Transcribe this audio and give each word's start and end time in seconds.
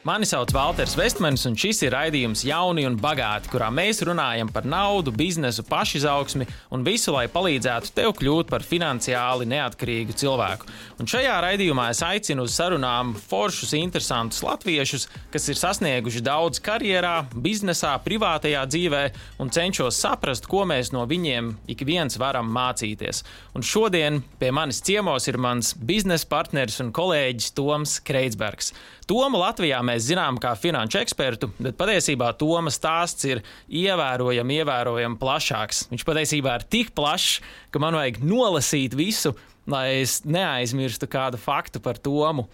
Mani 0.00 0.24
sauc 0.24 0.48
Walters 0.54 0.94
Vestmans, 0.96 1.42
un 1.44 1.52
šis 1.60 1.82
ir 1.84 1.92
raidījums 1.92 2.40
Jauni 2.48 2.86
un 2.88 2.94
Bagāti, 2.96 3.50
kurā 3.52 3.66
mēs 3.68 3.98
runājam 4.08 4.48
par 4.48 4.64
naudu, 4.64 5.12
biznesu, 5.12 5.60
pašizaugsmi 5.68 6.46
un 6.72 6.86
visu, 6.86 7.12
lai 7.12 7.26
palīdzētu 7.28 7.90
tev 7.98 8.14
kļūt 8.16 8.48
par 8.48 8.64
finansiāli 8.64 9.44
neatkarīgu 9.50 10.14
cilvēku. 10.16 10.70
Un 11.04 11.10
šajā 11.12 11.34
raidījumā 11.44 11.90
es 11.92 12.00
aicinu 12.06 12.46
uz 12.48 12.54
sarunām 12.56 13.10
foršus, 13.12 13.74
interesantus 13.76 14.40
latviešus, 14.40 15.04
kas 15.34 15.50
ir 15.52 15.60
sasnieguši 15.60 16.24
daudz 16.24 16.62
karjerā, 16.64 17.26
biznesā, 17.36 17.92
privātajā 18.00 18.62
dzīvē, 18.72 19.02
un 19.44 19.52
cenšos 19.52 20.00
saprast, 20.00 20.48
ko 20.48 20.62
mēs 20.70 20.94
no 20.96 21.04
viņiem 21.12 21.50
ik 21.76 21.84
viens 21.84 22.16
varam 22.16 22.48
mācīties. 22.56 23.20
Un 23.52 23.68
šodien 23.68 24.22
pie 24.40 24.48
manis 24.48 24.80
ciemos 24.80 25.28
ir 25.28 25.36
mans 25.36 25.74
biznesa 25.76 26.24
partneris 26.32 26.80
un 26.80 26.88
kolēģis 26.96 27.52
Toms 27.60 27.98
Kreitsbergs. 28.08 28.72
Tomu 29.08 29.40
Latvijā 29.40 29.80
mēs 29.86 30.06
zinām 30.10 30.38
kā 30.42 30.52
finanšu 30.58 31.00
ekspertu, 31.00 31.50
bet 31.58 31.78
patiesībā 31.80 32.32
Toma 32.38 32.72
stāsts 32.74 33.26
ir 33.28 33.42
ievērojami, 33.66 34.60
ievērojami 34.62 35.20
plašāks. 35.20 35.86
Viņš 35.90 36.06
patiesībā 36.06 36.58
ir 36.58 36.66
tik 36.70 36.94
plašs, 36.96 37.40
ka 37.70 37.82
man 37.82 37.98
vajag 37.98 38.20
nolasīt 38.24 38.96
visu, 38.98 39.34
lai 39.70 40.00
es 40.02 40.20
neaizmirstu 40.24 41.08
kādu 41.10 41.40
faktu 41.40 41.82
par 41.82 41.98
Tomu. 41.98 42.48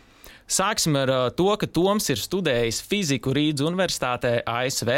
Sāksim 0.46 0.94
ar 0.94 1.10
uh, 1.10 1.22
to, 1.34 1.48
ka 1.58 1.66
Toms 1.66 2.06
ir 2.12 2.20
studējis 2.22 2.78
fiziku 2.86 3.32
Rīgas 3.34 3.66
Universitātē 3.66 4.38
ASV. 4.46 4.92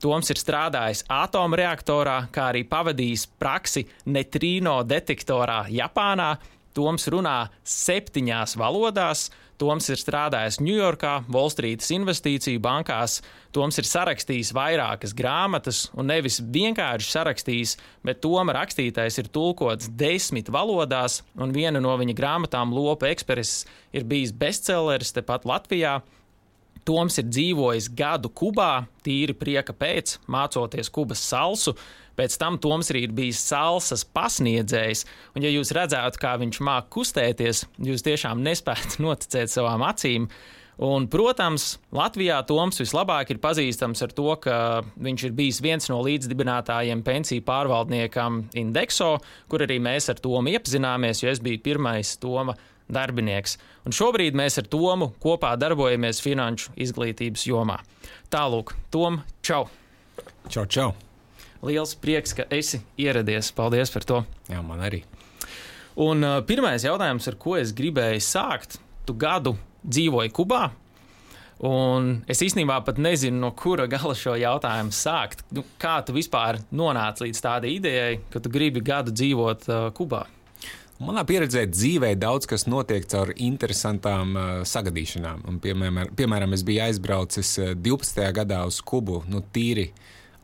Toms 0.00 0.30
ir 0.32 0.40
strādājis 0.40 1.02
atomreaktorā, 1.12 2.16
kā 2.32 2.50
arī 2.52 2.62
pavadījis 2.68 3.26
praksi 3.36 3.84
netrīno 4.08 4.78
detektorā 4.88 5.66
Japānā. 5.72 6.34
Toms 6.76 7.08
runā 7.12 7.36
septiņās 7.64 8.56
valodās. 8.60 9.28
Toms 9.56 9.86
ir 9.88 9.96
strādājis 9.96 10.58
Ņujorkā, 10.60 11.12
Volstrītas 11.32 11.88
investīciju 11.94 12.60
bankās. 12.60 13.22
Toms 13.56 13.78
ir 13.80 13.88
sarakstījis 13.88 14.52
vairākas 14.56 15.14
grāmatas, 15.16 15.86
un 15.96 16.10
nevis 16.12 16.42
vienkārši 16.42 17.08
sarakstījis, 17.14 17.76
bet 18.04 18.20
Toma 18.24 18.52
rakstītais 18.58 19.16
ir 19.22 19.30
tulkots 19.32 19.88
desmit 19.88 20.50
valodās, 20.52 21.22
un 21.40 21.56
viena 21.56 21.80
no 21.80 21.96
viņa 21.96 22.16
grāmatām, 22.18 22.74
Lopa 22.76 23.08
ekspreses, 23.08 23.64
ir 23.96 24.04
bijis 24.04 24.34
bestselleris 24.36 25.16
tepat 25.16 25.48
Latvijā. 25.48 26.02
Toms 26.86 27.18
ir 27.18 27.26
dzīvojis 27.26 27.88
gadu 27.98 28.30
Kubā, 28.30 28.86
tīri 29.04 29.34
prieka 29.36 29.74
pēc, 29.74 30.20
mācoties 30.30 30.90
Kubas 30.94 31.22
salsu. 31.26 31.74
Pēc 32.16 32.38
tam 32.40 32.56
Toms 32.62 32.88
ir 32.94 33.12
bijis 33.12 33.42
salsas 33.44 34.06
pasniedzējs, 34.16 35.04
un, 35.34 35.44
ja 35.44 35.50
jūs 35.52 35.74
redzētu, 35.76 36.20
kā 36.22 36.36
viņš 36.40 36.60
māca 36.64 36.88
kustēties, 36.94 37.66
jūs 37.84 38.06
tiešām 38.06 38.40
nespētu 38.46 39.02
noticēt 39.06 39.52
savām 39.52 39.84
acīm. 39.84 40.30
Un, 40.86 41.06
protams, 41.08 41.78
Latvijā 41.96 42.36
Toms 42.44 42.82
vislabāk 42.82 43.30
ir 43.32 43.40
pazīstams 43.40 44.02
ar 44.04 44.12
to, 44.16 44.28
ka 44.44 44.56
viņš 45.00 45.22
ir 45.24 45.36
bijis 45.36 45.60
viens 45.64 45.88
no 45.88 46.02
līdzdibinātājiem 46.04 47.00
pensiju 47.04 47.44
pārvaldniekam 47.46 48.42
Indexo, 48.60 49.14
kur 49.48 49.64
arī 49.64 49.78
mēs 49.80 50.10
ar 50.12 50.20
Tomu 50.20 50.52
iepazināmies, 50.52 51.24
jo 51.24 51.32
es 51.32 51.40
biju 51.40 51.64
pirmais 51.64 52.14
Toma 52.20 52.56
darbinieks. 52.92 53.56
Un 53.86 53.94
šobrīd 53.96 54.36
mēs 54.38 54.60
ar 54.60 54.68
Tomu 54.70 55.10
kopā 55.22 55.54
darbojamies 55.60 56.22
finanšu 56.24 56.74
izglītības 56.86 57.46
jomā. 57.48 57.80
Tālūk, 58.32 58.74
Tom, 58.94 59.20
čau! 59.46 59.66
Čau, 60.50 60.66
čau! 60.66 60.92
Liels 61.66 61.96
prieks, 61.98 62.34
ka 62.36 62.46
esi 62.52 62.82
ieradies. 63.00 63.50
Paldies 63.56 63.90
par 63.90 64.04
to! 64.06 64.22
Jā, 64.50 64.62
man 64.62 64.82
arī. 64.86 65.02
Un 65.96 66.20
uh, 66.22 66.40
pirmais 66.46 66.84
jautājums, 66.84 67.26
ar 67.30 67.38
ko 67.40 67.56
es 67.56 67.72
gribēju 67.76 68.20
sākt, 68.20 68.76
tu 69.08 69.16
gadu 69.16 69.56
dzīvoji 69.86 70.34
Kubā. 70.36 70.66
Un 71.64 72.10
es 72.28 72.42
īstenībā 72.44 72.82
pat 72.84 72.98
nezinu, 73.00 73.38
no 73.40 73.50
kura 73.56 73.86
gala 73.88 74.12
šo 74.18 74.34
jautājumu 74.36 74.92
sākt. 74.92 75.46
Nu, 75.56 75.64
kā 75.80 75.96
tu 76.04 76.12
vispār 76.12 76.60
nonāci 76.68 77.24
līdz 77.24 77.40
tādai 77.40 77.72
idejai, 77.78 78.18
ka 78.28 78.42
tu 78.44 78.52
gribi 78.52 78.84
gadu 78.84 79.14
dzīvot 79.16 79.70
uh, 79.70 79.86
Kubā? 79.96 80.26
Manā 80.96 81.26
pieredzē 81.28 81.66
dzīvē 81.68 82.14
daudz 82.16 82.46
kas 82.48 82.62
notiek 82.64 83.04
caur 83.12 83.34
interesantām 83.36 84.30
uh, 84.32 84.44
sagadīšanām. 84.64 85.42
Un, 85.44 85.58
piemēram, 85.60 86.14
piemēram, 86.16 86.54
es 86.56 86.64
biju 86.64 86.86
aizbraucis 86.86 87.50
12. 87.84 88.22
gadā 88.38 88.62
uz 88.64 88.78
Kubu, 88.80 89.18
nu, 89.28 89.42
tīri 89.52 89.90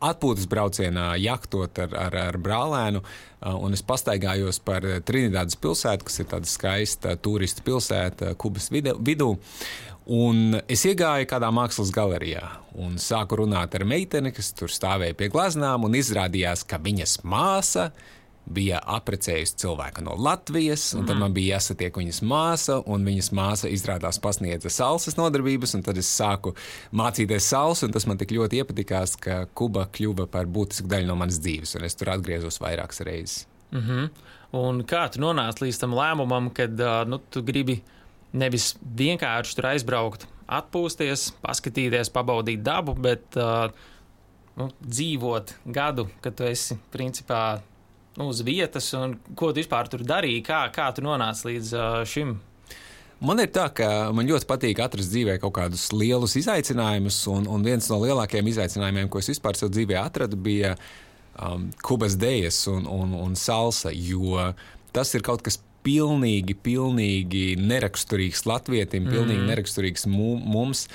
atpūtas 0.04 0.44
braucienā, 0.52 1.06
jahtot 1.22 1.80
ar, 1.86 1.96
ar, 1.96 2.18
ar 2.26 2.40
brālēnu. 2.44 3.00
Uh, 3.00 3.56
un 3.64 3.72
es 3.72 3.80
pastaigājos 3.80 4.60
par 4.60 4.84
Trinidādas 5.08 5.56
pilsētu, 5.56 6.10
kas 6.10 6.20
ir 6.20 6.30
tāda 6.34 6.52
skaista 6.52 7.16
turistu 7.16 7.64
pilsēta 7.64 8.34
Kubas 8.36 8.69
vidū. 8.76 9.32
Un 10.12 10.58
es 10.69 10.84
iegāju 10.84 11.32
kādā 11.32 11.48
mākslas 11.54 11.94
galerijā 11.96 12.44
un 12.76 12.98
sāku 13.00 13.40
runāt 13.40 13.72
ar 13.78 13.88
meiteni, 13.88 14.36
kas 14.36 14.52
tur 14.58 14.69
stāvēja 14.69 15.16
pie 15.16 15.32
glaznām, 15.32 15.88
un 15.88 15.96
izrādījās, 15.96 16.66
ka 16.69 16.82
viņas 16.82 17.22
māsa 17.24 17.94
ir 17.94 18.20
bija 18.47 18.80
apprecējusi 18.97 19.56
cilvēku 19.62 20.03
no 20.04 20.16
Latvijas, 20.19 20.88
un 20.97 21.06
tad 21.06 21.14
mhm. 21.14 21.22
man 21.25 21.36
bija 21.36 21.56
jāsatiek 21.56 21.97
viņas 21.98 22.20
māsa, 22.26 22.80
un 22.91 23.06
viņas 23.06 23.30
māsa 23.36 23.70
izrādās 23.70 24.19
pasniedza 24.22 24.72
salsas 24.72 25.16
nodarbības, 25.19 25.76
un 25.78 25.86
tad 25.86 26.00
es 26.00 26.10
sāku 26.10 26.54
mācīties 26.98 27.48
salsu, 27.52 27.86
un 27.86 27.94
tas 27.94 28.06
man 28.10 28.20
tik 28.20 28.34
ļoti 28.34 28.62
iepatikās, 28.62 29.16
ka 29.22 29.44
Kuba 29.54 29.86
kļuva 29.94 30.26
par 30.32 30.50
būtisku 30.50 30.91
daļu 30.91 31.10
no 31.12 31.16
manas 31.20 31.41
dzīves, 31.42 31.76
un 31.78 31.86
es 31.88 31.98
tur 31.98 32.12
atgriezos 32.16 32.60
vairākas 32.62 33.04
reizes. 33.06 33.47
Mm 33.72 33.86
-hmm. 33.86 34.10
Un 34.52 34.82
kā 34.84 35.06
tu 35.08 35.20
nonāci 35.20 35.64
līdz 35.64 35.78
tam 35.81 35.94
lēmumam, 35.97 36.50
kad 36.52 36.76
nu, 37.08 37.19
tu 37.31 37.42
gribi 37.42 37.81
nevis 38.32 38.75
vienkārši 38.84 39.56
tur 39.56 39.66
aizbraukt, 39.66 40.26
atpūsties, 40.48 41.32
paskatīties, 41.44 42.10
pabaudīt 42.12 42.62
dabu, 42.62 42.94
bet 42.94 43.36
uh, 43.36 43.70
nu, 44.56 44.69
dzīvot 44.81 45.54
gadu, 45.64 46.08
kad 46.20 46.36
tu 46.36 46.44
esi 46.44 46.76
principā 46.92 47.62
uz 48.20 48.42
vietas, 48.44 48.90
un 48.98 49.16
ko 49.38 49.52
tu 49.52 49.62
vispār 49.62 49.88
tur 49.88 50.04
darīji, 50.04 50.42
kā, 50.46 50.64
kā 50.74 50.90
tu 50.94 51.04
nonāci 51.04 51.48
līdz 51.52 51.70
uh, 51.76 52.00
šim? 52.08 52.34
Man 53.22 53.38
ir 53.38 53.52
tā, 53.54 53.68
ka 53.70 53.86
man 54.10 54.26
ļoti 54.26 54.48
patīk 54.50 54.80
atrast 54.82 55.12
dzīvē 55.12 55.36
kaut 55.42 55.54
kādus 55.54 55.86
lielus 55.94 56.34
izaicinājumus, 56.40 57.20
un, 57.30 57.46
un 57.46 57.62
viens 57.62 57.86
no 57.92 58.00
lielākajiem 58.02 58.50
izaicinājumiem, 58.50 59.10
ko 59.12 59.22
es 59.22 59.30
vispār 59.30 59.58
savā 59.58 59.70
dzīvē 59.76 60.00
atradu, 60.00 60.40
bija 60.42 60.74
um, 61.38 61.68
kubas 61.86 62.18
dēļas 62.18 62.58
un, 62.74 62.88
un, 62.90 63.14
un 63.22 63.38
salsa, 63.38 63.94
jo 63.94 64.50
tas 64.92 65.14
ir 65.14 65.22
kaut 65.24 65.44
kas 65.46 65.60
pilnīgi, 65.82 66.54
pilnīgi 66.62 67.43
neraksturīgs 67.59 68.44
latvietim, 68.47 69.09
pilnīgi 69.10 69.41
mm. 69.41 69.50
neraksturīgs 69.50 70.06
mums. 70.09 70.87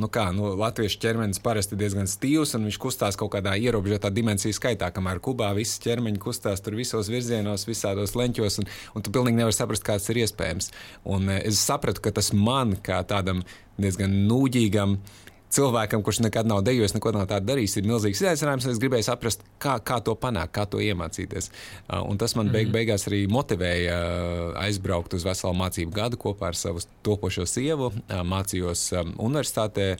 Nu 0.00 0.10
kā, 0.12 0.26
nu, 0.36 0.52
latviešu 0.60 1.00
ķermenis 1.02 1.42
parasti 1.44 1.78
diezgan 1.80 2.08
stīvs, 2.10 2.54
un 2.56 2.66
viņš 2.68 2.80
kustās 2.80 3.18
kaut 3.20 3.32
kādā 3.36 3.54
ierobežotā 3.60 4.12
dimensiju 4.12 4.56
skaitā, 4.56 4.90
kamēr 4.96 5.22
Kubā 5.24 5.52
viss 5.56 5.80
ķermeņi 5.84 6.20
kustās 6.20 6.64
tur 6.64 6.76
visos 6.80 7.12
virzienos, 7.12 7.68
visādos 7.68 8.16
leņķos, 8.18 8.60
un, 8.62 8.70
un 8.96 9.06
tu 9.06 9.14
pilnīgi 9.14 9.40
nevari 9.40 9.56
saprast, 9.56 9.86
kā 9.86 9.96
tas 10.00 10.12
ir 10.12 10.22
iespējams. 10.24 10.72
Un 11.08 11.32
es 11.40 11.60
sapratu, 11.64 12.04
ka 12.04 12.14
tas 12.20 12.32
man 12.36 12.76
kā 12.84 13.00
tādam 13.08 13.44
diezgan 13.80 14.12
nūģīgam, 14.28 14.96
uh, 14.96 15.29
cilvēkam, 15.50 16.02
kurš 16.02 16.20
nekad 16.24 16.46
nav 16.46 16.62
dejojis, 16.66 16.94
neko 16.94 17.12
nav 17.14 17.26
tādu 17.30 17.50
darījis, 17.50 17.76
ir 17.80 17.88
milzīgs 17.90 18.22
izaicinājums. 18.22 18.68
Es 18.70 18.78
gribēju 18.82 19.06
saprast, 19.06 19.42
kā, 19.62 19.76
kā 19.82 19.98
to 20.04 20.14
panākt, 20.18 20.52
kā 20.54 20.66
to 20.70 20.82
iemācīties. 20.82 21.50
Uh, 21.88 22.04
un 22.06 22.20
tas 22.20 22.36
man 22.38 22.52
beig, 22.52 22.68
mhm. 22.68 22.76
beigās 22.76 23.06
arī 23.10 23.24
motivēja 23.30 23.98
uh, 23.98 24.62
aizbraukt 24.62 25.16
uz 25.18 25.26
veselu 25.26 25.56
mācību 25.58 25.94
gadu 25.96 26.20
kopā 26.20 26.52
ar 26.52 26.58
savu 26.58 26.82
topošo 27.06 27.48
sievu. 27.50 27.90
Uh, 27.90 28.22
mācījos 28.26 28.86
um, 29.00 29.12
universitātē, 29.26 29.90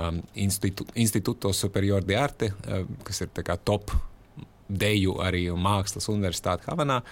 um, 0.00 0.22
Instituto, 0.46 0.88
Instituto 0.96 1.52
Superior 1.52 2.04
de 2.04 2.18
Arte, 2.18 2.52
kas 3.04 3.24
ir 3.24 3.32
top 3.64 3.92
deju 4.68 5.18
arī 5.20 5.46
mākslas 5.52 6.08
universitāte 6.08 6.70
Havanā. 6.70 7.02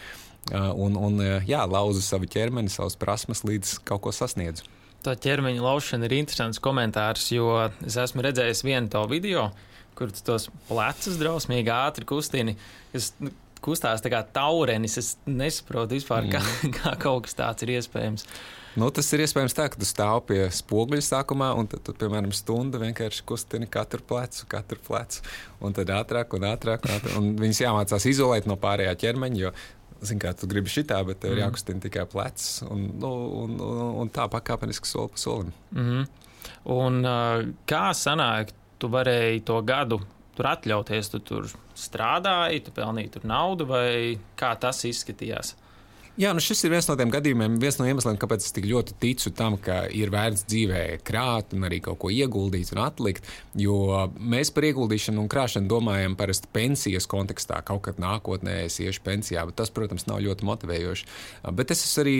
Un, 0.50 0.96
un 0.98 1.20
jā, 1.46 1.60
lauzu 1.70 2.00
savu 2.02 2.26
ķermeni, 2.26 2.72
savas 2.72 2.96
prasmes, 2.98 3.44
līdz 3.46 3.76
kaut 3.86 4.02
ko 4.02 4.10
sasniedzu. 4.16 4.64
Tā 5.02 5.16
ķermeņa 5.18 5.62
laušana 5.64 6.06
ir 6.06 6.16
interesants 6.20 6.60
komentārs, 6.62 7.26
jo 7.34 7.56
es 7.82 7.98
esmu 7.98 8.22
redzējis 8.22 8.62
vienu 8.66 8.90
to 8.92 9.02
video, 9.10 9.48
kur 9.98 10.12
tos 10.14 10.46
plecus 10.68 11.18
drausmīgi 11.20 11.72
ātri 11.74 12.06
kustini. 12.08 12.56
Es, 12.94 13.12
nu, 13.22 13.32
Kustās 13.62 14.02
tā 14.02 14.10
kā 14.10 14.24
taurenis. 14.34 14.96
Es 14.98 15.12
nesaprotu 15.22 15.94
vispār, 15.94 16.26
kā, 16.32 16.40
mm. 16.42 16.72
kā 16.80 16.96
kaut 16.98 17.28
kas 17.28 17.38
tāds 17.38 17.62
ir 17.62 17.76
iespējams. 17.76 18.26
Nu, 18.74 18.88
tas 18.94 19.06
ir 19.12 19.20
iespējams 19.20 19.54
tā, 19.54 19.66
ka 19.68 19.78
tu 19.78 19.86
stāv 19.86 20.22
pie 20.30 20.46
spoguļa 20.56 21.04
sākumā, 21.04 21.50
un 21.60 21.68
tad, 21.70 21.82
tu, 21.86 21.94
piemēram, 22.00 22.32
stundu 22.34 22.80
vienkārši 22.80 23.22
kustini 23.28 23.68
katru 23.70 24.00
plecu, 24.08 24.46
katru 24.50 24.80
plecu, 24.82 25.20
un 25.62 25.76
tad 25.76 25.92
ātrāk 25.92 26.34
un 26.38 26.48
ātrāk. 26.48 26.88
Un, 26.88 26.96
ātrāk, 26.96 27.18
un 27.20 27.28
viņas 27.38 27.62
jāmācās 27.66 28.08
izolēt 28.08 28.48
no 28.50 28.56
pārējā 28.58 28.96
ķermeņa, 29.04 29.42
jo 29.44 29.52
Zini, 30.02 30.20
kā 30.22 30.32
tu 30.34 30.48
gribi 30.50 30.70
šitā, 30.72 30.98
bet 31.06 31.20
tev 31.22 31.30
mm. 31.30 31.36
ir 31.36 31.44
jākustina 31.44 31.84
tikai 31.84 32.06
plecs. 32.10 32.48
Un, 32.66 32.88
nu, 32.98 33.12
un, 33.42 33.54
un, 33.62 33.82
un 34.02 34.10
tā 34.10 34.26
pakāpeniski 34.32 34.88
soli 34.90 35.14
pa 35.14 35.22
solim. 35.22 35.52
Mm 35.70 35.86
-hmm. 35.88 36.06
Un 36.74 37.02
kā 37.66 37.84
sanāk, 37.94 38.50
tu 38.78 38.88
varēji 38.88 39.44
to 39.44 39.62
gadu 39.62 40.00
tur 40.36 40.46
atļauties? 40.46 41.10
Tu 41.10 41.18
tur 41.18 41.48
strādāji, 41.74 42.64
tu 42.64 42.70
pelnīji 42.70 43.10
tur 43.10 43.24
naudu, 43.24 43.66
vai 43.66 44.18
kā 44.36 44.58
tas 44.58 44.84
izskatījās? 44.84 45.54
Jā, 46.20 46.34
nu 46.36 46.42
šis 46.44 46.60
ir 46.66 46.74
viens 46.74 46.84
no 46.90 46.92
tiem 47.00 47.08
gadījumiem, 47.08 47.54
viens 47.56 47.78
no 47.80 47.86
iemesliem, 47.88 48.18
kāpēc 48.20 48.44
es 48.44 48.52
tik 48.52 48.66
ļoti 48.68 48.98
ticu 49.00 49.30
tam, 49.32 49.54
ka 49.56 49.86
ir 49.96 50.10
vērts 50.12 50.42
dzīvē 50.44 50.80
krāt 51.08 51.54
un 51.56 51.64
arī 51.64 51.78
kaut 51.86 52.02
ko 52.02 52.10
ieguldīt 52.12 52.74
un 52.74 52.82
atlikt. 52.84 53.24
Jo 53.56 54.10
mēs 54.20 54.50
par 54.52 54.66
ieguldīšanu 54.68 55.22
un 55.22 55.30
krāšanu 55.32 55.70
domājam 55.72 56.12
parasti 56.20 56.50
pensijas 56.52 57.08
kontekstā. 57.08 57.62
Kaut 57.64 57.80
kad 57.86 58.02
nākotnē 58.02 58.58
es 58.66 58.76
iešu 58.84 59.00
pensijā, 59.06 59.46
bet 59.48 59.56
tas, 59.62 59.72
protams, 59.72 60.04
nav 60.10 60.20
ļoti 60.26 60.50
motivējoši. 60.50 61.08
Bet 61.56 61.72
es 61.72 61.86
esmu 61.86 62.04
arī 62.04 62.18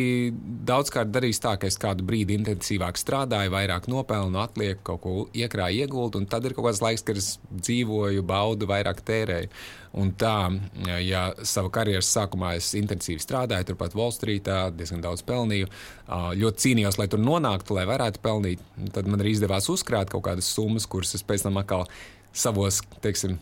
daudzkārt 0.73 1.13
darījis 1.13 1.43
tā, 1.45 1.59
ka 1.61 1.69
es 1.69 1.77
kādu 1.85 2.09
brīdi 2.09 2.41
intensīvāk 2.41 2.97
strādāju, 2.97 3.53
vairāk 3.53 3.91
nopelnu, 3.93 4.41
atlieku, 4.41 4.81
kaut 4.89 5.05
ko 5.05 5.15
iekrāju, 5.37 5.85
ieguldu, 5.85 6.25
un 6.25 6.33
tad 6.33 6.49
ir 6.49 6.57
kaut 6.57 6.71
kāds 6.71 6.81
laiks, 6.81 7.05
kad 7.05 7.21
es 7.21 7.35
dzīvoju, 7.53 8.25
baudu, 8.25 8.73
vairāk 8.73 9.05
tērēju. 9.05 9.53
Un 9.93 10.15
tā, 10.17 10.49
ja 11.05 11.27
savā 11.45 11.69
karjeras 11.75 12.09
sākumā 12.15 12.55
es 12.57 12.71
intensīvi 12.79 13.21
strādāju, 13.21 13.67
turpat 13.69 13.93
Wallstreetā, 13.99 14.71
diezgan 14.73 15.03
daudz 15.05 15.21
pelnīju, 15.29 15.69
ļoti 16.41 16.65
cīnījos, 16.65 16.97
lai 16.97 17.11
tur 17.13 17.21
nonāktu, 17.21 17.77
lai 17.77 17.85
varētu 17.91 18.23
pelnīt, 18.25 18.63
tad 18.97 19.11
man 19.11 19.21
arī 19.21 19.35
izdevās 19.37 19.69
uzkrāt 19.73 20.09
kaut 20.13 20.25
kādas 20.31 20.49
summas, 20.49 20.89
kuras 20.89 21.13
es 21.19 21.27
pēc 21.29 21.45
tam 21.45 21.61
atkal 21.61 21.85
savos, 22.33 22.81
teiksim, 23.05 23.37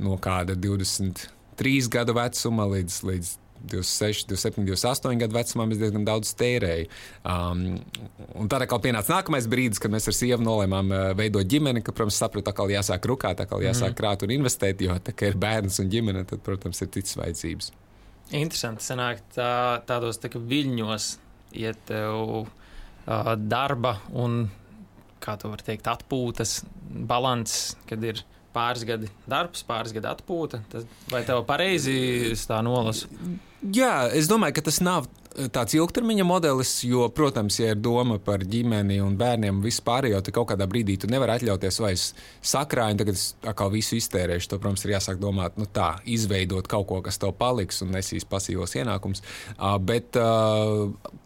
no 0.00 0.16
kāda 0.16 0.56
23 0.56 1.92
gadu 1.92 2.16
vecuma 2.16 2.70
līdz, 2.72 2.98
līdz 3.10 3.36
26, 3.70 4.26
27, 4.30 4.64
28 4.66 5.20
gadu 5.20 5.36
vecumā 5.36 5.66
es 5.72 5.80
diezgan 5.80 6.06
daudz 6.06 6.32
tērēju. 6.38 6.88
Um, 7.28 7.62
un 8.38 8.50
tad 8.52 8.64
atkal 8.64 8.82
pienāca 8.84 9.16
nākamais 9.16 9.48
brīdis, 9.50 9.80
kad 9.82 9.92
mēs 9.94 10.08
ar 10.10 10.16
sievu 10.16 10.44
nolēmām 10.46 10.92
uh, 10.92 11.04
veidot 11.18 11.48
ģimeni, 11.48 11.84
ka, 11.84 11.94
protams, 11.94 12.18
sapratu, 12.20 12.50
atkal 12.52 12.72
jāsāk 12.72 13.06
rukāt, 13.10 13.44
atkal 13.44 13.64
jāsāk 13.64 13.92
mm. 13.92 13.98
krāt 14.00 14.26
un 14.26 14.34
investēt, 14.34 14.82
jo 14.84 14.96
tā 15.04 15.14
kā 15.16 15.30
ir 15.30 15.38
bērns 15.40 15.80
un 15.82 15.92
ģimene, 15.92 16.24
tad, 16.28 16.42
protams, 16.46 16.82
ir 16.82 16.90
citas 16.94 17.18
vajadzības. 17.20 17.70
Interesanti 18.32 18.86
sanāk 18.86 19.22
tā, 19.34 19.52
tādos 19.88 20.20
tā 20.20 20.30
viļņos 20.32 21.08
iet 21.60 21.80
tev 21.90 22.42
uh, 22.42 23.32
darba 23.36 23.98
un, 24.16 24.46
kā 25.22 25.36
tu 25.38 25.52
vari 25.52 25.66
teikt, 25.66 25.90
atpūtas 25.90 26.62
balans, 27.08 27.76
kad 27.88 28.02
ir 28.04 28.24
pāris 28.52 28.84
gadi 28.88 29.08
darbs, 29.28 29.64
pāris 29.68 29.94
gadi 29.96 30.10
atpūta. 30.10 30.62
Tas, 30.72 30.86
vai 31.12 31.22
tev 31.28 31.42
pareizi 31.48 32.34
tā 32.48 32.60
nolasu? 32.64 33.08
Jā, 33.62 34.08
es 34.10 34.26
domāju, 34.26 34.56
ka 34.56 34.64
tas 34.66 34.80
nav 34.82 35.04
eh, 35.06 35.46
tāds 35.54 35.76
ilgtermiņa 35.78 36.24
modelis, 36.26 36.72
jo, 36.82 37.04
protams, 37.14 37.60
ja 37.60 37.76
ir 37.76 37.78
doma 37.78 38.16
par 38.18 38.42
ģimeni 38.42 38.96
un 39.04 39.14
bērniem 39.20 39.60
un 39.60 39.62
vispārējo, 39.62 40.18
tad 40.18 40.34
kaut 40.34 40.48
kādā 40.50 40.66
brīdī 40.66 40.96
tu 40.98 41.10
nevari 41.10 41.36
atļauties 41.36 41.78
vairs 41.84 42.08
sakrājumu, 42.52 42.98
tagad 43.04 43.20
es 43.20 43.28
atkal 43.46 43.70
visu 43.70 43.94
iztērēšu. 44.00 44.50
To, 44.50 44.58
protams, 44.58 44.82
ir 44.82 44.96
jāsāk 44.96 45.22
domāt, 45.22 45.60
nu 45.62 45.68
tā, 45.70 45.92
izveidot 46.10 46.66
kaut 46.70 46.88
ko, 46.90 46.98
kas 47.06 47.22
tev 47.22 47.36
paliks 47.38 47.78
un 47.86 47.94
nesīs 47.94 48.26
pasīvos 48.26 48.74
ienākumus. 48.82 49.22
Uh, 49.54 49.78
bet 49.78 50.18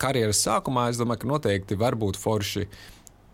karjeras 0.03 0.44
sākumā 0.44 0.91
es 0.93 1.00
domāju, 1.00 1.25
ka 1.25 1.32
noteikti 1.32 1.81
var 1.81 1.97
būt 1.97 2.21
forši 2.21 2.69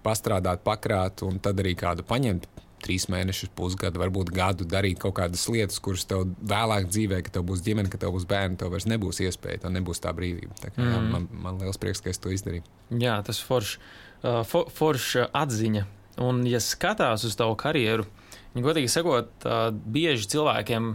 pastrādāt, 0.07 0.63
pakrāt 0.63 1.27
un 1.27 1.43
tad 1.43 1.59
arī 1.63 1.75
kādu 1.79 2.07
paņemt 2.07 2.47
trīs 2.85 3.09
mēnešus, 3.13 3.53
pusgadu, 3.57 4.01
varbūt 4.03 4.33
gadu 4.35 4.67
darīt 4.69 5.01
kaut 5.03 5.17
kādas 5.21 5.45
lietas, 5.53 5.81
kuras 5.83 6.05
tev 6.09 6.27
vēlāk 6.39 6.89
dzīvē, 6.91 7.23
kad 7.27 7.39
tev 7.39 7.47
būs 7.49 7.63
ģimene, 7.67 7.91
kad 7.93 8.03
tev 8.05 8.15
būs 8.17 8.27
bērni, 8.29 8.59
tev 8.61 8.73
vairs 8.75 8.89
nebūs 8.91 9.23
iespēja, 9.25 9.65
tev 9.65 9.75
nebūs 9.77 10.03
tā 10.03 10.13
brīvība. 10.17 10.57
Tā 10.61 10.73
kā, 10.73 10.83
mm. 10.83 10.93
jā, 10.93 11.01
man, 11.15 11.29
man 11.47 11.63
liels 11.63 11.81
prieks, 11.81 12.03
ka 12.05 12.13
es 12.13 12.21
to 12.23 12.33
izdarīju. 12.35 12.67
Jā, 13.03 13.17
tas 13.27 13.41
foršs 13.43 13.79
uh, 13.79 14.43
for, 14.49 14.71
forš 14.73 15.15
atziņa. 15.29 15.87
Un, 16.23 16.43
ja 16.49 16.61
skatās 16.61 17.25
uz 17.25 17.39
tavu 17.39 17.57
karjeru, 17.61 18.05
ja 18.53 18.65
godīgi 18.65 18.91
sakot, 18.93 19.33
uh, 19.47 19.69
bieži 19.73 20.29
cilvēkiem 20.35 20.93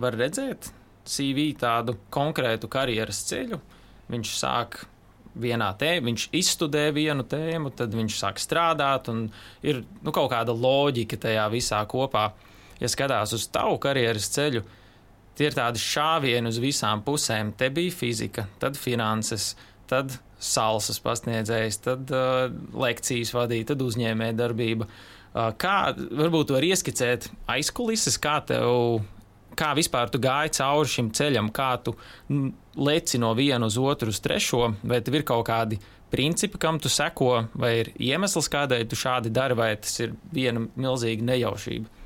var 0.00 0.16
redzēt 0.18 0.72
CV 1.10 1.50
tādu 1.58 1.96
konkrētu 2.12 2.70
karjeras 2.70 3.22
ceļu. 3.30 3.60
Viņš 4.10 4.32
sāk 4.40 4.82
vienā 5.42 5.70
tēmā, 5.80 6.06
viņš 6.08 6.26
izstudē 6.36 6.88
vienu 6.96 7.24
tēmu, 7.28 7.72
tad 7.76 7.94
viņš 7.96 8.18
sāk 8.20 8.40
strādāt, 8.42 9.10
un 9.12 9.26
ir 9.66 9.82
nu, 10.04 10.12
kaut 10.12 10.30
kāda 10.32 10.54
loģika 10.54 11.18
tajā 11.26 11.46
visā 11.52 11.80
kopā. 11.90 12.30
Ja 12.80 12.88
skatās 12.88 13.34
uz 13.36 13.44
tavu 13.52 13.76
karjeras 13.82 14.30
ceļu, 14.32 14.62
tie 15.36 15.50
ir 15.50 15.56
tādi 15.56 15.82
šāvieni 15.82 16.48
uz 16.48 16.60
visām 16.62 17.04
pusēm. 17.04 17.52
Te 17.56 17.68
bija 17.72 17.92
fizika, 17.92 18.46
tad 18.62 18.78
finanses, 18.80 19.54
tad 19.90 20.16
salsas 20.40 21.00
pasniedzējs, 21.04 21.80
tad 21.84 22.12
uh, 22.16 22.48
lekcijas 22.80 23.34
vadīja, 23.36 23.72
tad 23.72 23.84
uzņēmē 23.84 24.32
darbība. 24.38 24.88
Uh, 25.30 25.50
kā 25.60 25.92
varbūt 25.96 26.54
var 26.56 26.64
ieskicēt 26.66 27.28
aizkulises, 27.52 28.16
kā 28.22 28.38
tev 28.48 29.02
kā 29.58 29.70
vispār 29.78 30.10
tu 30.12 30.20
gāji 30.22 30.54
cauri 30.58 30.90
šim 30.90 31.10
ceļam, 31.16 31.50
kā 31.54 31.70
tu 31.84 31.94
leci 32.80 33.20
no 33.22 33.32
viena 33.38 33.66
uz 33.66 33.78
otru, 33.80 34.12
uz 34.12 34.20
trešo, 34.22 34.74
vai 34.82 35.00
tev 35.04 35.20
ir 35.20 35.26
kaut 35.28 35.46
kādi 35.48 35.80
principi, 36.10 36.58
kam 36.58 36.80
tu 36.82 36.90
seko, 36.90 37.46
vai 37.54 37.72
ir 37.84 37.92
iemesls, 37.98 38.50
kādēļ 38.50 38.86
tu 38.90 38.98
šādi 38.98 39.32
dari, 39.34 39.56
vai 39.58 39.72
tas 39.78 40.00
ir 40.02 40.14
viena 40.34 40.64
milzīga 40.74 41.26
nejaušība. 41.32 41.99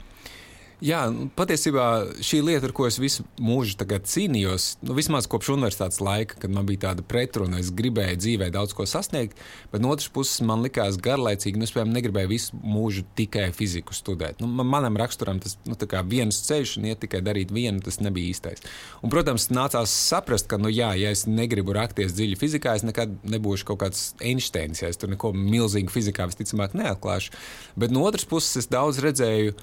Jā, 0.84 1.06
patiesībā 1.32 1.84
šī 2.20 2.42
lieta, 2.44 2.68
ar 2.68 2.72
ko 2.76 2.84
es 2.84 2.98
visu 3.00 3.24
mūžu 3.40 3.78
cīnījos, 3.80 4.66
nu, 4.84 4.92
vismaz 4.92 5.24
kopš 5.32 5.54
universitātes 5.54 6.02
laika, 6.04 6.36
kad 6.42 6.52
man 6.52 6.66
bija 6.68 6.90
tāda 6.90 7.00
pretruna, 7.08 7.56
es 7.62 7.70
gribēju 7.72 8.18
dzīvē 8.20 8.50
daudz 8.52 8.74
ko 8.76 8.84
sasniegt, 8.84 9.38
bet 9.72 9.80
no 9.80 9.94
otras 9.94 10.10
puses 10.12 10.42
man 10.44 10.60
likās 10.60 10.98
garlaicīgi, 11.00 11.56
nu, 11.56 11.64
es 11.64 11.72
piemēram 11.72 11.94
negribēju 11.96 12.32
visu 12.34 12.60
mūžu 12.60 13.06
tikai 13.16 13.46
fiziku 13.56 13.96
studēt. 13.96 14.44
Nu, 14.44 14.50
man, 14.60 14.68
manam 14.74 15.00
raksturam 15.00 15.40
tas 15.40 15.56
nu, 15.64 15.78
viens 16.12 16.44
ceļš 16.50 16.76
un 16.76 16.90
iet 16.92 17.00
tikai 17.06 17.24
darīt 17.24 17.54
vienu, 17.54 17.80
tas 17.80 18.02
nebija 18.04 18.34
īstais. 18.34 18.60
Un, 19.00 19.08
protams, 19.14 19.48
nācās 19.56 19.88
saprast, 19.88 20.52
ka, 20.52 20.60
nu, 20.60 20.68
jā, 20.68 20.92
ja 21.00 21.16
es 21.16 21.24
negribu 21.24 21.72
rakties 21.78 22.12
dziļi 22.12 22.36
fizikā, 22.44 22.76
es 22.76 22.84
nekad 22.84 23.22
nebūšu 23.24 23.72
kaut 23.72 23.86
kāds 23.86 24.10
Einsteins, 24.20 24.84
ja 24.84 24.92
es 24.92 25.00
tur 25.00 25.16
neko 25.16 25.32
milzīgu 25.32 25.96
fizikā 25.96 26.28
visticamāk 26.28 26.76
neatklāšu. 26.76 27.32
Bet 27.80 27.94
no 27.94 28.04
otras 28.04 28.28
puses 28.28 28.66
es 28.66 28.68
daudz 28.68 29.00
redzēju 29.00 29.56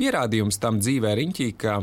pierādījums 0.00 0.60
tam 0.62 0.80
dzīvē 0.82 1.14
riņķī, 1.20 1.50
ka 1.60 1.80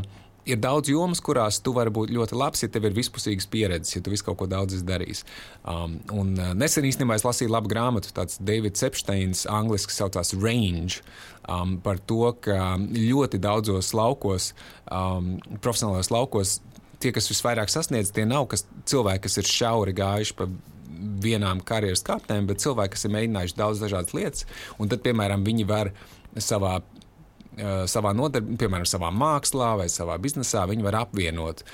ir 0.48 0.60
daudz 0.60 0.88
jomas, 0.90 1.20
kurās 1.24 1.60
tu 1.64 1.74
vari 1.76 1.92
būt 1.94 2.12
ļoti 2.14 2.36
labs, 2.38 2.62
ja 2.64 2.70
tev 2.72 2.88
ir 2.88 2.96
vispusīgas 2.96 3.48
pieredzes, 3.52 3.96
ja 3.96 4.02
tu 4.04 4.12
visu 4.12 4.24
kaut 4.28 4.38
ko 4.40 4.48
daudz 4.50 4.78
esi 4.78 4.86
darījis. 4.88 5.24
Um, 5.68 5.98
un 6.14 6.32
uh, 6.38 6.54
nesen 6.56 6.86
īstenībā 6.88 7.18
es 7.18 7.26
lasīju 7.26 7.52
labu 7.52 7.70
grāmatu, 7.72 8.12
tāds 8.16 8.40
Davids 8.40 8.84
Epsteins, 8.86 9.44
angļuiski 9.52 9.94
saucās 9.94 10.32
Range, 10.38 11.02
um, 11.44 11.76
par 11.84 12.00
to, 12.00 12.32
ka 12.44 12.78
ļoti 12.78 13.42
daudzos 13.44 13.92
laukos, 13.96 14.52
um, 14.86 15.36
profesionālajos 15.60 16.12
laukos, 16.14 16.56
tie, 17.02 17.12
kas 17.14 17.30
visvairāk 17.30 17.70
sasniedz, 17.72 18.12
tie 18.14 18.24
nav 18.28 18.48
kas, 18.50 18.64
cilvēki, 18.88 19.26
kas 19.28 19.40
ir 19.42 19.52
šauri 19.52 19.94
gājuši 19.98 20.38
pa 20.38 20.48
vienām 21.22 21.60
karjeras 21.66 22.02
kāpnēm, 22.06 22.48
bet 22.48 22.62
cilvēki, 22.64 22.96
kas 22.96 23.06
ir 23.06 23.14
mēģinājuši 23.14 23.58
daudz 23.58 23.82
dažādas 23.84 24.16
lietas, 24.16 24.46
un 24.80 24.90
tad, 24.90 25.04
piemēram, 25.04 25.44
viņi 25.46 25.68
var 25.68 25.92
savā 26.42 26.78
savā 27.90 28.14
nodarbībā, 28.16 28.58
piemēram, 28.64 28.88
savā 28.88 29.12
mākslā 29.14 29.74
vai 29.82 29.88
savā 29.92 30.18
biznesā, 30.22 30.66
viņi 30.70 30.86
var 30.86 31.02
apvienot 31.04 31.64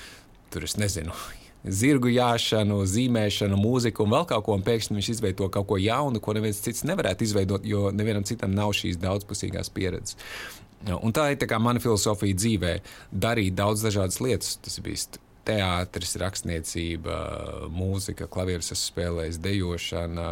tur, 0.54 0.66
es 0.66 0.78
nezinu. 0.80 1.14
Zirgu 1.80 2.10
jāšanu, 2.12 2.82
zīmēšanu, 2.88 3.56
mūziku 3.56 4.04
un 4.04 4.12
vēl 4.12 4.26
kaut 4.28 4.44
ko, 4.44 4.56
un 4.58 4.64
pēkšņi 4.66 4.98
viņš 4.98 5.10
izveido 5.14 5.48
kaut 5.52 5.68
ko 5.70 5.78
jaunu, 5.80 6.20
ko 6.20 6.34
neviens 6.36 6.60
cits 6.60 6.84
nevarētu 6.84 7.24
izveidot, 7.24 7.64
jo 7.64 7.88
nevienam 7.94 8.26
citam 8.28 8.52
nav 8.52 8.74
šīs 8.76 9.00
daudzpusīgās 9.00 9.72
pieredzes. 9.72 10.18
Un 10.84 11.14
tā 11.16 11.30
ir 11.32 11.38
tā 11.40 11.58
mana 11.62 11.80
filozofija 11.80 12.36
dzīvē- 12.36 12.74
darīt 13.24 13.56
daudz 13.56 13.86
dažādas 13.86 14.20
lietas. 14.20 14.58
Tas 14.60 14.78
bija 14.84 15.23
teātris, 15.46 16.16
rakstniecība, 16.20 17.18
mūzika, 17.72 18.28
klavieres 18.32 18.72
spēlēs, 18.78 19.40
dejošana, 19.44 20.28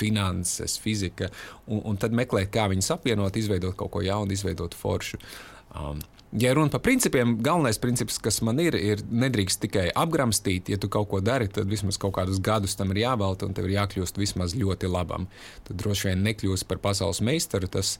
finanses, 0.00 0.78
fizika, 0.82 1.30
un, 1.66 1.82
un 1.92 2.00
tad 2.00 2.14
meklēt, 2.16 2.52
kā 2.54 2.68
viņus 2.72 2.92
apvienot, 2.96 3.36
izveidot 3.38 3.76
kaut 3.78 3.92
ko 3.94 4.02
jaunu, 4.04 4.34
izveidot 4.34 4.74
foršu. 4.78 5.20
Um, 5.72 6.00
ja 6.32 6.52
runa 6.54 6.72
par 6.72 6.82
principiem, 6.84 7.36
galvenais 7.44 7.78
princips, 7.80 8.18
kas 8.22 8.40
man 8.44 8.60
ir, 8.60 8.76
ir 8.76 9.04
nedrīkst 9.08 9.62
tikai 9.66 9.86
apgramstīt. 9.96 10.72
Ja 10.72 10.80
tu 10.80 10.90
kaut 10.92 11.10
ko 11.12 11.22
dari, 11.24 11.48
tad 11.52 11.70
vismaz 11.70 12.00
kaut 12.00 12.16
kādus 12.18 12.40
gadus 12.44 12.76
tam 12.78 12.92
ir 12.94 13.04
jāvelta, 13.04 13.48
un 13.48 13.56
tev 13.56 13.68
ir 13.68 13.78
jākļūst 13.78 14.20
vismaz 14.20 14.56
ļoti 14.58 14.90
labam. 14.90 15.28
Tad 15.68 15.80
droši 15.80 16.10
vien 16.10 16.24
nekļūst 16.28 16.68
par 16.68 16.82
pasaules 16.84 17.22
meistaru. 17.24 17.70
Tas 17.72 17.98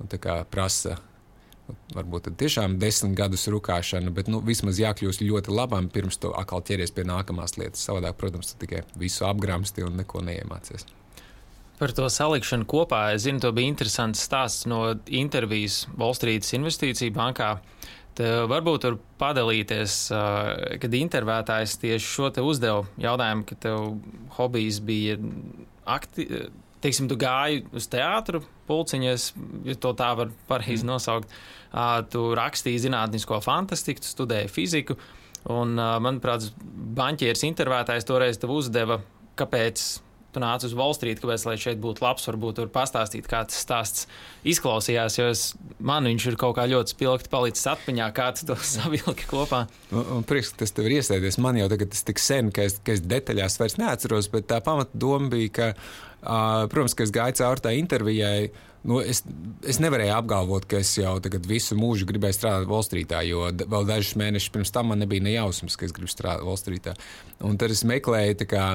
nu, 0.00 0.08
prasa 0.50 0.98
Varbūt 1.94 2.28
tiešām 2.36 2.74
desmit 2.80 3.14
gadus 3.16 3.46
rūkāšana, 3.48 4.10
bet 4.12 4.28
nu, 4.28 4.42
vismaz 4.44 4.76
jākļūst 4.82 5.22
ļoti 5.24 5.54
labam, 5.54 5.86
pirms 5.92 6.18
to 6.20 6.34
atkal 6.36 6.60
ķeries 6.60 6.92
pie 6.92 7.06
nākamās 7.08 7.56
lietas. 7.56 7.86
Savādāk, 7.86 8.18
protams, 8.20 8.50
tu 8.52 8.60
tikai 8.66 8.82
visu 9.00 9.24
apgramsti 9.28 9.86
un 9.86 9.96
neko 10.02 10.20
neiemācies. 10.26 10.84
Par 11.78 11.90
to 11.96 12.06
salikšanu 12.12 12.68
kopā, 12.70 13.00
es 13.14 13.24
zinu, 13.24 13.40
to 13.42 13.50
bija 13.56 13.72
interesants 13.72 14.22
stāsts 14.28 14.68
no 14.70 14.82
intervijas 15.08 15.84
Wall 15.96 16.14
Street 16.14 16.46
investīciju 16.46 17.14
bankā. 17.16 17.56
Te 18.14 18.28
varbūt 18.46 18.84
var 18.86 18.98
padalīties, 19.18 19.96
kad 20.84 20.98
intervētājs 21.00 21.78
tieši 21.82 22.06
šo 22.12 22.30
te 22.36 22.44
uzdeva 22.46 22.84
jautājumu, 23.02 23.46
ka 23.48 23.58
tev 23.64 23.88
hobijs 24.36 24.78
bija 24.86 25.16
akti, 25.96 26.28
teiksim, 26.84 27.08
tu 27.10 27.18
gāji 27.20 27.64
uz 27.74 27.88
teātru, 27.90 28.44
pulciņas, 28.68 29.26
ja 29.68 29.76
to 29.80 29.94
tā 29.98 30.12
var 30.20 30.32
pareizi 30.50 30.84
mm. 30.84 30.92
nosaukt. 30.92 31.34
Uh, 31.74 32.04
tu 32.06 32.28
rakstīji 32.38 32.84
zinātnisko 32.86 33.40
fantastiku, 33.42 34.04
tu 34.04 34.12
studēji 34.12 34.52
fiziku. 34.52 34.98
Un, 35.50 35.76
manuprāt, 35.76 36.46
banķieris 36.96 37.44
intervētājs 37.44 38.06
toreiz 38.08 38.38
tev 38.40 38.54
uzdeva, 38.54 39.02
kāpēc 39.36 39.82
tu 40.34 40.42
nāc 40.42 40.64
uz 40.66 40.72
Wall 40.74 40.94
Street, 40.96 41.20
kāpēc 41.22 41.44
lai 41.46 41.54
šeit 41.60 41.78
būtu 41.82 42.02
labs, 42.02 42.24
varbūt 42.26 42.58
tur 42.58 42.70
pastāstīt, 42.74 43.28
kā 43.30 43.44
tas 43.46 43.60
stāsts 43.62 44.08
izklausījās. 44.50 45.18
Jo 45.20 45.28
es, 45.30 45.44
man 45.78 46.08
viņš 46.08 46.26
ir 46.32 46.38
kaut 46.40 46.56
kā 46.58 46.64
ļoti 46.70 46.96
spilgti 46.96 47.30
palicis 47.30 47.68
atmiņā, 47.70 48.08
kā 48.16 48.30
tu 48.38 48.48
to 48.50 48.56
savilki 48.74 49.28
kopā. 49.30 49.64
Prieks, 50.30 50.54
ka 50.54 50.64
tas 50.64 50.74
tev 50.74 50.88
ir 50.88 50.98
iestādies. 50.98 51.38
Man 51.42 51.60
jau 51.60 51.68
tagad 51.72 51.92
tas 51.94 52.02
tik 52.08 52.22
sen, 52.22 52.50
ka 52.54 52.66
es, 52.66 52.80
ka 52.82 52.96
es 52.96 53.04
detaļās 53.04 53.60
vairs 53.60 53.78
neatceros, 53.82 54.32
bet 54.32 54.48
tā 54.50 54.58
pamata 54.64 55.04
doma 55.04 55.30
bija, 55.36 55.54
ka, 55.60 55.70
uh, 55.74 56.13
protams, 56.24 56.94
ka 56.96 57.04
es 57.06 57.12
gāju 57.14 57.38
cauri 57.40 57.64
tā 57.64 57.74
intervijai. 57.78 58.48
Nu, 58.84 58.98
es, 59.00 59.22
es 59.64 59.78
nevarēju 59.80 60.12
apgalvot, 60.12 60.66
ka 60.68 60.82
es 60.84 60.90
jau 60.98 61.14
visu 61.48 61.76
mūžu 61.78 62.04
gribēju 62.08 62.36
strādāt 62.36 62.68
Wallstreetā, 62.68 63.22
jo 63.24 63.46
vēl 63.48 63.86
dažus 63.88 64.18
mēnešus 64.20 64.52
pirms 64.52 64.74
tam 64.74 64.92
man 64.92 65.00
nebija 65.00 65.24
nejausmas, 65.24 65.78
ka 65.80 65.88
es 65.88 65.94
gribu 65.96 66.12
strādāt 66.12 66.44
Wallstreetā. 66.44 66.92
Un 67.48 67.56
tad 67.60 67.72
es 67.72 67.80
meklēju, 67.88 68.44
kā, 68.50 68.66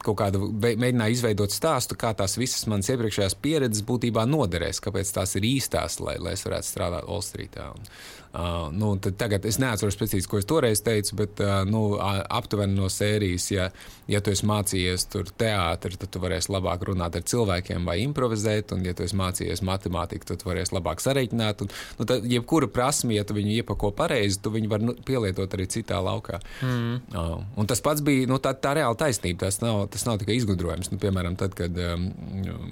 kaut 0.00 0.16
kādu 0.22 0.48
mēģināju 0.56 1.18
izveidot 1.18 1.52
stāstu, 1.52 1.98
kā 2.00 2.14
tās 2.16 2.38
visas 2.40 2.64
manas 2.72 2.88
iepriekšējās 2.88 3.36
pieredzes 3.44 3.84
būtībā 3.84 4.24
noderēs, 4.28 4.80
kāpēc 4.80 5.12
tās 5.18 5.36
ir 5.36 5.44
īstās, 5.50 6.00
lai, 6.00 6.16
lai 6.16 6.38
es 6.38 6.46
varētu 6.48 6.70
strādāt 6.70 7.08
Wallstreetā. 7.10 7.68
Un, 7.76 7.92
Uh, 8.30 8.68
nu, 8.70 8.92
tagad 8.98 9.44
es 9.48 9.58
neatceros 9.58 9.96
precīzi, 9.98 10.28
ko 10.30 10.38
es 10.38 10.46
toreiz 10.46 10.84
teicu, 10.86 11.16
bet 11.18 11.40
uh, 11.42 11.64
nu, 11.66 11.96
aptuveni 11.98 12.76
no 12.78 12.86
sērijas, 12.92 13.48
ja, 13.50 13.64
ja 14.06 14.20
tu 14.22 14.30
esi 14.30 14.46
mācījies 14.46 15.08
tur 15.10 15.32
teātrī, 15.34 15.96
tad 15.98 16.12
tu 16.14 16.22
varēsi 16.22 16.52
labāk 16.54 16.84
runāt 16.86 17.18
ar 17.18 17.24
cilvēkiem 17.26 17.88
vai 17.88 17.98
improvizēt, 18.04 18.70
un, 18.76 18.84
ja 18.86 18.94
tu 18.94 19.02
esi 19.02 19.18
mācījies 19.18 19.64
matemātiku, 19.66 20.28
tad 20.30 20.42
tu 20.42 20.50
varēsi 20.50 20.76
labāk 20.76 21.02
sareiķināt. 21.02 21.64
Un, 21.64 21.72
nu, 21.98 22.06
tad, 22.06 22.28
jebkura 22.30 22.68
prasme, 22.70 23.16
ja 23.16 23.26
tu 23.26 23.34
viņu 23.34 23.56
iepako 23.58 23.90
pareizi, 23.98 24.38
tu 24.44 24.54
viņu 24.54 24.70
vari 24.70 24.86
nu, 24.86 24.94
pielietot 25.06 25.58
arī 25.58 25.66
citā 25.74 25.98
laukā. 25.98 26.38
Mm. 26.62 27.02
Uh, 27.10 27.34
un 27.58 27.70
tas 27.70 27.82
pats 27.82 28.04
bija 28.06 28.30
nu, 28.30 28.38
tā, 28.38 28.54
tā 28.54 28.76
reāla 28.78 28.98
taisnība. 28.98 29.48
Tas 29.48 29.58
nav, 29.64 29.88
tas 29.90 30.06
nav 30.06 30.20
tikai 30.22 30.38
izgudrojums. 30.38 30.92
Nu, 30.94 31.00
piemēram, 31.02 31.34
tad, 31.40 31.58
kad 31.58 31.74
um, 31.82 32.06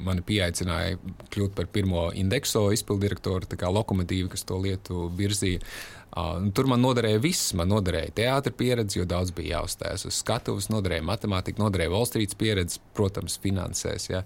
mani 0.07 0.23
pieaicināja 0.23 0.99
kļūt 1.35 1.59
par 1.59 1.67
pirmo 1.75 2.09
indekso 2.15 2.69
izpildirektoru, 2.75 3.51
tā 3.51 3.59
kā 3.59 3.75
lokomotīvu, 3.75 4.31
kas 4.33 4.47
to 4.47 4.63
lietu 4.63 5.09
virzīja 5.19 5.48
televīzija. 5.49 5.97
Uh, 6.19 6.49
tur 6.57 6.67
man 6.67 6.81
noderēja 6.83 7.21
viss. 7.23 7.53
Man 7.55 7.69
noderēja 7.71 8.15
teātris 8.17 8.57
pieredze, 8.57 8.99
jo 8.99 9.05
daudz 9.07 9.31
bija 9.37 9.59
jāuzstājas 9.59 10.07
uz 10.09 10.17
skatuves, 10.23 10.71
noderēja 10.73 11.05
matemātika, 11.05 11.63
noderēja 11.63 12.05
Street 12.09 12.35
pieredze, 12.39 12.81
protams, 12.95 13.39
finansēs. 13.39 14.11
Ja. 14.11 14.25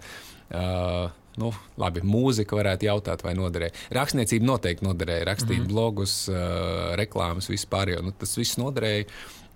Uh, 0.52 1.10
Nu, 1.40 1.48
labi, 1.80 2.02
mūzika 2.04 2.52
varētu 2.52 2.84
jautāt, 2.84 3.22
vai 3.24 3.32
noderēja. 3.32 3.72
Rakstniecība 3.96 4.44
noteikti 4.44 4.84
noderēja. 4.84 5.24
Rakstīt 5.30 5.62
mm 5.62 5.62
-hmm. 5.62 5.70
blogus, 5.72 6.28
uh, 6.28 6.92
reklāmas, 7.00 7.48
vispār. 7.48 7.88
Jo, 7.88 8.02
nu, 8.04 8.12
tas 8.12 8.36
viss 8.36 8.58
noderēja. 8.60 9.06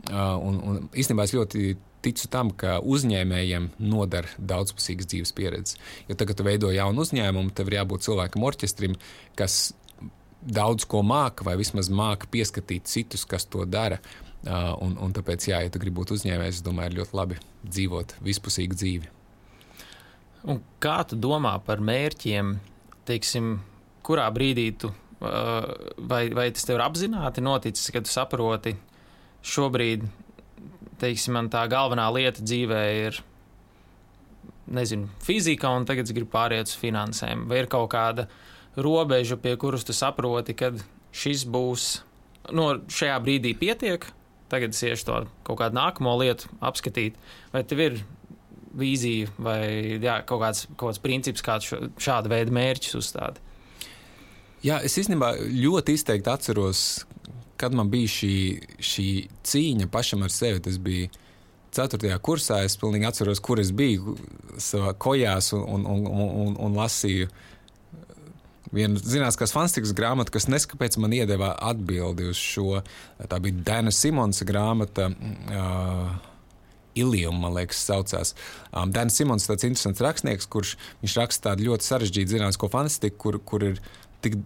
Uh, 0.08 0.40
un, 0.40 0.56
un 0.64 0.88
īstenībā 0.96 1.28
es 1.28 1.34
ļoti 1.36 1.76
ticu 2.00 2.30
tam, 2.32 2.50
ka 2.50 2.78
uzņēmējiem 2.80 3.68
noder 3.78 4.24
daudzpusīgas 4.38 5.06
dzīves 5.12 5.34
pieredzes. 5.36 5.76
Jo 6.08 6.14
tagad, 6.14 6.28
kad 6.28 6.36
tu 6.36 6.48
veido 6.48 6.72
jaunu 6.72 7.04
uzņēmumu, 7.04 7.52
tev 7.52 7.68
ir 7.68 7.82
jābūt 7.82 8.08
cilvēkam, 8.08 8.48
orķestrim, 8.48 8.96
kas 9.34 9.74
daudz 10.46 10.86
ko 10.88 11.02
māca, 11.06 11.44
vai 11.46 11.56
vismaz 11.58 11.90
māca 11.90 12.28
pieskatīt 12.30 12.88
citus, 12.90 13.26
kas 13.28 13.46
to 13.50 13.66
dara. 13.68 13.98
Uh, 14.46 14.76
un, 14.84 14.94
un 15.02 15.14
tāpēc, 15.14 15.48
jā, 15.50 15.60
ja 15.64 15.72
tu 15.72 15.80
gribi 15.82 15.98
būt 15.98 16.12
uzņēmējs, 16.14 16.60
es 16.60 16.64
domāju, 16.64 16.92
ir 16.92 16.98
ļoti 17.00 17.16
labi 17.18 17.38
dzīvot 17.66 18.14
vispusīgu 18.22 18.78
dzīvi. 18.78 19.10
Un 20.52 20.60
kā 20.82 21.00
tu 21.08 21.18
domā 21.18 21.56
par 21.66 21.82
mērķiem? 21.82 22.52
Teiksim, 23.06 23.56
kurā 24.06 24.28
brīdī 24.34 24.68
tu, 24.78 24.92
uh, 24.92 25.66
vai, 25.98 26.28
vai 26.36 26.46
tas 26.54 26.66
tev 26.68 26.78
ir 26.78 26.84
apzināti 26.86 27.42
noticis, 27.42 27.90
ka 27.90 28.04
tu 28.04 28.12
saproti, 28.12 28.76
šobrīd, 29.46 30.06
teiksim, 31.02 31.34
man 31.34 31.50
tā 31.50 31.64
galvenā 31.70 32.06
lieta 32.14 32.44
dzīvē 32.44 32.82
ir, 33.00 33.18
nezinu, 34.78 35.10
fizika, 35.26 35.74
un 35.74 35.86
tagad 35.88 36.06
es 36.06 36.14
gribu 36.14 36.30
pāriet 36.34 36.70
uz 36.70 36.78
finansēm, 36.78 37.48
vai 37.50 37.64
ir 37.64 37.70
kaut 37.70 37.90
kāda 37.94 38.28
uh, 38.28 38.44
robežu, 38.76 39.36
pie 39.36 39.56
kuras 39.56 39.84
tu 39.84 39.94
saproti, 39.96 40.54
kad 40.56 40.78
šis 41.16 41.46
būs 41.48 41.88
no 42.54 42.76
šajā 42.92 43.16
brīdī 43.24 43.56
pietiek. 43.58 44.04
Tagad 44.52 44.76
es 44.76 44.82
iešu 44.84 45.08
to 45.08 45.16
kaut 45.46 45.58
kādu 45.58 45.74
nākamo 45.74 46.12
lietu 46.20 46.50
apskatīt, 46.62 47.16
vai 47.50 47.64
tev 47.66 47.82
ir 47.82 47.98
vīzija 48.76 49.32
vai 49.42 49.62
jā, 49.98 50.20
kaut, 50.28 50.42
kāds, 50.44 50.66
kaut 50.76 50.92
kāds 50.92 51.02
princips, 51.02 51.42
kāds 51.42 51.72
šāda 51.72 52.30
veida 52.30 52.54
mērķus 52.54 52.98
uzstāda. 53.00 53.42
Jā, 54.62 54.78
es 54.86 54.94
īstenībā 55.00 55.32
ļoti 55.50 55.96
izteikti 55.96 56.30
atceros, 56.30 56.82
kad 57.58 57.74
man 57.74 57.90
bija 57.90 58.12
šī, 58.12 58.36
šī 58.78 59.08
cīņa 59.46 59.90
pašam 59.90 60.22
ar 60.26 60.32
sevi. 60.34 60.62
Tas 60.62 60.78
bija 60.82 61.10
4. 61.74 62.14
kursā. 62.22 62.62
Es 62.66 62.78
pilnīgi 62.78 63.08
atceros, 63.08 63.42
kur 63.42 63.60
es 63.62 63.72
biju 63.74 64.16
savā 64.62 64.94
kojās 64.94 65.52
un, 65.56 65.64
un, 65.66 66.06
un, 66.06 66.30
un, 66.46 66.56
un 66.68 66.78
lasīju 66.78 67.28
uh, 67.28 67.44
Viena 68.74 68.98
zinātniskās 68.98 69.54
fantastikas 69.54 69.94
grāmata, 69.96 70.32
kas 70.34 70.48
neskapēc 70.50 70.98
man 71.02 71.14
iedeva 71.14 71.52
atbildi 71.68 72.30
uz 72.32 72.40
šo. 72.40 72.80
Tā 73.30 73.38
bija 73.42 73.62
Dana 73.66 73.92
Simonsa 73.94 74.48
grāmata. 74.48 75.10
Uh, 75.50 76.32
Ilium, 76.96 77.36
man 77.42 77.52
liekas, 77.52 77.82
saucās. 77.84 78.32
Um, 78.72 78.92
Dānis 78.94 79.18
Simons 79.20 79.44
ir 79.44 79.52
tāds 79.52 79.66
interesants 79.68 80.00
rakstnieks, 80.00 80.48
kurš 80.48 80.76
raksta 81.04 81.50
tādu 81.50 81.68
ļoti 81.68 81.84
sarežģītu 81.84 82.32
zinātnisko 82.32 82.70
fantastiku, 82.72 83.18
kur, 83.20 83.40
kur 83.44 83.66
ir 83.70 83.82
tik 84.24 84.38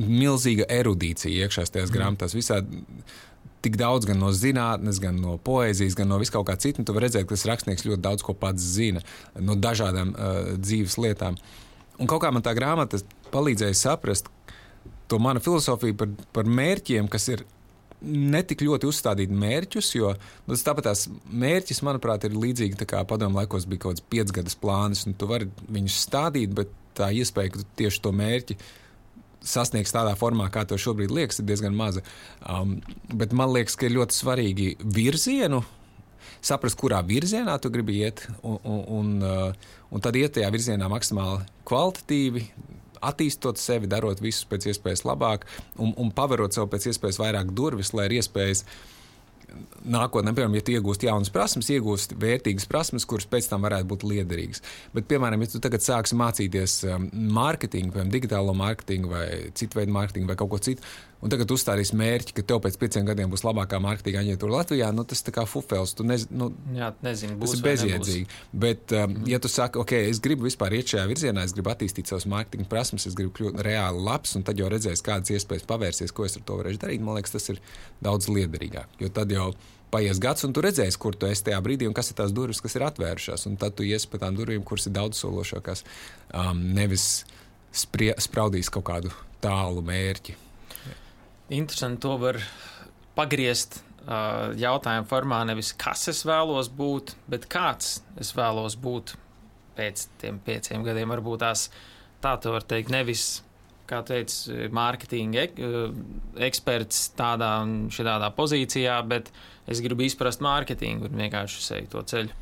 milzīga 0.00 0.64
erudīcija 0.72 1.44
iekšā 1.44 1.66
tajās 1.68 1.90
mm. 1.90 1.96
grāmatās. 1.98 2.36
Visādi 2.36 2.80
tik 3.60 3.76
daudz 3.76 4.08
gan 4.08 4.20
no 4.22 4.30
zinātnes, 4.32 5.00
gan 5.02 5.18
no 5.20 5.36
poēzijas, 5.44 5.96
gan 5.98 6.08
no 6.08 6.20
vis 6.22 6.32
kaut 6.32 6.48
kā 6.48 6.56
cita. 6.60 6.84
Tu 6.84 6.96
vari 6.96 7.08
redzēt, 7.08 7.26
ka 7.28 7.36
tas 7.36 7.48
rakstnieks 7.50 7.84
ļoti 7.88 8.04
daudz 8.06 8.24
ko 8.24 8.34
pats 8.38 8.64
zina 8.78 9.04
no 9.36 9.58
dažādām 9.60 10.14
uh, 10.14 10.54
dzīves 10.56 10.96
lietām. 11.02 11.36
Un 12.00 12.08
kaut 12.08 12.22
kā 12.24 12.30
man 12.32 12.44
tā 12.44 12.54
grāmata 12.56 13.00
palīdzēja 13.32 13.76
saprast 13.76 14.30
to 15.10 15.18
manu 15.18 15.42
filozofiju 15.42 15.96
par, 15.98 16.12
par 16.32 16.48
mērķiem, 16.48 17.08
kas 17.10 17.28
ir 17.32 17.44
netik 18.00 18.62
ļoti 18.64 18.88
uzstādīt 18.88 19.32
mērķus, 19.34 19.90
jo 19.98 20.12
nu, 20.14 20.54
tas 20.54 20.64
tāpat 20.64 20.86
tās 20.88 21.06
mērķis, 21.28 21.82
manuprāt, 21.84 22.24
ir 22.24 22.36
līdzīgi 22.38 22.88
kā 22.88 23.02
padomu 23.08 23.40
laikos 23.40 23.66
bija 23.68 23.84
kaut 23.84 23.98
kāds 23.98 24.06
piecgadas 24.12 24.56
plāns, 24.56 25.04
un 25.08 25.16
tu 25.18 25.28
vari 25.28 25.50
viņus 25.68 25.98
stādīt, 26.06 26.54
bet 26.56 26.72
tā 26.96 27.10
iespēja, 27.16 27.52
ka 27.52 27.62
tu 27.62 27.66
tieši 27.82 28.02
to 28.04 28.14
mērķi 28.16 28.56
sasniegs 29.46 29.92
tādā 29.94 30.14
formā, 30.20 30.48
kā 30.52 30.66
to 30.68 30.78
šobrīd 30.80 31.12
liekas, 31.16 31.40
ir 31.40 31.48
diezgan 31.48 31.76
maza. 31.76 32.02
Um, 32.44 32.78
bet 33.12 33.32
man 33.36 33.52
liekas, 33.54 33.76
ka 33.76 33.88
ir 33.88 33.96
ļoti 33.96 34.16
svarīgi 34.16 34.70
virzienu. 34.84 35.62
Saprast, 36.40 36.78
kurā 36.80 37.02
virzienā 37.04 37.58
tu 37.60 37.70
gribi 37.72 38.00
iet, 38.00 38.24
un, 38.40 38.58
un, 38.64 38.84
un, 38.98 39.16
uh, 39.22 39.72
un 39.92 40.04
tad 40.04 40.16
iet 40.16 40.38
tajā 40.38 40.48
virzienā 40.54 40.88
maksimāli 40.88 41.44
kvalitatīvi, 41.68 42.46
attīstot 43.00 43.60
sevi, 43.60 43.88
darot 43.90 44.20
visu 44.20 44.48
pēc 44.48 44.70
iespējas 44.72 45.04
labāk 45.08 45.46
un, 45.80 45.92
un 45.96 46.12
paverot 46.12 46.56
sev 46.56 46.68
pēc 46.72 46.90
iespējas 46.92 47.20
vairāk 47.20 47.52
durvis, 47.56 47.94
lai 47.96 48.10
ir 48.10 48.18
iespējas 48.20 48.64
nākotnē, 49.90 50.32
piemēram, 50.36 50.54
ja 50.58 50.64
tu 50.64 50.74
iegūsti 50.76 51.08
jaunas 51.08 51.32
prasmes, 51.34 51.70
iegūsti 51.74 52.18
vērtīgas 52.20 52.68
prasmes, 52.70 53.06
kuras 53.08 53.26
pēc 53.30 53.48
tam 53.50 53.64
varētu 53.66 53.88
būt 53.90 54.04
liederīgas. 54.06 54.62
Bet, 54.94 55.08
piemēram, 55.10 55.42
ja 55.42 55.50
tu 55.50 55.62
tagad 55.64 55.84
sāksi 55.84 56.18
mācīties 56.20 56.76
um, 56.86 57.08
mārketingu, 57.34 57.94
piemēram, 57.94 58.12
digitālo 58.14 58.54
mārketingu 58.56 59.10
vai 59.10 59.26
citu 59.58 59.80
veidu 59.80 59.96
mārketingu 59.96 60.30
vai 60.30 60.38
kaut 60.38 60.52
ko 60.52 60.60
citu, 60.62 60.86
un 61.20 61.32
tagad 61.32 61.52
uzstādīs 61.54 61.92
mērķi, 61.96 62.34
ka 62.36 62.44
tev 62.46 62.60
pēc 62.64 62.76
pieciem 62.80 63.06
gadiem 63.08 63.32
būs 63.32 63.44
labākā 63.46 63.80
mārketinga 63.82 64.22
aģentūra 64.24 64.56
Latvijā, 64.58 64.90
nu, 64.96 65.04
tas 65.08 65.22
kā 65.30 65.44
fufels. 65.48 65.94
Nez, 66.06 66.26
nu, 66.32 66.50
Jā, 66.76 66.92
nezinu, 67.04 67.36
būs, 67.40 67.54
tas 67.54 67.60
ir 67.60 67.66
bezjēdzīgi. 67.66 68.38
Bet, 68.64 68.94
um, 68.94 69.16
mm. 69.16 69.26
ja 69.30 69.40
tu 69.42 69.50
saki, 69.52 69.80
ok, 69.82 69.96
es 70.12 70.22
gribu 70.24 70.48
vispār 70.48 70.78
iet 70.78 70.94
šajā 70.94 71.08
virzienā, 71.10 71.44
es 71.46 71.56
gribu 71.56 71.72
attīstīt 71.72 72.10
savas 72.10 72.28
mārketinga 72.30 72.70
prasmes, 72.70 73.08
es 73.10 73.18
gribu 73.18 73.34
kļūt 73.36 73.60
reāli 73.66 74.06
labs, 74.06 74.36
un 74.38 74.46
tad 74.46 74.60
jau 74.60 74.70
redzēs, 74.72 75.04
kādas 75.04 75.34
iespējas 75.36 75.68
pavērsies, 75.68 76.14
ko 76.16 76.28
es 76.28 76.38
ar 76.40 76.46
to 76.48 76.56
varēšu 76.62 76.84
darīt, 76.86 77.04
man 77.04 77.20
liekas, 77.20 77.36
tas 77.36 77.52
ir 77.52 77.60
daudz 78.04 78.30
liederīgāk. 78.32 78.98
Jo 79.02 79.12
tad 79.20 79.32
jau 79.34 79.52
paies 79.90 80.20
gads, 80.22 80.44
un 80.46 80.54
tu 80.54 80.62
redzēsi, 80.64 80.98
kur 81.02 81.16
tu 81.18 81.28
esi 81.28 81.44
tajā 81.48 81.58
brīdī, 81.64 81.88
un 81.90 81.96
kas 81.96 82.12
ir 82.12 82.18
tās 82.20 82.34
durvis, 82.34 82.62
kas 82.62 82.76
ir 82.78 82.86
atvērušās. 82.86 83.46
Un 83.50 83.58
tad 83.60 83.74
tu 83.78 83.86
iesi 83.86 84.08
pa 84.10 84.20
tām 84.22 84.38
durvīm, 84.38 84.62
kuras 84.66 84.86
ir 84.86 84.94
daudz 84.96 85.18
sološākās, 85.20 85.82
um, 86.30 86.62
nevis 86.76 87.24
sprie, 87.74 88.12
spraudīs 88.22 88.70
kaut 88.72 88.86
kādu 88.90 89.12
tālu 89.42 89.82
mērķi. 89.86 90.36
Interesanti, 91.50 91.98
to 92.04 92.14
var 92.22 92.38
pagriezt 93.18 93.80
jautājumu 94.60 95.08
formā. 95.10 95.42
Nevis 95.48 95.72
kas 95.78 96.06
es 96.12 96.22
vēlos 96.26 96.70
būt, 96.72 97.14
bet 97.30 97.48
kāds 97.50 98.00
es 98.20 98.32
vēlos 98.36 98.76
būt 98.80 99.16
pēc 99.78 100.06
tiem 100.22 100.40
pieciem 100.46 100.84
gadiem. 100.86 101.10
Varbūt 101.10 101.42
tās 101.42 101.68
tā 102.22 102.36
tu 102.40 102.54
vari 102.54 102.68
teikt, 102.70 102.92
nevis, 102.94 103.24
kā 103.90 104.02
teica, 104.06 104.68
mārketinga 104.76 105.42
ek, 105.46 105.58
eksperts 106.50 107.08
tādā 107.18 107.56
un 107.64 107.88
šādā 107.90 108.30
pozīcijā, 108.36 109.00
bet 109.10 109.32
es 109.70 109.82
gribu 109.82 110.06
izprast 110.06 110.42
mārketingu 110.44 111.10
un 111.10 111.24
vienkārši 111.24 111.66
seju 111.66 111.90
to 111.96 112.04
ceļu. 112.12 112.38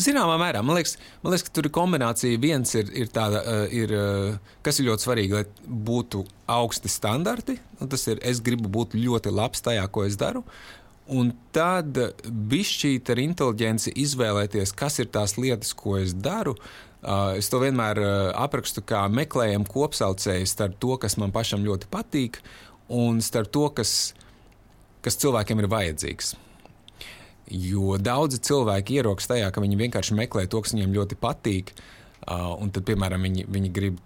Zināmā 0.00 0.38
mērā 0.40 0.62
man 0.64 0.78
liekas, 0.78 0.94
man 1.20 1.34
liekas, 1.34 1.44
ka 1.46 1.52
tur 1.56 1.68
ir 1.68 1.72
kombinācija. 1.74 2.40
Viens 2.40 2.72
ir, 2.78 2.88
ir 2.96 3.10
tāda, 3.12 3.42
uh, 3.42 3.74
ir, 3.74 3.92
uh, 3.92 4.54
kas 4.64 4.80
ir 4.80 4.88
ļoti 4.88 5.04
svarīgi, 5.04 5.36
lai 5.36 5.74
būtu 5.88 6.22
augsti 6.52 6.92
standarti. 6.92 7.58
Tas 7.82 8.06
ir, 8.08 8.20
es 8.24 8.40
gribu 8.44 8.70
būt 8.72 8.96
ļoti 8.96 9.32
labs 9.34 9.64
tajā, 9.64 9.84
ko 9.92 10.06
es 10.08 10.16
daru. 10.20 10.44
Un 11.12 11.30
tad 11.54 11.98
bišķīt 12.26 13.12
ar 13.12 13.20
inteliģenci 13.22 13.92
izvēlēties, 14.02 14.72
kas 14.76 14.98
ir 15.02 15.12
tās 15.14 15.36
lietas, 15.38 15.74
ko 15.76 15.98
es 16.00 16.16
daru. 16.16 16.56
Uh, 17.06 17.36
es 17.38 17.52
to 17.52 17.60
vienmēr 17.62 18.00
aprakstu 18.34 18.82
kā 18.82 19.04
meklējumu 19.12 19.68
kopsaucēju 19.70 20.48
starp 20.50 20.80
to, 20.82 20.96
kas 21.04 21.18
man 21.20 21.34
pašam 21.36 21.62
ļoti 21.66 21.92
patīk, 21.92 22.40
un 22.88 23.20
starp 23.22 23.52
to, 23.54 23.68
kas, 23.76 23.92
kas 25.04 25.20
cilvēkiem 25.20 25.62
ir 25.62 25.70
vajadzīgs. 25.70 26.34
Jo 27.46 27.94
daudzi 28.02 28.40
cilvēki 28.42 28.98
ierokas 28.98 29.28
tajā, 29.30 29.52
ka 29.54 29.62
viņi 29.62 29.78
vienkārši 29.84 30.16
meklē 30.18 30.46
to, 30.50 30.62
kas 30.64 30.74
viņiem 30.74 30.96
ļoti 30.96 31.18
patīk, 31.20 31.70
uh, 31.76 32.56
un 32.58 32.72
tad, 32.74 32.86
piemēram, 32.88 33.22
viņi, 33.28 33.46
viņi 33.54 33.72
grib 33.74 34.00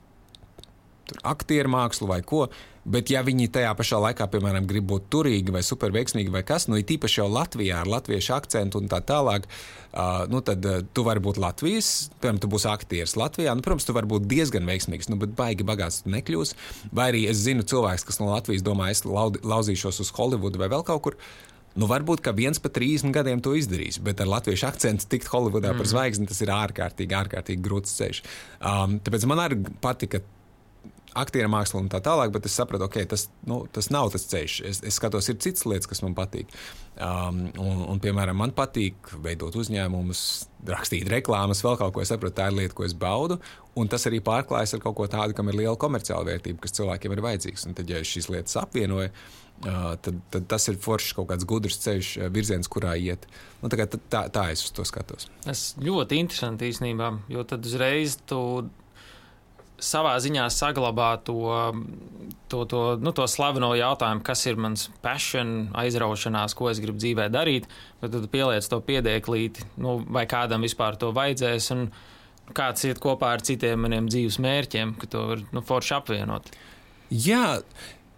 aktieru 1.26 1.73
mākslu 1.73 2.11
vai 2.11 2.20
ko. 2.26 2.49
Bet, 2.90 3.11
ja 3.12 3.20
viņi 3.20 3.50
tajā 3.52 3.70
pašā 3.76 3.99
laikā, 4.00 4.25
piemēram, 4.32 4.64
grib 4.68 4.87
būt 4.88 5.11
turīgi 5.12 5.52
vai 5.52 5.61
superveiksmīgi 5.64 6.32
vai 6.32 6.40
kas, 6.49 6.64
nu, 6.70 6.78
ir 6.80 6.87
tīpaši 6.88 7.20
jau 7.20 7.26
Latvijā 7.28 7.82
ar 7.82 7.90
latviešu 7.92 8.32
akcentu 8.38 8.80
un 8.80 8.88
tā 8.88 9.02
tālāk, 9.04 9.44
uh, 9.44 10.25
nu, 10.32 10.40
tad 10.44 10.64
uh, 10.64 10.78
tu 10.97 11.04
vari 11.04 11.20
būt 11.20 11.40
Latvijas, 11.42 12.09
piemēram, 12.23 12.40
tu 12.40 12.49
būsi 12.52 12.70
aktieris 12.73 13.18
Latvijā. 13.20 13.52
Nu, 13.56 13.64
protams, 13.66 13.85
tu 13.88 13.97
vari 13.97 14.09
būt 14.09 14.25
diezgan 14.30 14.68
veiksmīgs, 14.68 15.11
nu, 15.12 15.20
bet 15.20 15.37
baigi 15.37 15.66
bagāts 15.68 16.00
tu 16.04 16.14
nekļūsi. 16.14 16.56
Vai 16.97 17.11
arī 17.12 17.26
es 17.32 17.44
zinu 17.44 17.68
cilvēks, 17.68 18.06
kas 18.09 18.20
no 18.23 18.32
Latvijas 18.32 18.64
domā, 18.64 18.88
es 18.94 19.04
lauzīšos 19.04 20.00
uz 20.00 20.12
Holivudu 20.16 20.61
vai 20.62 20.73
vēl 20.73 20.87
kaut 20.88 21.04
kur. 21.04 21.20
Nu, 21.79 21.87
varbūt, 21.91 22.23
ka 22.25 22.35
viens 22.35 22.59
pat 22.62 22.75
30 22.75 23.15
gadiem 23.15 23.43
to 23.45 23.55
izdarīs, 23.55 24.00
bet 24.03 24.23
ar 24.23 24.31
latviešu 24.31 24.67
akcentu 24.67 25.07
tikt 25.12 25.31
Holivudā 25.31 25.71
mm. 25.71 25.79
par 25.79 25.91
zvaigzni, 25.91 26.27
tas 26.31 26.43
ir 26.43 26.50
ārkārtīgi, 26.55 27.15
ārkārtīgi 27.15 27.62
grūts 27.62 27.95
ceļš. 28.00 28.23
Um, 28.59 28.99
tāpēc 29.07 29.27
man 29.31 29.45
arī 29.45 29.61
patika 29.85 30.23
aktieru 31.19 31.50
mākslu 31.50 31.81
un 31.83 31.88
tā 31.90 32.00
tālāk, 32.05 32.31
bet 32.35 32.47
es 32.47 32.55
sapratu, 32.59 32.85
ka 32.85 33.00
okay, 33.00 33.09
tas, 33.09 33.26
nu, 33.49 33.62
tas 33.73 33.90
nav 33.90 34.12
tas 34.14 34.26
ceļš. 34.31 34.61
Es, 34.69 34.81
es 34.87 34.99
skatos, 35.00 35.29
ir 35.31 35.40
citas 35.43 35.67
lietas, 35.67 35.88
kas 35.90 36.02
man 36.05 36.14
patīk. 36.19 36.52
Um, 37.00 37.43
un, 37.59 37.83
un, 37.88 38.00
piemēram, 38.02 38.38
man 38.38 38.55
patīk 38.57 39.12
veidot 39.25 39.57
uzņēmumus, 39.59 40.23
rakstīt 40.69 41.11
reklāmas, 41.11 41.64
vēl 41.64 41.79
kaut 41.81 41.95
ko. 41.97 42.05
Es 42.05 42.12
saprotu, 42.12 42.37
tā 42.38 42.50
ir 42.50 42.59
lieta, 42.59 42.76
ko 42.76 42.87
es 42.87 42.95
baudu. 42.95 43.40
Un 43.79 43.90
tas 43.90 44.05
arī 44.11 44.21
pārklājas 44.25 44.76
ar 44.76 44.83
kaut 44.85 44.99
ko 44.99 45.07
tādu, 45.11 45.35
kam 45.37 45.50
ir 45.50 45.61
liela 45.62 45.79
komerciāla 45.81 46.26
vērtība, 46.29 46.62
kas 46.64 46.76
cilvēkiem 46.79 47.14
ir 47.17 47.23
vajadzīgs. 47.26 47.69
Un 47.69 47.79
tad, 47.79 47.90
ja 47.90 48.02
šīs 48.07 48.29
lietas 48.31 48.59
apvienoju, 48.61 49.11
uh, 49.11 49.95
tad, 50.02 50.21
tad 50.35 50.50
tas 50.50 50.69
ir 50.71 50.79
foršs 50.83 51.14
kaut 51.19 51.31
kāds 51.33 51.49
gudrs 51.49 51.81
ceļš, 51.87 52.12
uh, 52.21 52.29
virziens, 52.35 52.71
kurā 52.71 52.95
iet. 53.00 53.26
Nu, 53.62 53.71
tā, 53.73 53.87
tā, 53.87 54.26
tā 54.35 54.50
es 54.52 54.67
uz 54.67 54.75
to 54.76 54.87
skatos. 54.87 55.31
Tas 55.47 55.71
ļoti 55.81 56.21
interesanti 56.21 56.71
īstenībā, 56.71 57.14
jo 57.33 57.47
tad 57.49 57.67
uzreiz 57.67 58.19
tu 58.29 58.43
savā 59.84 60.14
ziņā 60.22 60.46
saglabā 60.52 61.10
to, 61.26 61.37
to, 62.52 62.64
to, 62.68 62.82
nu, 63.00 63.12
to 63.16 63.26
slaveno 63.30 63.72
jautājumu, 63.78 64.25
kas 64.26 64.44
ir 64.50 64.60
mans 64.60 64.88
passion, 65.04 65.70
aizraušanās, 65.80 66.54
ko 66.58 66.70
es 66.72 66.82
gribu 66.82 67.00
dzīvē 67.00 67.28
darīt, 67.32 67.68
bet 68.02 68.14
tad 68.14 68.28
pieliec 68.32 68.66
to 68.68 68.80
piedēklīti, 68.87 69.66
nu, 69.82 69.99
vai 70.08 70.26
kādam 70.30 70.66
vispār 70.66 70.99
to 71.00 71.12
vajadzēs, 71.16 71.70
un 71.76 71.88
kāds 72.56 72.87
iet 72.88 73.00
kopā 73.02 73.34
ar 73.37 73.44
citiem 73.46 73.87
maniem 73.87 74.10
dzīves 74.10 74.40
mērķiem, 74.42 74.96
ka 75.00 75.10
to 75.10 75.26
var 75.32 75.44
nu, 75.54 75.64
forši 75.66 75.96
apvienot. 76.00 76.52
Jā, 77.10 77.60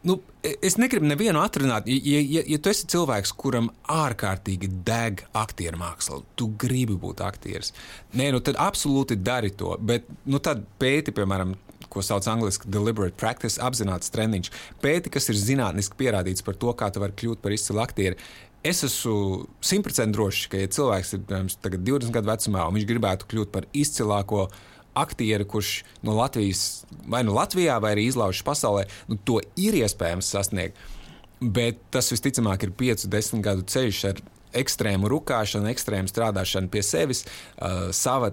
Nu, 0.02 0.16
es 0.42 0.74
negribu 0.82 1.06
nevienu 1.06 1.38
atrunāt. 1.44 1.86
Ja, 1.86 2.18
ja, 2.26 2.42
ja 2.42 2.58
tu 2.58 2.72
esi 2.72 2.88
cilvēks, 2.90 3.30
kuram 3.38 3.68
ārkārtīgi 3.86 4.70
deg 4.86 5.22
aktieru 5.38 5.78
māksla, 5.78 6.18
tu 6.34 6.48
gribi 6.58 6.96
būt 6.98 7.22
aktieris, 7.22 7.70
nē, 8.18 8.32
nu 8.34 8.40
tad 8.42 8.58
absolūti 8.58 9.20
dari 9.22 9.52
to. 9.54 9.76
Bet 9.78 10.08
nu, 10.26 10.42
tad 10.42 10.64
pēti, 10.82 11.14
piemēram, 11.14 11.54
ko 11.92 12.02
sauc 12.02 12.26
angļuiski 12.32 12.70
deliberate 12.72 13.18
practice, 13.20 13.60
apzināts 13.62 14.10
treniņš. 14.14 14.50
Pēti, 14.82 15.12
kas 15.12 15.30
ir 15.30 15.38
zinātniski 15.38 15.98
pierādīts 16.00 16.42
par 16.46 16.58
to, 16.58 16.72
kā 16.74 16.90
tu 16.90 17.02
vari 17.02 17.14
kļūt 17.22 17.42
par 17.44 17.54
izcilu 17.54 17.84
aktieru. 17.84 18.18
Es 18.66 18.82
esmu 18.86 19.46
simtprocentīgi 19.66 20.16
drošs, 20.16 20.44
ka, 20.50 20.58
ja 20.62 20.70
cilvēks 20.70 21.16
ir 21.16 21.24
piemēram, 21.28 21.48
20 21.86 22.14
gadu 22.14 22.30
vecumā 22.30 22.66
un 22.66 22.78
viņš 22.78 22.90
gribētu 22.90 23.30
kļūt 23.30 23.54
par 23.54 23.66
izcilāko 23.74 24.46
aktieri, 24.98 25.46
kurš 25.48 25.82
no 26.06 26.16
Latvijas, 26.18 26.84
vai 27.08 27.22
nu 27.26 27.36
Latvijā, 27.36 27.78
vai 27.82 27.94
arī 27.96 28.06
izlaužas 28.10 28.44
pasaulē, 28.46 28.86
nu, 29.08 29.18
to 29.24 29.40
ir 29.60 29.78
iespējams 29.82 30.32
sasniegt. 30.34 30.78
Bet 31.42 31.80
tas 31.90 32.12
visticamāk 32.12 32.68
ir 32.68 32.74
5, 32.78 33.08
10 33.10 33.42
gadu 33.42 33.66
ceļš 33.66 34.02
ar 34.12 34.22
ekstrēmu 34.62 35.08
rukāšanu, 35.10 35.70
ekstrēmu 35.72 36.10
strādāšanu 36.12 36.70
pie 36.72 36.84
sevis, 36.86 37.24
uh, 37.24 37.88
sava 37.96 38.32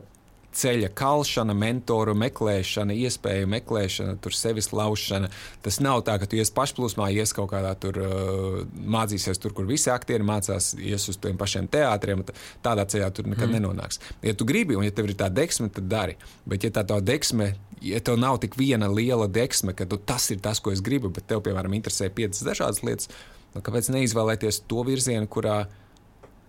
ceļa 0.55 0.89
kalšana, 0.97 1.53
mentoru 1.57 2.15
meklēšana, 2.17 2.95
iespēju 3.05 3.49
meklēšana, 3.51 4.15
tur 4.23 4.35
sevis 4.35 4.71
laušana. 4.73 5.29
Tas 5.65 5.79
nav 5.83 6.03
tā, 6.07 6.17
ka 6.21 6.27
tu 6.29 6.39
ies 6.39 6.51
pašplūsmā, 6.55 7.09
ies 7.13 7.33
kaut 7.37 7.51
kādā 7.53 7.75
tur 7.79 7.99
uh, 8.01 8.59
mācīsies, 8.97 9.41
tur, 9.41 9.53
kur 9.57 9.69
visi 9.69 9.91
aktieri 9.93 10.25
mācās, 10.25 10.71
ies 10.79 11.07
uz 11.11 11.19
tiem 11.21 11.37
pašiem 11.39 11.69
teātriem. 11.71 12.25
Tādā 12.65 12.87
ceļā 12.89 13.11
tur 13.15 13.29
nekad 13.29 13.47
mm. 13.49 13.57
nenonāks. 13.57 14.01
Ja 14.25 14.35
tu 14.37 14.47
gribi, 14.49 14.77
un 14.79 14.87
ja 14.87 14.93
tev 14.95 15.09
ir 15.09 15.17
tā 15.19 15.29
deksme, 15.33 15.69
tad 15.73 15.89
dari. 15.91 16.17
Bet 16.49 16.65
ja 16.65 16.73
tā 16.73 16.85
tā 16.87 16.99
deksme, 17.05 17.53
ja 17.85 18.01
tev 18.03 18.19
nav 18.19 18.39
tik 18.43 18.57
viena 18.59 18.89
liela 18.91 19.29
deksme, 19.29 19.75
ka 19.77 19.87
tu, 19.89 19.99
tas 20.01 20.29
ir 20.33 20.41
tas, 20.43 20.61
ko 20.63 20.73
es 20.73 20.81
gribu, 20.85 21.11
bet 21.13 21.29
tev, 21.29 21.43
piemēram, 21.45 21.77
interesē 21.77 22.09
piecas 22.13 22.43
dažādas 22.45 22.81
lietas, 22.83 23.11
nu, 23.53 23.63
kāpēc 23.65 23.91
neizvēlēties 23.93 24.63
to 24.69 24.83
virzienu, 24.87 25.29
kurā 25.31 25.63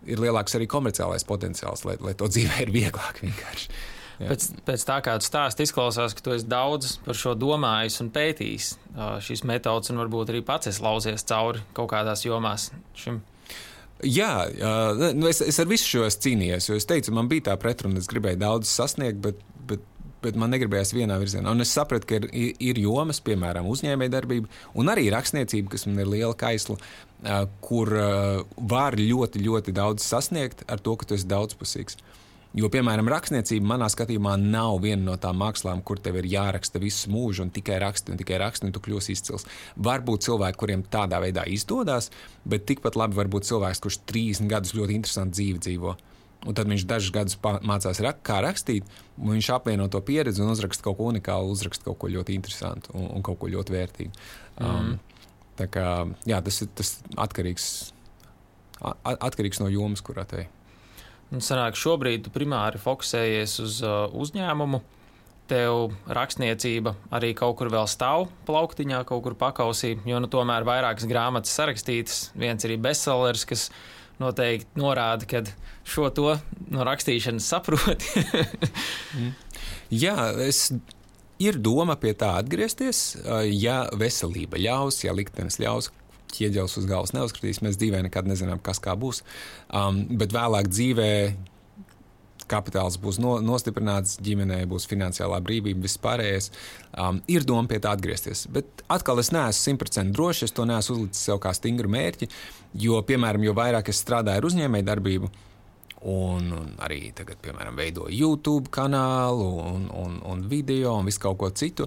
ir 0.08 0.20
lielāks 0.22 0.56
arī 0.56 0.68
komerciālais 0.70 1.26
potenciāls, 1.28 1.84
lai, 1.88 1.96
lai 2.00 2.14
to 2.18 2.28
dzīvē 2.30 2.64
ir 2.66 2.74
vieglāk 2.74 3.24
vienkārši. 3.24 3.72
Pēc, 4.20 4.46
pēc 4.68 4.82
tā 4.84 4.98
kā 5.04 5.14
tu 5.16 5.24
stāst, 5.24 5.62
izklausās, 5.64 6.12
ka 6.12 6.24
tu 6.24 6.34
esi 6.34 6.48
daudz 6.48 6.98
par 7.06 7.16
šo 7.16 7.32
domājis 7.40 8.02
un 8.04 8.10
pētījis 8.12 8.74
šīs 9.24 9.42
metodas, 9.48 9.88
un 9.92 10.00
varbūt 10.02 10.32
arī 10.32 10.42
pats 10.44 10.68
esi 10.68 10.84
lauzies 10.84 11.24
cauri 11.28 11.62
kaut 11.76 11.88
kādās 11.94 12.26
jomās 12.26 12.68
šim. 13.00 13.22
Jā, 14.04 14.32
nu 15.16 15.28
es, 15.28 15.40
es 15.44 15.58
ar 15.60 15.68
visu 15.68 15.88
šo 15.88 16.06
cīnījos, 16.24 16.68
jo 16.70 16.76
es 16.76 16.88
teicu, 16.88 17.12
man 17.16 17.28
bija 17.32 17.50
tā 17.50 17.56
pretruna, 17.60 18.00
es 18.00 18.08
gribēju 18.08 18.40
daudz 18.40 18.68
sasniegt, 18.72 19.20
bet, 19.24 19.40
bet, 20.22 20.38
man 20.40 20.52
negribējās 20.54 20.94
vienā 20.96 21.18
virzienā. 21.20 21.50
Un 21.52 21.64
es 21.64 21.72
sapratu, 21.74 22.08
ka 22.10 22.20
ir, 22.20 22.54
ir 22.60 22.80
jomas, 22.82 23.22
piemēram, 23.24 23.68
uzņēmējdarbība 23.70 24.50
un 24.80 24.92
arī 24.92 25.08
rakstniecība, 25.14 25.74
kas 25.74 25.86
man 25.88 26.02
ir 26.02 26.10
liela 26.10 26.36
kaisla, 26.38 26.78
kur 27.64 27.92
var 28.72 28.96
ļoti, 29.00 29.44
ļoti 29.44 29.76
daudz 29.76 30.06
sasniegt 30.06 30.64
ar 30.70 30.80
to, 30.80 30.96
ka 30.96 31.08
tu 31.08 31.18
esi 31.18 31.28
daudzpusīgs. 31.30 32.00
Jo, 32.58 32.66
piemēram, 32.66 33.06
rakstniecība 33.06 33.62
manā 33.76 33.86
skatījumā 33.92 34.32
nav 34.42 34.80
viena 34.82 35.04
no 35.12 35.12
tām 35.22 35.36
mākslām, 35.38 35.84
kur 35.86 36.00
tev 36.02 36.16
ir 36.18 36.26
jāraksta 36.32 36.80
visu 36.82 37.12
mūžu 37.14 37.44
un 37.44 37.52
tikai 37.54 37.76
raksti 37.78 38.10
un 38.10 38.18
tikai 38.18 38.40
raksti, 38.42 38.66
un 38.66 38.74
tu 38.74 38.82
kļūsi 38.82 39.14
izcils. 39.14 39.46
Varbūt 39.78 40.26
cilvēki, 40.26 40.58
kuriem 40.58 40.82
tādā 40.90 41.20
veidā 41.22 41.44
izdodas, 41.46 42.10
bet 42.42 42.66
tikpat 42.66 42.98
labi 42.98 43.20
var 43.20 43.30
būt 43.30 43.46
cilvēks, 43.46 43.82
kurš 43.84 44.00
30 44.10 44.50
gadus 44.50 44.74
ļoti 44.74 44.98
interesantu 44.98 45.38
dzīvi 45.38 45.62
dzīvo. 45.62 45.94
Un 46.48 46.56
tad 46.56 46.70
viņš 46.72 46.86
dažus 46.88 47.12
gadus 47.12 47.36
mācās, 47.42 47.98
rak 48.00 48.22
kā 48.24 48.38
rakstīt, 48.40 48.86
un 49.20 49.34
viņš 49.34 49.50
apvieno 49.58 49.90
to 49.92 50.00
pieredzi 50.00 50.40
un 50.40 50.48
uzraksta 50.54 50.86
kaut 50.86 50.96
ko 50.96 51.10
unikālu, 51.10 51.52
uzraksta 51.52 51.84
kaut 51.90 51.98
ko 52.00 52.08
ļoti 52.08 52.32
interesantu 52.38 52.94
un, 52.96 53.10
un 53.18 53.24
kaut 53.26 53.36
ko 53.42 53.50
ļoti 53.52 53.74
vērtīgu. 53.74 54.22
Mm. 54.56 54.70
Um, 54.70 55.26
tā 55.60 55.66
kā, 55.68 55.90
jā, 56.24 56.38
tas 56.46 56.62
ir 56.64 56.70
tas 56.80 56.94
atkarīgs, 57.26 57.66
atkarīgs 58.80 59.60
no 59.60 59.68
jomas, 59.68 60.00
kurā 60.04 60.24
te 60.28 60.46
ir. 60.46 60.48
Un 61.30 61.44
sanāk, 61.44 61.76
šobrīd 61.78 62.24
tu 62.24 62.32
primāri 62.34 62.80
fokusējies 62.82 63.60
uz 63.62 63.76
uh, 63.84 64.08
uzņēmumu. 64.18 64.80
Tev 65.50 65.92
rakstniecība 66.06 66.94
arī 67.14 67.32
kaut 67.38 67.56
kur 67.58 67.70
vēl 67.74 67.86
stāv 67.90 68.28
plauktiņā, 68.46 69.02
kaut 69.06 69.24
kur 69.24 69.34
pakausī, 69.38 69.96
jo 70.06 70.18
nu, 70.22 70.28
tomēr 70.30 70.66
vairākas 70.66 71.08
grāmatas 71.10 71.54
sarakstītas. 71.58 72.20
Viens 72.38 72.66
ir 72.66 72.76
bestsellers, 72.82 73.42
kas 73.50 73.64
noteikti 74.20 74.80
norāda, 74.80 75.26
ka 75.28 75.42
šo 75.88 76.10
to 76.14 76.34
no 76.70 76.86
rakstīšanas 76.86 77.46
saproti. 77.52 78.24
mm. 79.16 79.30
Jā, 79.90 80.16
es 80.44 80.68
ir 81.40 81.58
doma 81.58 81.96
pie 82.00 82.12
tā 82.18 82.34
atgriezties, 82.38 83.20
ja 83.56 83.82
veselība 83.96 84.60
ļaus, 84.60 85.00
ja 85.06 85.14
liktenis 85.16 85.58
ļaus, 85.62 85.90
ķieģelis 86.30 86.76
uz 86.78 86.88
galvas 86.88 87.14
neuzkritīs. 87.16 87.62
Mēs 87.64 87.78
dzīvē 87.80 88.04
nekad 88.06 88.28
nezinām, 88.30 88.60
kas 88.62 88.78
kā 88.82 88.94
būs. 88.98 89.24
Um, 89.74 90.04
bet 90.20 90.34
vēlāk 90.36 90.70
dzīvē 90.70 91.10
kapitāls 92.50 92.98
būs 93.00 93.20
no, 93.22 93.36
nostiprināts, 93.44 94.18
ģimenei 94.24 94.64
būs 94.70 94.88
finansiālā 94.90 95.40
brīvība, 95.44 95.84
viss 95.86 96.00
pārējais. 96.02 96.50
Um, 96.92 97.20
ir 97.30 97.46
doma 97.48 97.70
pie 97.70 97.80
tā 97.82 97.94
atgriezties. 97.96 98.46
Bet 98.52 98.84
atkal 98.90 99.22
es 99.22 99.32
neesmu 99.34 99.58
simtprocentīgi 99.58 100.16
drošs, 100.16 100.46
es 100.48 100.56
to 100.56 100.66
neesmu 100.68 100.96
uzlicis 100.96 101.28
sev 101.30 101.40
kā 101.42 101.54
stingru 101.56 101.90
mērķi. 101.92 102.30
Jo, 102.84 103.02
piemēram, 103.06 103.46
jo 103.46 103.56
vairāk 103.56 103.92
es 103.92 104.02
strādāju 104.04 104.42
ar 104.42 104.50
uzņēmējdarbību, 104.50 105.32
Un, 106.00 106.46
un 106.56 106.68
arī 106.80 107.10
tagad, 107.12 107.36
piemēram, 107.44 107.74
veidoju 107.76 108.14
YouTube 108.16 108.70
kanālu, 108.72 109.50
un, 109.60 109.82
un, 109.92 110.14
un 110.24 110.46
video 110.48 110.94
un 110.96 111.04
visu 111.04 111.20
kaut 111.20 111.36
ko 111.42 111.50
citu 111.52 111.84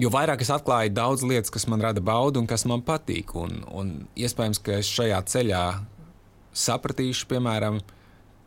jo 0.00 0.10
vairāk 0.10 0.42
es 0.42 0.52
atklāju 0.54 0.92
daudz 0.94 1.24
lietas, 1.26 1.52
kas 1.54 1.66
man 1.70 1.82
rada 1.82 2.02
baudu 2.04 2.42
un 2.42 2.48
kas 2.50 2.66
man 2.70 2.82
patīk. 2.86 3.34
Un, 3.38 3.62
un 3.70 3.92
iespējams, 4.18 4.60
ka 4.64 4.78
es 4.80 4.90
šajā 4.90 5.20
ceļā 5.30 5.64
sapratīšu, 6.64 7.28
piemēram, 7.30 7.80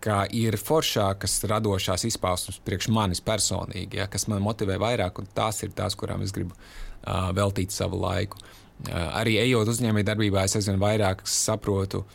ka 0.07 0.21
ir 0.31 0.55
foršākas 0.55 1.41
radošās 1.51 2.05
izpausmes 2.07 2.61
priekš 2.63 2.87
manis 2.95 3.19
personīgi, 3.23 3.99
ja, 3.99 4.05
kas 4.11 4.27
man 4.31 4.43
motivē 4.45 4.77
vairāk, 4.79 5.19
un 5.19 5.27
tās 5.35 5.59
ir 5.65 5.73
tās, 5.75 5.97
kurām 5.99 6.23
es 6.23 6.31
gribu 6.35 6.55
uh, 6.55 7.27
veltīt 7.35 7.75
savu 7.75 7.99
laiku. 7.99 8.39
Uh, 8.39 8.93
arī 9.19 9.35
ejot 9.41 9.67
uzņēmējdarbībā, 9.73 10.45
es 10.47 10.55
aizvien 10.59 10.79
vairāk 10.79 11.25
saprotu, 11.27 12.05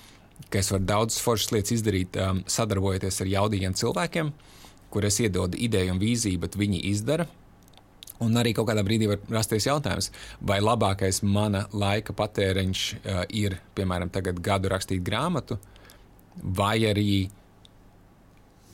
ka 0.48 0.62
es 0.62 0.72
varu 0.72 0.86
daudzas 0.88 1.20
foršas 1.24 1.52
lietas 1.52 1.74
izdarīt, 1.76 2.16
um, 2.16 2.40
sadarbojoties 2.48 3.20
ar 3.24 3.30
jaudīgiem 3.34 3.76
cilvēkiem, 3.76 4.32
kur 4.92 5.08
es 5.08 5.20
iedodu 5.20 5.60
ideju 5.60 5.92
un 5.92 6.00
vīziju, 6.00 6.40
bet 6.46 6.56
viņi 6.60 6.80
izdara. 6.92 7.28
Un 8.22 8.38
arī 8.38 8.54
kaut 8.54 8.68
kādā 8.70 8.84
brīdī 8.86 9.08
var 9.10 9.20
rasties 9.34 9.66
jautājums, 9.66 10.12
vai 10.40 10.60
labākais 10.62 11.20
mana 11.26 11.66
laika 11.76 12.14
patēriņš 12.16 12.88
uh, 12.94 13.22
ir, 13.28 13.58
piemēram, 13.76 14.12
gadu 14.40 14.72
rakstīt 14.72 15.04
grāmatu, 15.04 15.58
vai 16.40 16.78
arī 16.88 17.10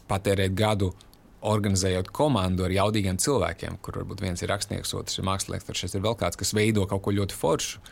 patērēt 0.08 0.56
gadu 0.58 0.92
organizējot 1.46 2.10
komandu 2.14 2.66
ar 2.66 2.74
jaudīgiem 2.74 3.18
cilvēkiem, 3.22 3.78
kur 3.82 4.00
varbūt 4.00 4.22
viens 4.24 4.42
ir 4.42 4.50
rakstnieks, 4.50 4.94
otrs 4.98 5.20
ir 5.20 5.26
mākslinieks, 5.28 5.68
tad 5.68 5.78
šis 5.78 5.94
ir 5.94 6.04
vēl 6.04 6.16
kāds, 6.18 6.38
kas 6.38 6.54
veido 6.56 6.86
kaut 6.90 7.04
ko 7.04 7.14
ļoti 7.14 7.36
foršu. 7.38 7.82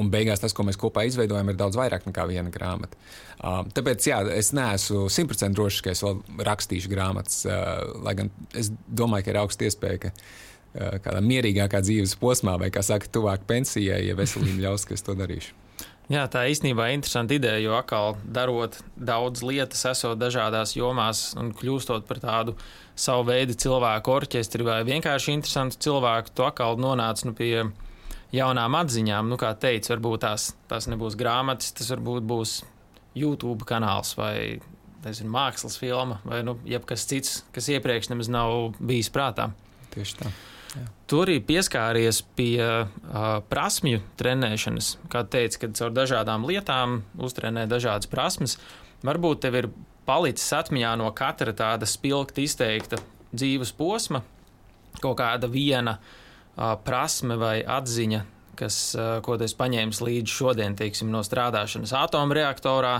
Un 0.00 0.08
beigās 0.08 0.40
tas, 0.40 0.54
ko 0.56 0.64
mēs 0.64 0.78
kopā 0.80 1.02
izveidojam, 1.04 1.50
ir 1.52 1.56
daudz 1.58 1.76
vairāk 1.76 2.06
nekā 2.08 2.24
viena 2.30 2.52
grāmata. 2.52 2.96
Uh, 3.36 3.60
tāpēc 3.76 4.06
jā, 4.08 4.22
es 4.32 4.48
neesmu 4.56 5.04
simtprocentīgi 5.12 5.58
drošs, 5.58 5.80
ka 5.84 5.92
es 5.92 6.00
vēl 6.04 6.22
rakstīšu 6.48 6.92
grāmatas, 6.92 7.42
uh, 7.44 7.82
lai 8.00 8.14
gan 8.16 8.30
es 8.56 8.70
domāju, 8.88 9.26
ka 9.26 9.34
ir 9.34 9.40
augsta 9.42 9.68
iespēja, 9.68 10.06
ka 10.06 10.12
uh, 10.14 10.96
kādā 11.04 11.20
mierīgākā 11.26 11.82
dzīves 11.84 12.16
posmā, 12.22 12.56
vai 12.62 12.70
kā 12.72 12.80
saka, 12.86 13.10
tuvāk 13.12 13.44
pensijai, 13.48 14.00
ja 14.06 14.16
veselība 14.16 14.70
ļaus, 14.70 14.88
ka 14.88 14.96
es 14.96 15.04
to 15.04 15.18
darīšu. 15.18 15.61
Jā, 16.12 16.26
tā 16.28 16.42
īstenībā 16.50 16.90
ir 16.90 16.98
interesanta 16.98 17.32
ideja, 17.38 17.60
jo 17.62 17.76
atkal 17.78 18.18
darot 18.36 18.76
daudz 19.00 19.40
lietas, 19.46 19.86
esot 19.88 20.18
dažādās 20.20 20.74
jomās 20.76 21.30
un 21.40 21.54
kļūstot 21.56 22.04
par 22.08 22.20
tādu 22.20 22.52
savu 22.98 23.24
veidu 23.30 23.56
cilvēku 23.56 24.12
orķestri 24.12 24.66
vai 24.66 24.82
vienkārši 24.84 25.32
interesantu 25.38 25.80
cilvēku, 25.86 26.34
tu 26.36 26.44
atkal 26.44 26.76
nonāc 26.76 27.24
nu, 27.24 27.32
pie 27.38 27.64
jaunām 28.36 28.76
atziņām. 28.82 29.32
Nu, 29.32 29.40
kā 29.40 29.54
teicu, 29.56 29.94
varbūt 29.94 30.24
tās, 30.26 30.50
tās 30.68 30.90
nebūs 30.92 31.16
grāmatas, 31.16 31.72
tas 31.80 31.88
varbūt 31.94 32.28
būs 32.28 32.58
YouTube 33.16 33.64
kanāls 33.68 34.12
vai 34.20 34.60
nezinu, 35.06 35.32
mākslas 35.32 35.80
filma 35.80 36.20
vai 36.28 36.44
nu, 36.44 36.58
jebkas 36.68 37.08
cits, 37.08 37.40
kas 37.56 37.72
iepriekš 37.72 38.12
nemaz 38.12 38.28
nav 38.32 38.74
bijis 38.84 39.08
prātā. 39.12 39.48
Tieši 39.96 40.20
tā. 40.20 40.32
Jā. 40.72 40.86
Tur 41.10 41.26
arī 41.26 41.38
pieskāries 41.44 42.22
pie 42.36 42.56
uh, 42.64 42.88
prasmju 43.52 44.00
trenēšanas. 44.20 44.94
Kā 45.12 45.24
teica, 45.28 45.64
kad 45.66 45.76
caur 45.76 45.92
dažādām 45.92 46.46
lietām 46.48 47.02
uztrenē 47.20 47.66
dažādas 47.68 48.08
prasmes. 48.08 48.56
Varbūt 49.04 49.42
tev 49.44 49.58
ir 49.60 49.68
palicis 50.08 50.48
atmiņā 50.56 50.94
no 51.00 51.10
katra 51.16 51.52
tāda 51.56 51.88
spilgti 51.88 52.46
izteikta 52.46 53.00
dzīves 53.32 53.72
posma, 53.76 54.22
kaut 55.00 55.18
kāda 55.20 55.50
viena 55.52 55.98
uh, 55.98 56.72
prasme 56.84 57.36
vai 57.40 57.58
atziņa, 57.60 58.22
kas, 58.56 58.78
uh, 58.96 59.18
ko 59.24 59.36
tu 59.36 59.44
esi 59.48 59.58
paņēmis 59.58 60.00
līdzi 60.04 60.38
šodien, 60.38 60.78
teiksim, 60.78 61.12
no 61.12 61.20
strādāšanas 61.26 61.92
atomreaktorā, 62.00 62.96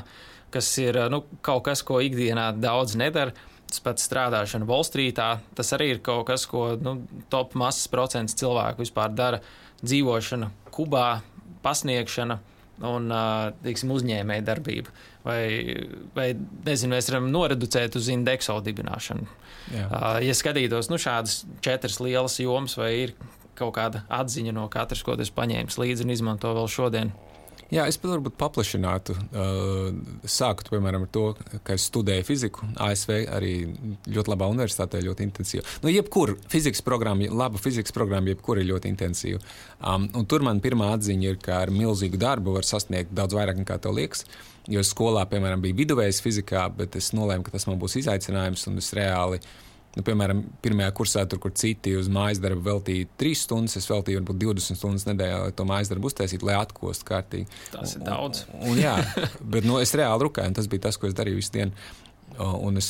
kas 0.52 0.68
ir 0.82 1.00
uh, 1.00 1.08
nu, 1.12 1.24
kaut 1.44 1.64
kas, 1.70 1.84
ko 1.86 2.02
ikdienā 2.04 2.50
daudz 2.60 2.98
nedara 3.00 3.32
tas 3.72 3.82
pats 3.84 4.06
strādāšana 4.08 4.68
Wallstreetā, 4.68 5.28
tas 5.56 5.72
arī 5.76 5.94
ir 5.94 6.00
kaut 6.04 6.26
kas, 6.28 6.44
ko 6.48 6.72
nu, 6.80 6.98
top 7.32 7.56
masas 7.58 7.88
procents 7.92 8.36
cilvēku 8.38 8.84
vispār 8.84 9.12
dara. 9.16 9.42
Dzīvošana 9.82 10.52
Kubā, 10.70 11.06
pasniegšana 11.64 12.38
un 12.86 13.08
teiksim, 13.62 13.90
uzņēmēja 13.94 14.44
darbība. 14.46 14.92
Vai, 15.22 15.42
vai 16.16 16.32
nezinu, 16.66 16.94
mēs 16.96 17.10
varam 17.10 17.28
noreducēt 17.34 17.96
uz 17.98 18.08
indeksu 18.12 18.58
dibināšanu. 18.66 19.26
Jā. 19.72 19.88
Ja 20.24 20.34
skatītos 20.34 20.90
nu, 20.90 20.98
šādas 21.00 21.42
četras 21.64 22.00
lielas 22.02 22.40
jomas, 22.42 22.74
vai 22.78 22.92
ir 23.04 23.14
kaut 23.58 23.76
kāda 23.76 24.02
atziņa 24.12 24.54
no 24.56 24.66
katras, 24.72 25.04
ko 25.06 25.14
tas 25.18 25.30
paņēmis 25.34 25.78
līdzi 25.78 26.06
un 26.06 26.14
izmanto 26.14 26.50
vēl 26.56 26.70
šodien. 26.70 27.12
Jā, 27.72 27.86
es 27.88 27.96
varbūt 27.96 28.34
paplašinātu. 28.36 29.14
Uh, 29.32 29.94
sāktu, 30.28 30.74
piemēram, 30.74 31.06
ar 31.06 31.12
to, 31.14 31.22
ka 31.64 31.72
es 31.78 31.86
studēju 31.88 32.26
fiziku 32.28 32.68
ASV, 32.76 33.12
arī 33.32 33.52
ļoti 34.12 34.32
labā 34.32 34.48
universitātē, 34.52 35.00
ļoti 35.06 35.24
intensīvi. 35.24 35.64
Nu, 35.80 35.88
jebkur 35.88 36.34
fizikas 36.52 36.84
programma, 36.84 37.30
laba 37.32 37.60
fizikas 37.62 37.96
programma, 37.96 38.34
jebkur 38.34 38.60
ir 38.60 38.68
ļoti 38.74 38.92
intensīva. 38.92 39.40
Um, 39.80 40.10
tur 40.28 40.44
man 40.44 40.60
pirmā 40.60 40.90
atziņa 40.98 41.30
ir, 41.32 41.40
ka 41.40 41.62
ar 41.62 41.72
milzīgu 41.72 42.20
darbu 42.20 42.58
var 42.58 42.68
sasniegt 42.68 43.16
daudz 43.16 43.38
vairāk 43.40 43.64
nekā 43.64 43.80
tev 43.80 43.96
liekas. 43.96 44.26
Jo 44.68 44.84
skolā, 44.84 45.24
piemēram, 45.30 45.64
bija 45.64 45.80
viduvējs 45.80 46.20
fizikā, 46.22 46.68
bet 46.76 47.00
es 47.00 47.14
nolēmu, 47.16 47.48
ka 47.48 47.56
tas 47.56 47.64
man 47.70 47.80
būs 47.80 47.96
izaicinājums 48.04 48.68
un 48.68 48.84
es 48.84 48.92
reāli 49.00 49.40
Nu, 49.92 50.00
piemēram, 50.06 50.38
pirmajā 50.64 50.92
kursā, 50.96 51.22
tur, 51.28 51.36
kur 51.42 51.52
citi 51.52 51.92
uz 51.98 52.06
mājas 52.12 52.40
darbu 52.40 52.62
veltīja 52.64 53.10
3 53.20 53.40
stundas, 53.42 53.76
es 53.76 53.88
veltīju 53.90 54.22
varbūt 54.22 54.38
20 54.40 54.78
stundas 54.80 55.04
nedēļā, 55.10 55.40
lai 55.44 55.56
to 55.56 55.66
mājas 55.68 55.90
darbu 55.92 56.08
uztaisītu, 56.08 56.48
lai 56.48 56.56
atkostu 56.56 57.08
kārtīgi. 57.10 57.60
Tas 57.74 57.96
ir 57.98 58.06
daudz. 58.06 58.46
Un, 58.56 58.70
un, 58.72 58.80
jā, 58.80 58.94
bet 59.42 59.68
nu, 59.68 59.76
es 59.84 59.92
reāli 59.98 60.24
rukāju, 60.24 60.48
un 60.48 60.56
tas 60.56 60.70
bija 60.72 60.86
tas, 60.88 60.96
ko 60.96 61.10
es 61.10 61.18
darīju 61.18 61.42
visu 61.42 61.52
dienu. 61.58 61.76
Un 62.40 62.80
es 62.80 62.88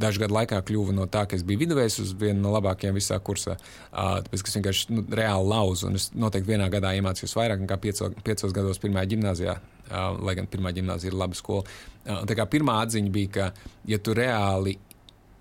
dažu 0.00 0.24
gadu 0.24 0.34
laikā 0.34 0.58
kļuvu 0.66 0.96
no 0.96 1.06
tā, 1.12 1.22
ka 1.28 1.38
es 1.38 1.46
biju 1.46 1.60
viduvējs 1.62 2.00
uz 2.02 2.12
vienu 2.18 2.42
no 2.42 2.54
labākajiem 2.56 2.98
visā 2.98 3.20
kursā. 3.22 3.54
Tāpēc 3.92 4.42
es 4.42 4.56
vienkārši 4.58 4.96
nu, 4.96 5.06
reāli 5.20 5.50
lauzu, 5.52 5.90
un 5.90 6.00
es 6.00 6.08
noteikti 6.16 6.54
vienā 6.54 6.66
gadā 6.72 6.96
iemācījos 6.98 7.36
vairāk 7.36 7.62
nekā 7.62 7.78
pieco, 7.82 8.10
piecos 8.26 8.54
gados 8.56 8.80
pirmajā 8.82 9.12
gimnājā. 9.14 9.58
Lai 9.90 10.36
gan 10.38 10.46
pirmā 10.50 10.72
gimnājā 10.74 11.10
ir 11.10 11.18
laba 11.18 11.36
skola. 11.38 11.66
Tā 12.06 12.36
kā 12.38 12.46
pirmā 12.50 12.80
atziņa 12.84 13.12
bija, 13.14 13.30
ka, 13.34 13.72
ja 13.90 13.98
tu 14.02 14.14
reāli 14.16 14.78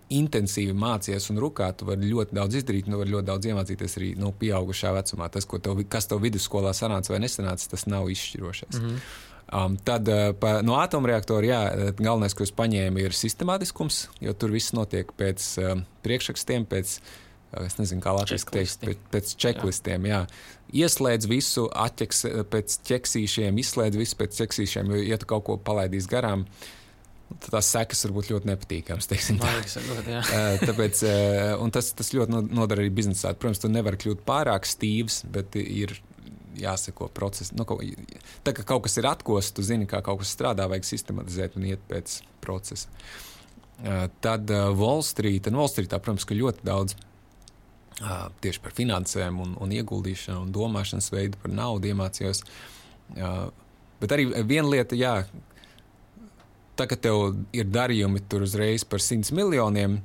intensīvi 0.10 0.74
mācies 0.74 1.30
un 1.30 1.40
rukāt, 1.42 1.80
tu 1.80 1.88
vari 1.90 2.10
ļoti 2.10 2.36
daudz 2.38 2.60
izdarīt, 2.60 2.90
un 2.90 2.98
vari 3.00 3.14
ļoti 3.14 3.28
daudz 3.30 3.50
iemācīties 3.52 3.98
arī 4.00 4.10
no 4.18 4.30
nu, 4.30 4.36
pieaugušā 4.42 4.94
vecumā. 4.96 5.30
Tas, 5.34 5.46
tev, 5.46 5.82
kas 5.92 6.10
tev 6.10 6.22
vidusskolā 6.24 6.74
sanāca 6.78 7.14
vai 7.14 7.22
nesanāca, 7.26 7.70
tas 7.74 7.86
nav 7.90 8.10
izšķirošais. 8.10 8.80
Mm 8.80 8.86
-hmm. 8.86 9.26
Um, 9.50 9.78
tad 9.78 10.08
uh, 10.08 10.36
pa, 10.40 10.60
no 10.62 10.76
atomreaktora 10.78 11.48
jā, 11.48 11.62
galvenais, 11.98 12.34
ko 12.34 12.44
es 12.44 12.52
paņēmu, 12.52 13.00
ir 13.02 13.16
sistemātiskums, 13.18 14.08
jo 14.22 14.34
tur 14.34 14.52
viss 14.52 14.74
notiek 14.78 15.10
pēc 15.18 15.42
um, 15.58 15.86
priekšrakstiem, 16.06 16.66
pēc, 16.66 17.00
uh, 17.58 17.66
es 17.66 17.78
nezinu, 17.78 18.02
kā 18.02 18.14
latviešu 18.14 18.46
teikt, 18.46 18.78
pēc, 18.86 18.98
pēc 19.12 19.36
čeklistiem. 19.36 20.06
Jā. 20.06 20.20
Jā. 20.20 20.28
Ieslēdz 20.86 21.28
visu, 21.28 21.66
atķeks 21.74 22.26
pēc 22.50 22.78
ķeksīšiem, 22.86 23.58
izslēdz 23.58 23.98
visu 23.98 24.16
pēc 24.16 24.38
ķeksīšiem, 24.38 24.92
jo, 24.92 25.02
ja 25.02 25.18
tu 25.18 25.26
kaut 25.26 25.44
ko 25.44 25.58
palaidīsi 25.58 26.08
garām, 26.08 26.46
uh, 26.46 26.79
tās 27.46 27.72
sekas 27.72 28.04
var 28.06 28.14
būt 28.18 28.32
ļoti 28.34 28.50
nepatīkamas. 28.50 29.10
Tāpēc 30.70 31.02
tas, 31.76 31.92
tas 31.98 32.14
ļoti 32.16 32.44
nodara 32.52 32.84
arī 32.84 32.92
biznesā. 32.94 33.34
Protams, 33.40 33.62
tu 33.64 33.72
nevari 33.72 34.00
kļūt 34.02 34.24
pārāk 34.28 34.68
stīvs, 34.68 35.24
bet 35.32 35.58
ir 35.60 35.96
jāseko 36.60 37.08
procesam. 37.16 37.62
Nu, 37.62 37.66
tā 38.44 38.54
kā 38.56 38.66
kaut 38.68 38.86
kas 38.88 38.98
ir 39.00 39.08
atkosts, 39.10 39.56
tu 39.56 39.66
zini, 39.66 39.88
kā 39.90 40.02
kaut 40.06 40.22
kas 40.24 40.34
strādā, 40.36 40.68
vajag 40.70 40.88
sistematizēt 40.88 41.56
un 41.60 41.68
iet 41.72 41.84
pēc 41.90 42.20
procesa. 42.44 42.92
Tad 44.24 44.52
Wall 44.76 45.06
Street, 45.08 45.48
un 45.48 45.62
Wall 45.62 45.72
protams, 45.72 46.28
ka 46.28 46.36
ļoti 46.36 46.68
daudz 46.68 46.98
tieši 48.44 48.62
par 48.64 48.76
finansēm 48.76 49.40
un, 49.44 49.56
un 49.60 49.72
ieguldīšanu 49.76 50.46
un 50.46 50.54
domāšanas 50.56 51.12
veidu 51.12 51.40
par 51.42 51.52
naudu 51.52 51.92
iemācījos. 51.92 52.44
Bet 54.00 54.16
arī 54.16 54.30
viena 54.48 54.70
lieta, 54.72 54.96
jā, 54.96 55.14
tā, 56.80 56.88
ka 56.90 56.98
tev 57.00 57.36
ir 57.56 57.68
darījumi 57.70 58.24
tur 58.32 58.46
uzreiz 58.48 58.86
par 58.88 59.04
100 59.04 59.36
miljoniem, 59.36 60.00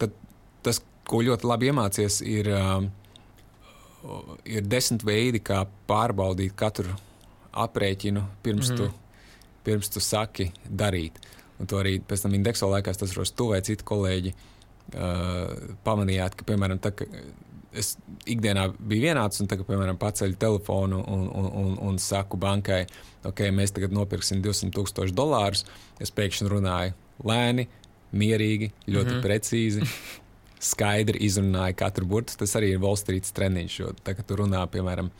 tad 0.00 0.14
tas, 0.66 0.80
ko 1.06 1.22
ļoti 1.26 1.48
labi 1.48 1.70
iemācies, 1.70 2.20
ir, 2.26 2.50
uh, 2.54 2.84
ir 4.48 4.66
desmit 4.66 5.04
veidi, 5.06 5.42
kā 5.42 5.64
pārbaudīt 5.90 6.56
katru 6.58 6.94
aprēķinu 7.56 8.22
pirms, 8.44 8.70
mm 8.72 8.80
tu, 8.80 8.90
pirms 9.66 9.90
tu 9.90 10.02
saki 10.02 10.50
darīt. 10.68 11.16
Un 11.58 11.66
to 11.66 11.80
arī 11.80 11.96
pēc 12.04 12.26
tam 12.26 12.36
indeksa 12.36 12.68
laikā 12.70 12.92
tas 12.94 13.14
ros 13.16 13.32
tu 13.34 13.48
vai 13.50 13.62
citi 13.66 13.86
kolēģi 13.86 14.32
uh, 14.34 15.72
pamanījāt, 15.86 16.36
ka, 16.38 16.46
piemēram, 16.46 16.78
tā, 16.82 16.92
ka 16.94 17.08
es 17.72 17.94
ikdienā 18.28 18.68
biju 18.78 19.08
vienāds, 19.08 19.40
un 19.42 19.48
tagad, 19.50 19.66
piemēram, 19.68 19.98
paceļu 20.00 20.38
telefonu 20.40 21.00
un, 21.02 21.24
un, 21.28 21.48
un, 21.62 21.72
un 21.88 21.98
saku 22.02 22.38
bankai, 22.40 22.84
ok, 23.26 23.48
mēs 23.54 23.74
tagad 23.76 23.94
nopirksim 23.96 24.42
200 24.44 24.72
tūkstošus 24.76 25.16
dolārus. 25.16 25.64
Es 26.02 26.12
pēkšņi 26.14 26.52
runāju 26.52 26.94
lēni, 27.26 27.66
mierīgi, 28.16 28.70
ļoti 28.86 29.10
mm 29.10 29.16
-hmm. 29.16 29.26
precīzi. 29.26 29.88
Skaidri 30.66 31.20
izrunāju 31.26 31.76
katru 31.76 32.06
burtu. 32.08 32.36
Tas 32.40 32.56
arī 32.56 32.72
ir 32.72 32.80
Wall 32.80 32.96
Street 32.96 33.28
treniņš. 33.36 33.74
Jo 33.80 33.90
tagad 34.02 34.26
tu 34.26 34.38
runā, 34.40 34.62
piemēram, 34.72 35.10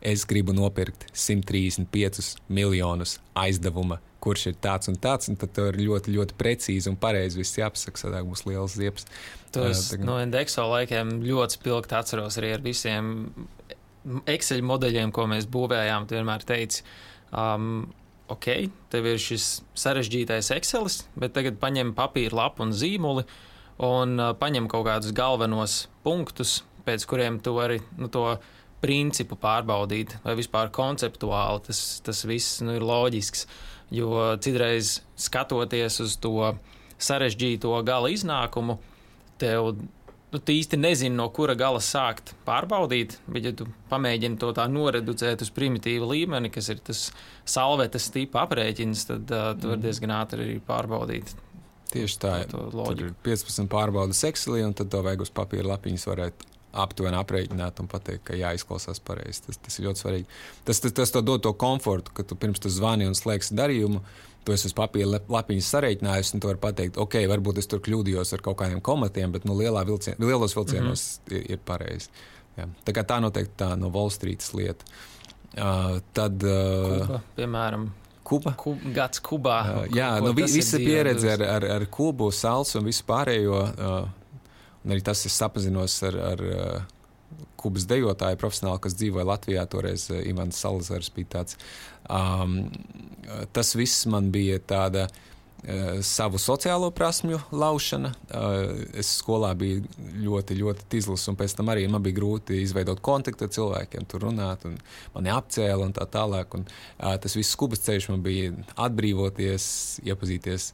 es 0.00 0.26
gribu 0.28 0.54
nopirkt 0.56 1.06
135 1.12 2.36
miljonus 2.48 3.18
aizdevuma 3.38 4.00
kurš 4.20 4.50
ir 4.50 4.58
tāds 4.62 4.90
un 4.90 4.98
tāds, 5.00 5.30
un 5.30 5.38
tad 5.40 5.54
tur 5.56 5.74
ir 5.74 5.80
ļoti, 5.86 6.12
ļoti 6.14 6.36
precīzi 6.38 6.90
un 6.90 6.98
pareizi 7.00 7.40
viss 7.40 7.58
jāpasaka, 7.58 8.02
tad 8.02 8.28
būs 8.28 8.44
liels 8.48 8.76
ziepes. 8.78 9.08
Tos 9.54 9.86
uh, 9.94 10.02
no 10.04 10.18
indeksa 10.22 10.66
laikiem 10.68 11.18
ļoti 11.24 11.58
spilgti 11.58 11.96
atceros 11.98 12.38
arī 12.40 12.54
ar 12.56 12.64
visiem 12.64 13.14
Excel 14.30 14.62
modeļiem, 14.64 15.10
ko 15.12 15.26
mēs 15.28 15.48
būvējām. 15.52 16.06
Tu 16.08 16.16
vienmēr 16.16 16.44
teici, 16.48 16.84
um, 17.36 17.82
ok, 18.32 18.48
tev 18.92 19.10
ir 19.10 19.20
šis 19.20 19.48
sarežģītais 19.76 20.52
Excel, 20.56 20.88
bet 21.20 21.34
tagad 21.36 21.60
paņem 21.60 21.92
papīra 21.98 22.44
lapu 22.44 22.64
un 22.64 22.72
zīmoli 22.76 23.26
un 23.84 24.16
uh, 24.20 24.32
paņem 24.40 24.68
kaut 24.72 24.86
kādus 24.88 25.16
galvenos 25.16 25.82
punktus, 26.04 26.60
pēc 26.86 27.04
kuriem 27.08 27.40
tu 27.44 27.56
vari 27.56 27.80
nu, 27.98 28.08
to 28.12 28.24
principu 28.80 29.36
pārbaudīt, 29.40 30.16
vai 30.24 30.36
vispār 30.38 30.72
konceptuāli 30.74 31.64
tas, 31.68 31.82
tas 32.04 32.24
viss 32.28 32.60
nu, 32.64 32.76
ir 32.78 32.86
loģisks. 32.86 33.46
Jo 33.90 34.36
citreiz 34.38 35.00
skatoties 35.18 35.98
uz 36.04 36.14
to 36.22 36.52
sarežģīto 37.02 37.72
gala 37.86 38.10
iznākumu, 38.12 38.78
tev 39.40 39.72
nu, 40.30 40.40
īsti 40.40 40.78
nezini, 40.78 41.16
no 41.18 41.26
kura 41.34 41.56
gala 41.58 41.80
sākt 41.82 42.34
pārbaudīt, 42.46 43.18
bet, 43.26 43.48
ja 43.48 43.54
tu 43.56 43.66
pamēģini 43.90 44.38
to 44.40 44.52
tā 44.56 44.68
noreducēt 44.70 45.42
uz 45.44 45.50
primitīvu 45.56 46.10
līmeni, 46.12 46.52
kas 46.54 46.70
ir 46.70 46.82
tas 46.86 47.08
salvetes 47.48 48.10
tipa 48.14 48.44
aprēķins, 48.46 49.06
tad 49.10 49.34
uh, 49.34 49.52
tu 49.56 49.72
vari 49.72 49.80
mhm. 49.80 49.86
diezgan 49.88 50.16
ātri 50.20 50.46
arī 50.46 50.58
pārbaudīt. 50.66 51.34
Tieši 51.90 52.18
tā, 52.22 52.36
tur 52.52 53.00
ir 53.02 53.14
15 53.26 53.66
pārbaudas 53.70 54.22
Excelī, 54.28 54.62
un 54.62 54.76
tad 54.78 54.92
to 54.92 55.00
vajag 55.02 55.24
uz 55.24 55.32
papīra 55.34 55.72
lapiņas 55.72 56.06
varētu 56.06 56.49
aptuveni 56.72 57.18
aprēķināt 57.18 57.82
un 57.82 57.88
pateikt, 57.90 58.24
ka 58.28 58.38
jāizklausās 58.38 59.02
pareizi. 59.04 59.44
Tas, 59.46 59.60
tas 59.66 59.78
ir 59.78 59.88
ļoti 59.88 60.02
svarīgi. 60.04 60.40
Tas, 60.64 60.82
tas, 60.84 60.96
tas 60.96 61.14
dod 61.26 61.44
to 61.44 61.52
komfortu, 61.58 62.14
ka 62.14 62.24
tu 62.26 62.38
pirms 62.38 62.62
tam 62.62 62.74
zvani 62.74 63.08
un 63.10 63.16
slēgsi 63.18 63.56
darījumu. 63.58 64.02
Tu 64.40 64.54
esi 64.54 64.70
uz 64.70 64.74
papīra 64.76 65.20
lapiņas 65.28 65.70
sareiķinājis, 65.74 66.32
un 66.34 66.40
tu 66.40 66.48
vari 66.48 66.60
pateikt, 66.62 66.96
ok, 67.00 67.18
varbūt 67.28 67.60
es 67.60 67.68
tur 67.68 67.82
kļūdījos 67.84 68.32
ar 68.32 68.44
kaut 68.44 68.56
kādiem 68.62 68.80
komatiem, 68.80 69.34
bet 69.34 69.44
nu, 69.44 69.58
vilcien, 69.58 70.16
lielos 70.18 70.56
vilcienos 70.56 71.02
mm 71.02 71.26
-hmm. 71.26 71.36
ir, 71.36 71.50
ir 71.50 71.58
pareizi. 71.64 72.08
Jā. 72.56 72.68
Tā, 72.84 73.04
tā 73.04 73.20
noteikti 73.20 73.52
tā 73.56 73.76
no 73.76 73.90
Wall 73.92 74.10
Street 74.10 74.44
lieta. 74.54 74.84
Uh, 75.50 75.98
tad, 76.14 76.42
uh, 76.42 77.06
Kuba, 77.06 77.20
piemēram, 77.36 77.90
Kuba. 78.22 78.52
Kub, 78.54 78.78
gads 78.94 79.20
Kubā. 79.20 79.58
Uh, 79.66 79.86
jā, 79.90 80.20
nu, 80.22 80.32
vi, 80.32 80.46
visa 80.46 80.78
pieredze 80.78 81.32
ar, 81.32 81.42
ar, 81.42 81.64
ar 81.64 81.86
Kubu, 81.90 82.30
Salsu 82.30 82.78
un 82.78 82.86
visu 82.86 83.04
pārējo. 83.08 83.62
Uh, 83.74 84.19
Un 84.84 84.94
arī 84.94 85.04
tas 85.04 85.26
es 85.28 85.36
sapazinos 85.36 85.98
ar, 86.08 86.16
ar 86.32 86.42
uh, 86.46 87.00
kubas 87.60 87.86
dejotāju 87.88 88.38
profesionāli, 88.40 88.80
kas 88.84 88.96
dzīvoja 88.96 89.28
Latvijā. 89.28 89.64
Toreiz 89.70 90.08
uh, 90.12 90.20
Ivans 90.26 90.60
Salazars 90.60 91.10
bija 91.14 91.34
tāds. 91.38 91.58
Um, 92.08 92.62
tas 93.52 93.74
viss 93.76 94.06
man 94.10 94.30
bija 94.32 94.56
tāda 94.72 95.06
uh, 95.10 96.00
savu 96.06 96.40
sociālo 96.40 96.88
prasmju 96.96 97.42
laušana. 97.52 98.12
Uh, 98.30 98.70
es 99.02 99.10
skolā 99.20 99.52
biju 99.60 99.84
ļoti, 100.24 100.56
ļoti 100.62 100.88
tīzlis, 100.94 101.26
un 101.28 101.36
pēc 101.40 101.58
tam 101.58 101.72
arī 101.74 101.84
man 101.92 102.04
bija 102.06 102.16
grūti 102.22 102.62
izveidot 102.64 103.02
kontaktu 103.04 103.46
ar 103.46 103.52
cilvēkiem, 103.56 104.06
tur 104.08 104.24
runāt, 104.30 104.64
un 104.68 104.78
mani 105.16 105.34
apcēla 105.34 105.90
un 105.90 105.92
tā 105.96 106.08
tālāk. 106.08 106.56
Un, 106.56 106.64
uh, 106.64 107.18
tas 107.20 107.36
viss 107.36 107.52
skubas 107.52 107.84
ceļš 107.84 108.08
man 108.14 108.24
bija 108.24 108.54
atbrīvoties, 108.80 109.68
iepazīties, 110.08 110.72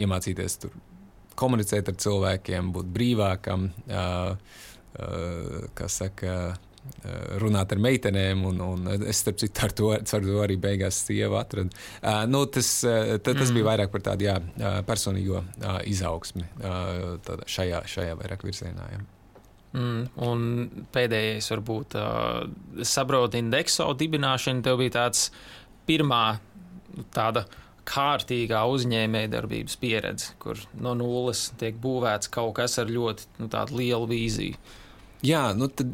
iemācīties 0.00 0.58
tur 0.64 0.80
komunicēt 1.38 1.88
ar 1.92 1.96
cilvēkiem, 2.02 2.72
būt 2.74 2.92
brīvākam, 2.92 3.70
kā 5.78 5.88
saka, 5.90 6.36
runāt 7.38 7.72
ar 7.72 7.80
meitenēm, 7.82 8.42
un, 8.48 8.60
un 8.64 9.06
es 9.06 9.22
starp 9.22 9.38
citu 9.38 9.62
ar 9.64 9.74
to, 9.78 9.90
ar 9.94 10.04
to 10.26 10.40
arī 10.42 10.56
beigās 10.60 10.98
sievu 11.06 11.38
atradu. 11.38 11.70
Nu, 12.30 12.42
tas, 12.50 12.70
tas, 12.82 13.38
mm. 13.38 13.54
bija 13.54 13.68
vairāk 13.70 13.92
par 13.94 14.04
tādu 14.10 14.26
jā, 14.26 14.36
personīgo 14.88 15.44
izaugsmi 15.88 16.48
šajā, 17.46 17.84
šajā 17.94 18.18
vairāk 18.18 18.46
virzienā. 18.48 18.88
Jā. 18.96 19.02
Mm, 19.72 20.00
un 20.26 20.42
pēdējais, 20.92 21.46
varbūt, 21.54 21.94
uh, 21.96 22.82
saprot, 22.84 23.38
indekso 23.38 23.86
dibināšana 23.96 24.66
tev 24.66 24.82
bija 24.82 24.98
tāds 24.98 25.30
pirmā 25.88 26.24
tāda 27.14 27.46
uh, 27.46 27.61
kārtīgā 27.88 28.62
uzņēmējdarbības 28.72 29.78
pieredze, 29.82 30.34
kur 30.42 30.60
no 30.80 30.94
nulles 30.98 31.48
tiek 31.60 31.78
būvēts 31.82 32.30
kaut 32.32 32.54
kas 32.60 32.78
ar 32.82 32.92
ļoti 32.92 33.42
nu, 33.42 33.50
lielu 33.74 34.08
vīziju. 34.10 34.60
Jā, 35.26 35.48
nu 35.54 35.68
tad 35.70 35.90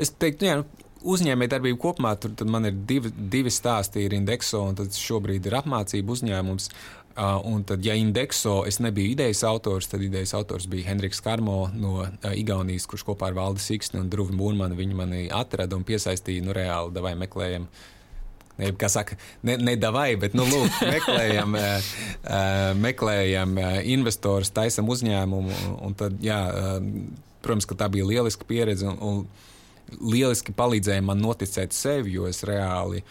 es 0.00 0.12
teiktu, 0.12 0.48
jā, 0.48 0.56
nu, 0.60 0.88
uzņēmējdarbība 1.12 1.80
kopumā 1.82 2.14
tur 2.20 2.34
man 2.48 2.68
ir 2.68 2.80
divi, 2.88 3.12
divi 3.12 3.52
stāsti. 3.52 4.06
Ir 4.06 4.16
Indexo, 4.16 4.62
un 4.68 4.78
tas 4.78 4.98
šobrīd 5.00 5.46
ir 5.48 5.58
apmācību 5.62 6.16
uzņēmums. 6.16 6.68
Uh, 7.12 7.36
un 7.44 7.60
tad, 7.68 7.82
ja 7.84 7.92
Indexo 7.98 8.62
es 8.64 8.78
nebiju 8.80 9.12
idejas 9.12 9.42
autors, 9.44 9.90
tad 9.92 10.00
idejas 10.00 10.32
autors 10.32 10.64
bija 10.72 10.88
Henriks 10.88 11.20
Karmo 11.20 11.66
no 11.76 11.98
uh, 12.06 12.30
Igaunijas, 12.32 12.86
kurš 12.88 13.04
kopā 13.10 13.28
ar 13.28 13.36
Valdi 13.36 13.60
Siksni 13.60 14.00
un 14.00 14.08
Druvu 14.08 14.32
Mūrmanu 14.38 14.78
viņi 14.78 14.96
mani 14.96 15.26
atrada 15.28 15.76
un 15.76 15.84
piesaistīja, 15.84 16.46
nu 16.46 16.56
reāli, 16.56 17.02
vai 17.04 17.12
meklējam 17.20 17.66
uh, 18.52 18.52
Ne, 18.60 18.68
kā 18.76 18.88
saka, 18.92 19.16
ne, 19.46 19.56
ne 19.56 19.76
davai, 19.80 20.12
bet 20.20 20.36
nu, 20.36 20.44
lūk, 20.48 20.82
meklējam, 20.94 21.56
meklējam 22.82 23.56
investorus, 23.94 24.52
taisam 24.52 24.90
uzņēmumu. 24.92 25.56
Un 25.86 25.96
tad, 25.98 26.18
jā, 26.22 26.42
protams, 27.44 27.68
ka 27.68 27.78
tā 27.80 27.88
bija 27.92 28.06
lieliska 28.08 28.46
pieredze 28.48 28.90
un, 28.90 29.00
un 29.00 30.04
lieliski 30.12 30.54
palīdzēja 30.56 31.04
man 31.04 31.20
noticēt 31.24 31.74
sevi, 31.76 32.16
jo 32.18 32.28
es 32.28 32.44
reāli 32.48 33.02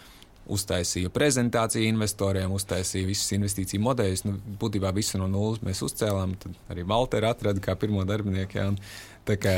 uztaisīju 0.52 1.10
prezentāciju 1.14 1.86
investoriem, 1.86 2.50
uztaisīju 2.54 3.08
visus 3.10 3.34
investīciju 3.34 3.82
modeļus. 3.82 4.24
Nu, 4.26 4.34
būtībā 4.62 4.90
visu 4.94 5.20
no 5.20 5.28
nulles 5.30 5.62
mēs 5.62 5.82
uzcēlām. 5.86 6.34
Tad 6.42 6.72
arī 6.74 6.84
Valteru 6.86 7.30
atrada 7.30 7.62
kā 7.62 7.76
pirmo 7.78 8.02
darbinieku. 8.06 8.58
Ja, 8.58 8.68
un, 8.72 8.78
kā, 9.26 9.54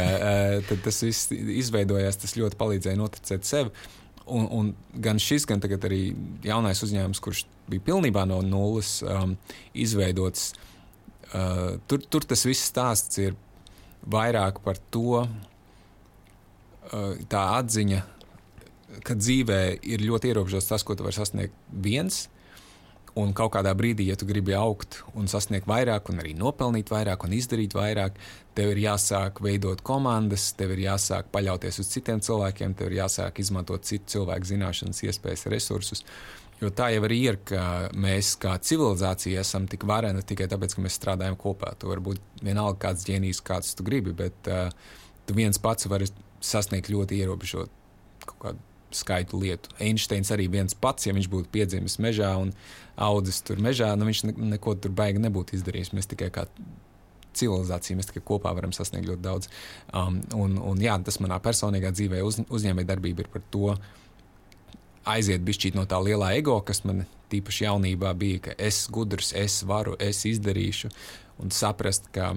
tas 0.85 1.01
viss 1.07 1.33
izveidojās, 1.33 2.21
tas 2.21 2.37
ļoti 2.37 2.61
palīdzēja 2.61 3.01
noticēt 3.01 3.49
sevi. 3.49 3.73
Un, 4.25 4.47
un 4.57 4.69
gan 5.05 5.19
šis, 5.21 5.45
gan 5.45 5.61
arī 5.61 6.15
jaunais 6.47 6.81
uzņēmums, 6.81 7.21
kurš 7.21 7.43
bija 7.69 7.85
pilnībā 7.91 8.25
no 8.29 8.39
nulles 8.45 9.03
um, 9.05 9.35
izveidots, 9.77 10.55
uh, 11.35 11.77
tur, 11.91 12.01
tur 12.09 12.25
tas 12.25 12.47
viss 12.49 12.71
stāsts 12.71 13.21
ir 13.21 13.37
vairāk 14.09 14.63
par 14.65 14.81
to, 14.95 15.25
uh, 15.25 17.13
tā 17.29 17.45
atziņa, 17.61 18.01
ka 19.05 19.17
dzīvē 19.19 19.61
ir 19.83 20.05
ļoti 20.05 20.33
ierobežots 20.33 20.71
tas, 20.71 20.85
ko 20.87 20.97
tu 20.97 21.05
vari 21.05 21.17
sasniegt 21.17 21.57
viens. 21.69 22.25
Un 23.15 23.31
kaut 23.31 23.53
kādā 23.55 23.71
brīdī, 23.79 24.09
ja 24.09 24.17
tu 24.19 24.27
gribi 24.27 24.57
augt 24.59 24.97
un 25.15 25.29
sasniegt 25.31 25.69
vairāk, 25.71 26.09
un 26.11 26.19
arī 26.19 26.33
nopelnīt 26.35 26.89
vairāk 26.91 27.23
un 27.23 27.37
izdarīt 27.37 27.77
vairāk, 27.79 28.17
tev 28.59 28.73
ir 28.73 28.81
jāsāk 28.89 29.39
veidot 29.45 29.85
komandas, 29.87 30.49
tev 30.59 30.73
ir 30.75 30.83
jāsāk 30.89 31.29
paļauties 31.35 31.79
uz 31.79 31.93
citiem 31.93 32.19
cilvēkiem, 32.27 32.75
tev 32.75 32.91
ir 32.91 32.99
jāsāk 33.05 33.39
izmantot 33.39 33.87
citu 33.87 34.17
cilvēku 34.17 34.51
zināšanas, 34.51 35.05
iespējas, 35.07 35.47
resursus. 35.55 36.03
Jo 36.59 36.73
tā 36.75 36.91
jau 36.91 37.07
arī 37.07 37.21
ir, 37.29 37.41
ka 37.47 37.63
mēs 37.95 38.35
kā 38.43 38.57
civilizācija 38.59 39.47
esam 39.47 39.71
tik 39.71 39.87
vareni 39.87 40.27
tikai 40.27 40.51
tāpēc, 40.51 40.75
ka 40.75 40.83
mēs 40.83 40.99
strādājam 40.99 41.39
kopā. 41.39 41.71
Tu 41.79 41.91
vari 41.91 42.03
būt 42.11 42.43
vienalga 42.43 42.89
kāds 42.89 43.07
ģēnijs, 43.07 43.43
kāds 43.47 43.75
tu 43.79 43.87
gribi, 43.87 44.15
bet 44.25 44.51
uh, 44.51 44.71
tu 45.27 45.39
viens 45.39 45.59
pats 45.63 45.87
vari 45.91 46.11
sasniegt 46.43 46.91
ļoti 46.91 47.23
ierobežot 47.23 47.83
kaut 48.25 48.41
kādu 48.43 48.74
skaitu 48.97 49.41
lietu. 49.43 49.73
Einsteins 49.83 50.31
arī 50.35 50.49
viens 50.53 50.77
pats, 50.77 51.09
ja 51.09 51.15
viņš 51.17 51.29
būtu 51.33 51.51
piedzimis 51.55 51.99
mežā 52.03 52.35
un 52.41 52.55
audzis 52.95 53.43
tur 53.47 53.61
mežā, 53.63 53.91
nu 53.99 54.09
viņš 54.09 54.25
ne, 54.29 54.35
neko 54.55 54.77
tur 54.79 54.95
baigi 54.95 55.23
nebūtu 55.23 55.59
izdarījis. 55.59 55.93
Mēs 55.97 56.11
tikai 56.11 56.31
kā 56.35 56.47
civilizācija, 57.35 57.99
mēs 57.99 58.11
tikai 58.11 58.23
kopā 58.29 58.55
varam 58.55 58.73
sasniegt 58.75 59.09
ļoti 59.11 59.25
daudz. 59.25 59.51
Um, 59.91 60.21
un, 60.39 60.57
un 60.63 60.81
jā, 60.83 60.97
tas 61.05 61.19
manā 61.23 61.41
personīgā 61.43 61.91
dzīvē 61.95 62.23
uz, 62.27 62.41
uzņēmējdarbība 62.47 63.25
ir 63.25 63.31
par 63.33 63.45
to 63.55 63.75
aiziet 65.11 65.45
bišķīt 65.45 65.77
no 65.77 65.85
tā 65.89 65.99
lielā 66.01 66.33
ego, 66.39 66.57
kas 66.65 66.85
man 66.89 67.05
tīpaši 67.33 67.67
jaunībā 67.67 68.15
bija, 68.19 68.47
ka 68.49 68.57
es 68.59 68.85
gudrs, 68.93 69.33
es 69.37 69.61
varu, 69.67 69.99
es 70.01 70.23
izdarīšu 70.29 70.91
un 71.43 71.53
saprast, 71.55 72.09
ka 72.15 72.35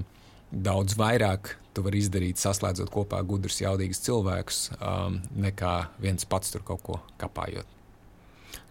daudz 0.51 0.95
vairāk 0.97 1.55
tu 1.77 1.83
vari 1.85 2.01
izdarīt, 2.01 2.39
saslēdzot 2.41 2.89
kopā 2.93 3.19
gudrus, 3.27 3.59
jaudīgus 3.61 4.01
cilvēkus, 4.05 4.61
um, 4.79 5.19
nekā 5.37 5.73
viens 6.01 6.25
pats 6.29 6.53
tur 6.53 6.65
kaut 6.65 6.83
ko 6.85 6.99
kapājot. 7.21 7.69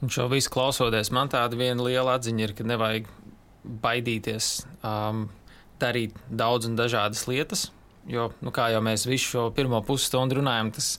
Un 0.02 0.12
šo 0.12 0.26
visu 0.32 0.50
klausoties, 0.52 1.12
man 1.14 1.30
tāda 1.32 1.56
viena 1.58 1.86
liela 1.86 2.16
atziņa 2.18 2.42
ir, 2.44 2.54
ka 2.58 2.66
nevajag 2.66 3.06
baidīties 3.82 4.50
um, 4.84 5.26
darīt 5.80 6.16
daudz 6.28 6.68
un 6.68 6.76
dažādas 6.78 7.24
lietas, 7.30 7.68
jo, 8.10 8.30
nu, 8.42 8.52
kā 8.54 8.70
jau 8.74 8.82
mēs 8.84 9.06
visu 9.08 9.36
šo 9.36 9.46
pirmo 9.56 9.80
pusstundu 9.86 10.40
runājam, 10.40 10.74
tas 10.76 10.96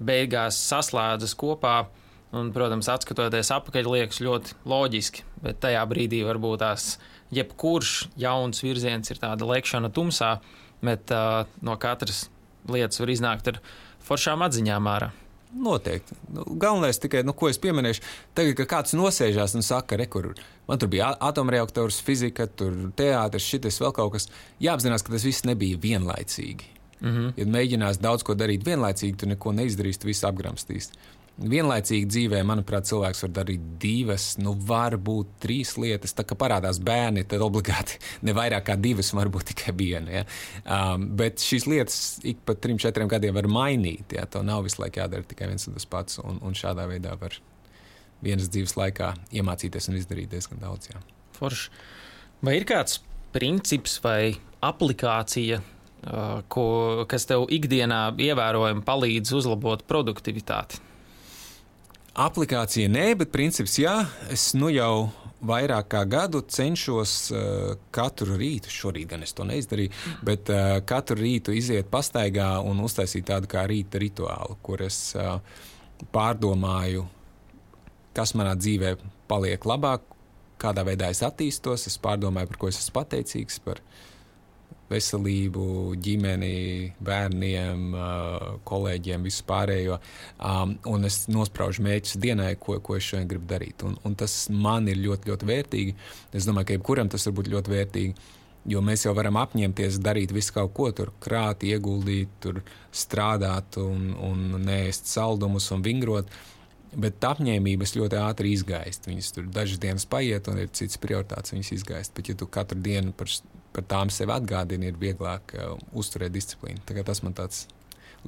beigās 0.00 0.58
saslēdzas 0.70 1.36
kopā. 1.38 1.82
Un, 2.30 2.52
protams, 2.54 2.86
skatoties 3.02 3.48
atpakaļ, 3.50 3.88
liekas 3.90 4.20
ļoti 4.22 4.52
loģiski, 4.70 5.24
bet 5.42 5.56
tajā 5.64 5.80
brīdī 5.90 6.20
varbūt 6.22 6.60
tās 6.62 6.92
jebkurš 7.34 7.94
jauns 8.20 8.62
virziens 8.64 9.10
ir 9.10 9.20
tāda 9.22 9.46
lekšana 9.46 9.90
tumsā, 9.94 10.38
bet 10.82 11.12
uh, 11.14 11.46
no 11.62 11.76
katras 11.80 12.28
lietas 12.70 13.00
var 13.00 13.12
iznākt 13.12 13.50
ar 13.52 13.60
foršām 14.04 14.46
atziņām 14.46 14.88
ārā. 14.90 15.10
Noteikti. 15.50 16.14
Nu, 16.30 16.44
galvenais 16.62 17.00
tikai, 17.02 17.24
nu, 17.26 17.34
ko 17.34 17.48
es 17.50 17.58
pieminēšu, 17.58 18.04
tagad, 18.38 18.54
kad 18.60 18.68
kāds 18.70 18.94
nosēžās 18.94 19.56
un 19.58 19.66
saka, 19.66 19.98
re, 19.98 20.06
kur 20.06 20.28
man 20.68 20.78
tur 20.78 20.90
bija 20.92 21.10
atomreaktors, 21.26 21.98
fizika, 22.06 22.46
tur 22.46 22.76
teātris, 22.98 23.48
šitas 23.50 23.80
vēl 23.82 23.94
kaut 23.96 24.14
kas, 24.14 24.28
jāapzinās, 24.62 25.02
ka 25.02 25.16
tas 25.16 25.26
viss 25.26 25.46
nebija 25.48 25.80
vienlaicīgi. 25.82 26.76
Mm 27.00 27.16
-hmm. 27.16 27.32
Ja 27.36 27.46
mēģinās 27.46 27.98
daudz 27.98 28.22
ko 28.22 28.34
darīt 28.34 28.64
vienlaicīgi, 28.64 29.16
tu 29.16 29.26
neko 29.26 29.52
neizdarīsi, 29.52 30.00
tu 30.00 30.06
visu 30.06 30.26
apgramstīsi. 30.26 30.92
Vienlaicīgi 31.40 32.04
dzīvē, 32.04 32.42
manuprāt, 32.44 32.84
cilvēks 32.90 33.22
var 33.24 33.30
darīt 33.38 33.62
divas, 33.80 34.34
nu, 34.42 34.52
varbūt 34.68 35.38
trīs 35.40 35.72
lietas. 35.80 36.12
Tā 36.16 36.26
kā 36.28 36.36
parādās 36.36 36.80
bērni, 36.84 37.24
tad 37.28 37.40
obligāti 37.44 37.96
ne 38.26 38.34
vairāk 38.36 38.66
kā 38.68 38.76
divas, 38.76 39.14
varbūt 39.16 39.54
tikai 39.54 39.72
viena. 39.78 40.20
Ja? 40.20 40.24
Um, 40.64 41.06
bet 41.16 41.40
šīs 41.40 41.64
lietas 41.70 42.00
ik 42.28 42.42
pa 42.44 42.56
trim, 42.58 42.80
četriem 42.82 43.08
gadiem 43.08 43.38
var 43.38 43.48
mainīt. 43.48 44.12
Ja? 44.18 44.26
To 44.34 44.44
nav 44.44 44.66
visu 44.68 44.82
laiku 44.82 45.00
jādara 45.00 45.24
tikai 45.24 45.48
viens 45.48 45.64
un 45.70 45.78
tas 45.78 45.88
pats, 45.88 46.20
un, 46.20 46.42
un 46.44 46.56
šādā 46.56 46.84
veidā 46.90 47.16
var 47.20 47.38
vienas 48.20 48.52
dzīves 48.52 48.76
laikā 48.76 49.14
iemācīties 49.32 49.88
un 49.88 49.96
izdarīt 49.96 50.34
diezgan 50.34 50.60
daudz. 50.60 50.92
Jā. 50.92 51.00
Forši. 51.38 51.72
Vai 52.44 52.58
ir 52.58 52.68
kāds 52.68 53.00
princips 53.32 53.96
vai 54.04 54.34
aplikācija, 54.64 55.60
ko, 56.52 56.68
kas 57.08 57.26
tev 57.28 57.46
ikdienā 57.52 58.02
ievērojami 58.28 58.84
palīdz 58.84 59.34
uzlabot 59.40 59.84
produktivitāti? 59.88 60.89
Aplikācija 62.18 62.90
nē, 62.90 63.12
bet 63.20 63.30
princips 63.30 63.76
jā. 63.78 63.94
Es 64.34 64.50
nu 64.58 64.70
jau 64.72 65.10
vairāk 65.46 65.86
kā 65.94 66.02
gadu 66.10 66.42
cenšos 66.42 67.12
uh, 67.32 67.76
katru 67.94 68.36
rītu, 68.36 68.72
šorīt 68.72 69.12
gan 69.12 69.22
es 69.24 69.32
to 69.36 69.46
neizdarīju, 69.48 69.92
bet 70.26 70.50
uh, 70.52 70.80
katru 70.84 71.20
rītu 71.22 71.54
iziet 71.56 71.88
pastaigā 71.92 72.58
un 72.66 72.82
uztaisīt 72.84 73.28
tādu 73.30 73.48
kā 73.50 73.64
rīta 73.70 74.02
rituālu, 74.02 74.58
kur 74.62 74.82
es 74.84 74.98
uh, 75.16 75.38
pārdomāju, 76.12 77.06
kas 78.16 78.34
manā 78.36 78.56
dzīvē 78.58 78.96
paliek 79.30 79.64
labāk, 79.64 80.04
kādā 80.60 80.84
veidā 80.84 81.08
es 81.14 81.22
attīstos, 81.24 81.86
es 81.88 81.96
pārdomāju, 82.02 82.50
par 82.50 82.60
ko 82.60 82.68
es 82.68 82.82
esmu 82.82 82.98
pateicīgs. 82.98 83.62
Par, 83.64 83.80
veselību, 84.90 85.66
ģimeni, 86.02 86.54
bērniem, 87.04 87.94
kolēģiem, 88.66 89.28
visu 89.28 89.46
pārējo. 89.48 90.00
Un 90.90 91.08
es 91.08 91.22
nospraužu 91.30 91.84
mērķus 91.86 92.18
dienai, 92.22 92.52
ko, 92.60 92.78
ko 92.84 92.98
es 92.98 93.06
šodien 93.06 93.30
gribu 93.30 93.48
darīt. 93.54 93.86
Un, 93.86 93.96
un 94.06 94.18
tas 94.18 94.42
man 94.50 94.90
ir 94.90 95.00
ļoti, 95.00 95.30
ļoti 95.30 95.50
vērtīgi. 95.52 95.96
Es 96.36 96.48
domāju, 96.48 96.70
ka 96.70 96.78
jebkuram 96.78 97.10
tas 97.12 97.26
var 97.28 97.38
būt 97.38 97.50
ļoti 97.54 97.74
vērtīgi. 97.76 98.28
Jo 98.68 98.82
mēs 98.84 99.06
jau 99.06 99.14
varam 99.16 99.38
apņemties 99.40 100.02
darīt 100.04 100.34
visu 100.36 100.52
kaut 100.58 100.74
ko, 100.76 100.90
tur 100.92 101.14
krāt, 101.24 101.64
ieguldīt, 101.64 102.32
tur 102.44 102.60
strādāt 102.92 103.78
un, 103.80 104.10
un 104.20 104.58
nēst 104.66 105.08
saldumus 105.08 105.70
un 105.72 105.84
vingrot. 105.86 106.28
Bet 106.90 107.22
apņēmības 107.24 107.94
ļoti 107.96 108.18
ātri 108.18 108.52
izgaist. 108.52 109.06
Viņas 109.06 109.32
tur 109.36 109.48
dažas 109.54 109.80
dienas 109.80 110.04
paiet, 110.10 110.50
un 110.50 110.58
ir 110.58 110.72
citas 110.74 110.98
prioritātes, 111.00 111.54
viņas 111.54 111.72
izgaist. 111.78 112.12
Bet, 112.16 112.32
ja 112.32 112.36
tu 112.36 112.50
katru 112.50 112.80
dienu 112.82 113.14
par 113.16 113.30
par 113.74 113.86
tām 113.90 114.10
sev 114.12 114.32
atgādina, 114.34 114.90
ir 114.90 114.98
vieglāk 115.00 115.54
uh, 115.56 115.76
uzturēt 115.96 116.34
disciplīnu. 116.34 116.82
Tas 117.06 117.22
man 117.26 117.36
tāds 117.38 117.66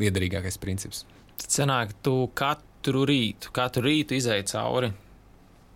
liederīgākais 0.01 0.59
princips. 0.63 1.05
Tad 1.43 1.57
sanāk, 1.57 1.97
tu 2.05 2.29
katru 2.39 3.05
rītu, 3.09 3.53
katru 3.57 3.87
rītu 3.89 4.17
izēj 4.19 4.47
cauri 4.53 4.93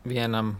vienam 0.06 0.56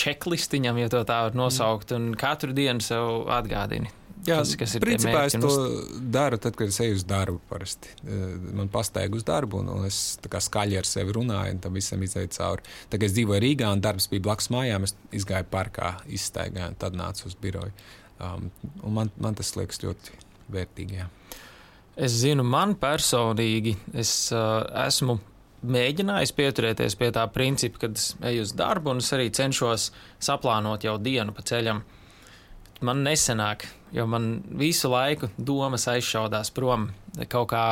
čeklistiņam, 0.00 0.78
ja 0.80 0.90
tā 0.92 1.04
var 1.08 1.36
nosaukt, 1.36 1.92
un 1.96 2.12
katru 2.18 2.54
dienu 2.56 2.84
sev 2.84 3.26
atgādini. 3.32 3.92
Jā, 4.26 4.40
kas, 4.42 4.52
kas 4.58 4.74
ir 4.76 4.84
principā 4.84 5.22
es 5.28 5.34
to 5.40 5.48
uz... 5.48 5.92
daru 6.12 6.36
tad, 6.40 6.56
kad 6.58 6.68
es 6.68 6.78
eju 6.84 6.98
uz 6.98 7.04
darbu. 7.08 7.40
Parasti. 7.48 7.92
Eh, 8.04 8.34
man 8.56 8.68
pastaiga 8.72 9.16
uz 9.16 9.24
darbu, 9.26 9.62
un, 9.62 9.70
un 9.72 9.86
es 9.88 10.18
skaļi 10.20 10.76
ar 10.80 10.88
sevi 10.88 11.14
runāju, 11.16 11.54
un 11.56 11.62
tam 11.64 11.78
visam 11.78 12.02
izēju 12.04 12.32
cauri. 12.36 12.66
Tad, 12.88 12.98
kad 12.98 13.06
es 13.08 13.16
dzīvoju 13.16 13.40
Rīgā, 13.44 13.70
un 13.72 13.84
darbs 13.84 14.10
bija 14.12 14.26
blakus 14.28 14.50
mājām, 14.52 14.84
es 14.88 14.96
izgāju 15.16 15.48
parkā, 15.52 15.94
izstaigāju, 16.12 16.74
un 16.74 16.78
tad 16.80 16.98
nācu 16.98 17.26
uz 17.30 17.38
biroju. 17.40 17.72
Um, 18.20 18.50
man, 18.98 19.12
man 19.16 19.38
tas 19.38 19.54
liekas 19.56 19.80
ļoti 19.80 20.18
vērtīgi. 20.52 21.00
Jā. 21.00 21.08
Es 22.00 22.18
zinu, 22.20 22.44
man 22.44 22.74
personīgi 22.80 23.74
es 23.96 24.12
uh, 24.34 24.60
esmu 24.84 25.16
mēģinājis 25.60 26.34
pieturēties 26.36 26.96
pie 27.00 27.08
tā 27.16 27.24
principa, 27.32 27.86
kad 27.86 27.96
es 27.96 28.12
eju 28.24 28.44
uz 28.44 28.52
darbu, 28.56 28.92
un 28.92 29.00
es 29.00 29.08
arī 29.16 29.28
cenšos 29.36 29.90
saplānot 30.20 30.84
jau 30.84 30.98
dienu 31.00 31.32
pa 31.36 31.44
ceļam. 31.48 31.80
Uh, 31.80 31.96
man 32.86 33.02
nesenāk, 33.04 33.66
jo 33.94 34.06
man 34.10 34.30
visu 34.60 34.90
laiku 34.92 35.30
domas 35.36 35.86
aizšaudās 35.90 36.52
prom. 36.54 36.88
Kaut 37.30 37.50
kā, 37.50 37.64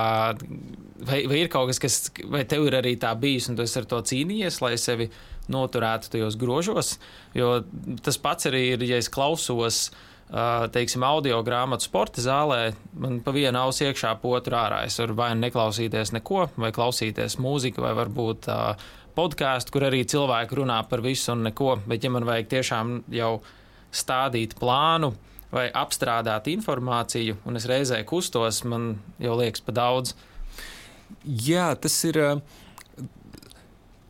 vai, 1.07 1.23
vai 1.31 1.43
ir 1.45 1.51
kaut 1.53 1.71
kas, 1.71 1.81
kas, 1.83 1.99
vai 2.27 2.45
tev 2.49 2.67
ir 2.69 2.79
arī 2.81 2.97
tā 3.01 3.15
bijis, 3.19 3.49
un 3.51 3.59
tu 3.59 3.65
esi 3.65 3.79
ar 3.81 3.89
to 3.89 4.03
cīnījies, 4.11 4.61
lai 4.65 4.75
sevi 4.81 5.09
noturētu 5.53 6.13
tajos 6.13 6.37
grožos? 6.41 6.97
Jo 7.39 7.61
tas 8.05 8.21
pats 8.21 8.51
arī 8.51 8.69
ir, 8.75 8.87
ja 8.89 9.01
es 9.01 9.11
klausos. 9.13 9.89
Teiksim, 10.29 11.01
audio 11.09 11.39
grāmatu 11.41 11.87
sporta 11.87 12.21
zālē, 12.21 12.75
man 13.01 13.23
pa 13.25 13.33
vienu 13.33 13.63
ausu 13.63 13.87
iekšā, 13.87 14.11
otru 14.29 14.59
ārā. 14.59 14.83
Es 14.85 14.99
varu 15.01 15.15
vai 15.17 15.31
nu 15.33 15.47
neklausīties 15.47 16.13
neko, 16.19 16.51
vai 16.61 16.69
klausīties 16.77 17.39
mūziku, 17.41 17.81
vai 17.81 17.95
varbūt 17.97 18.51
uh, 18.53 18.91
podkāstu, 19.17 19.73
kur 19.73 19.87
arī 19.89 20.03
cilvēki 20.05 20.59
runā 20.61 20.83
par 20.91 21.01
visu 21.01 21.33
un 21.33 21.47
neko. 21.49 21.79
Bet, 21.89 22.05
ja 22.05 22.13
man 22.13 22.29
vajag 22.29 22.51
tiešām 22.53 22.93
jau 23.17 23.39
uh, 23.39 23.49
stādīt 23.95 24.57
plānu 24.59 25.13
vai 25.53 25.69
apstrādāt 25.73 26.51
informāciju, 26.53 27.39
un 27.49 27.57
es 27.57 27.67
reizē 27.69 28.03
kustos, 28.09 28.63
man 28.69 28.97
jau 29.23 29.37
liekas 29.39 29.65
pa 29.65 29.75
daudz. 29.77 30.15
Jā, 31.25 31.73
tas 31.81 31.97
ir. 32.09 32.21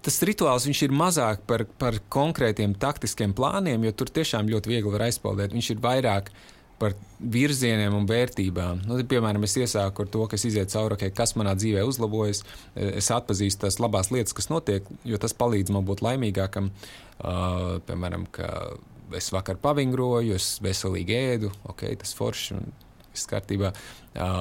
Tas 0.03 0.23
rituāls 0.25 0.65
ir 0.71 0.93
mazāk 0.95 1.43
par, 1.47 1.67
par 1.79 1.99
konkrētiem 2.09 2.73
taktiskiem 2.81 3.35
plāniem, 3.37 3.83
jo 3.85 3.93
tur 3.93 4.09
tiešām 4.15 4.49
ļoti 4.49 4.71
viegli 4.71 4.93
var 4.95 5.05
aizpildīt. 5.09 5.53
Viņš 5.53 5.71
ir 5.75 5.83
vairāk 5.85 6.31
par 6.79 6.95
virzieniem 7.19 7.93
un 7.99 8.07
vērtībām. 8.09 8.85
Nu, 8.87 8.97
piemēram, 9.11 9.45
es 9.45 9.57
iesāku 9.59 10.05
ar 10.05 10.11
to, 10.15 10.23
kas 10.31 10.47
iziet 10.47 10.71
cauri, 10.73 10.95
okay, 10.97 11.13
kas 11.15 11.35
manā 11.37 11.57
dzīvē 11.59 11.83
uzlabojas. 11.85 12.45
Es 12.79 13.11
atpazīstu 13.15 13.67
tās 13.67 13.81
labās 13.83 14.13
lietas, 14.15 14.37
kas 14.39 14.49
notiek, 14.53 14.87
jo 15.05 15.19
tas 15.21 15.35
palīdz 15.37 15.75
man 15.75 15.87
būt 15.89 16.05
laimīgākam. 16.07 16.71
Uh, 17.19 17.83
piemēram, 17.91 18.29
ka 18.33 18.79
es 19.17 19.31
vakar 19.33 19.59
pavingroju, 19.63 20.37
es 20.37 20.59
veselīgi 20.65 21.17
ēdu, 21.17 21.53
ok, 21.71 21.89
tas 22.03 22.15
forši. 22.19 22.61
Viss 23.09 23.27
kārtībā. 23.31 23.73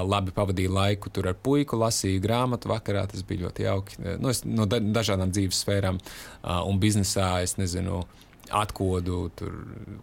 Labi 0.06 0.34
pavadīju 0.36 0.74
laiku 0.74 1.10
tur 1.14 1.30
ar 1.32 1.38
puiku, 1.40 1.78
lasīju 1.80 2.22
grāmatu 2.22 2.70
vakarā. 2.70 3.06
Tas 3.10 3.24
bija 3.26 3.46
ļoti 3.46 3.66
jauki. 3.66 4.00
Nu, 4.20 4.30
es, 4.34 4.44
no 4.46 4.68
da 4.70 4.82
dažādām 4.82 5.32
dzīves 5.34 5.62
sfērām 5.64 5.98
un 6.44 6.82
biznesā 6.82 7.38
es 7.46 7.56
nezinu. 7.62 8.02
Uh, 8.04 8.27
atkodu, 8.54 9.20
tur 9.38 9.54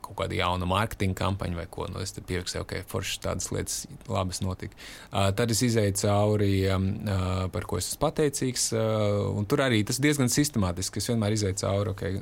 kaut 0.04 0.16
kādu 0.18 0.38
jaunu 0.38 0.68
mārketinga 0.70 1.16
kampaņu 1.18 1.58
vai 1.58 1.66
ko. 1.70 1.88
Nu, 1.90 2.02
es 2.04 2.14
pierakstīju, 2.14 2.64
ka 2.64 2.78
okay, 2.78 2.86
foršas 2.90 3.22
tādas 3.24 3.50
lietas 3.54 3.78
labas 4.10 4.42
notika. 4.44 4.76
Uh, 5.10 5.30
tad 5.36 5.52
es 5.54 5.62
izēju 5.66 5.96
cauri, 6.02 6.52
uh, 6.68 7.46
par 7.54 7.68
ko 7.70 7.80
es 7.80 7.90
esmu 7.92 8.02
pateicīgs. 8.06 8.70
Uh, 8.76 9.42
tur 9.50 9.64
arī 9.66 9.82
tas 9.86 10.00
diezgan 10.02 10.32
sistemātiski. 10.32 11.02
Es 11.02 11.10
vienmēr 11.12 11.36
izēju 11.38 11.60
cauri 11.64 11.94
okay, 11.94 12.20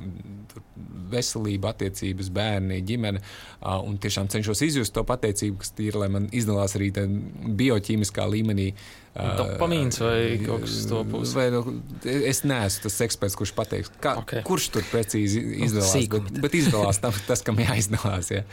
veselību, 1.13 1.69
attiecības, 1.69 2.31
bērni, 2.33 2.81
ģimene. 2.87 3.21
Uh, 3.61 3.79
un 3.85 3.99
tiešām 4.01 4.31
cenšos 4.33 4.63
izjust 4.65 4.95
to 4.95 5.05
pateicību, 5.07 5.61
kas 5.61 5.73
ir, 5.83 5.99
lai 5.99 6.09
man 6.13 6.27
izdalās 6.35 6.77
arī 6.79 6.91
bioķīmiskā 6.93 8.27
līmenī. 8.29 8.73
Uh, 8.73 9.35
Dopamīns 9.37 9.99
vai 10.01 10.39
kaut 10.41 10.63
kas 10.63 10.87
tāds-. 10.89 11.33
Vai, 11.37 11.45
nu, 11.53 11.81
es 12.03 12.43
neesmu 12.43 12.83
tas 12.83 13.01
eksperts, 13.05 13.35
kurš 13.37 13.51
pateiks, 13.53 13.91
kā, 14.01 14.15
okay. 14.17 14.41
kurš 14.43 14.69
tur 14.73 14.83
precīzi 14.89 15.43
izdalās. 15.67 15.93
Sīkumi. 15.93 16.12
Bet, 16.13 16.41
bet 16.45 16.57
izdalās 16.59 16.99
tam, 17.03 17.15
tas, 17.27 17.43
kam 17.45 17.59
jāizdalās. 17.61 18.31
Ja. 18.33 18.43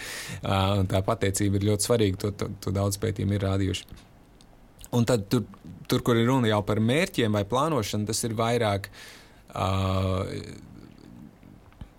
Uh, 0.40 0.82
tā 0.90 1.02
pateicība 1.06 1.60
ir 1.60 1.68
ļoti 1.70 1.88
svarīga. 1.88 2.22
To, 2.24 2.32
to, 2.36 2.50
to 2.64 2.74
daudz 2.76 3.00
pētījumu 3.02 3.36
ir 3.36 3.46
rādījuši. 3.46 4.00
Un 4.96 5.06
tad, 5.06 5.28
tur, 5.30 5.44
tur, 5.90 6.02
kur 6.06 6.18
ir 6.18 6.28
runa 6.30 6.50
jau 6.50 6.62
par 6.66 6.80
mērķiem 6.82 7.38
vai 7.38 7.44
plānošanu, 7.48 8.08
tas 8.10 8.24
ir 8.26 8.34
vairāk. 8.38 8.90
Uh, 9.50 10.26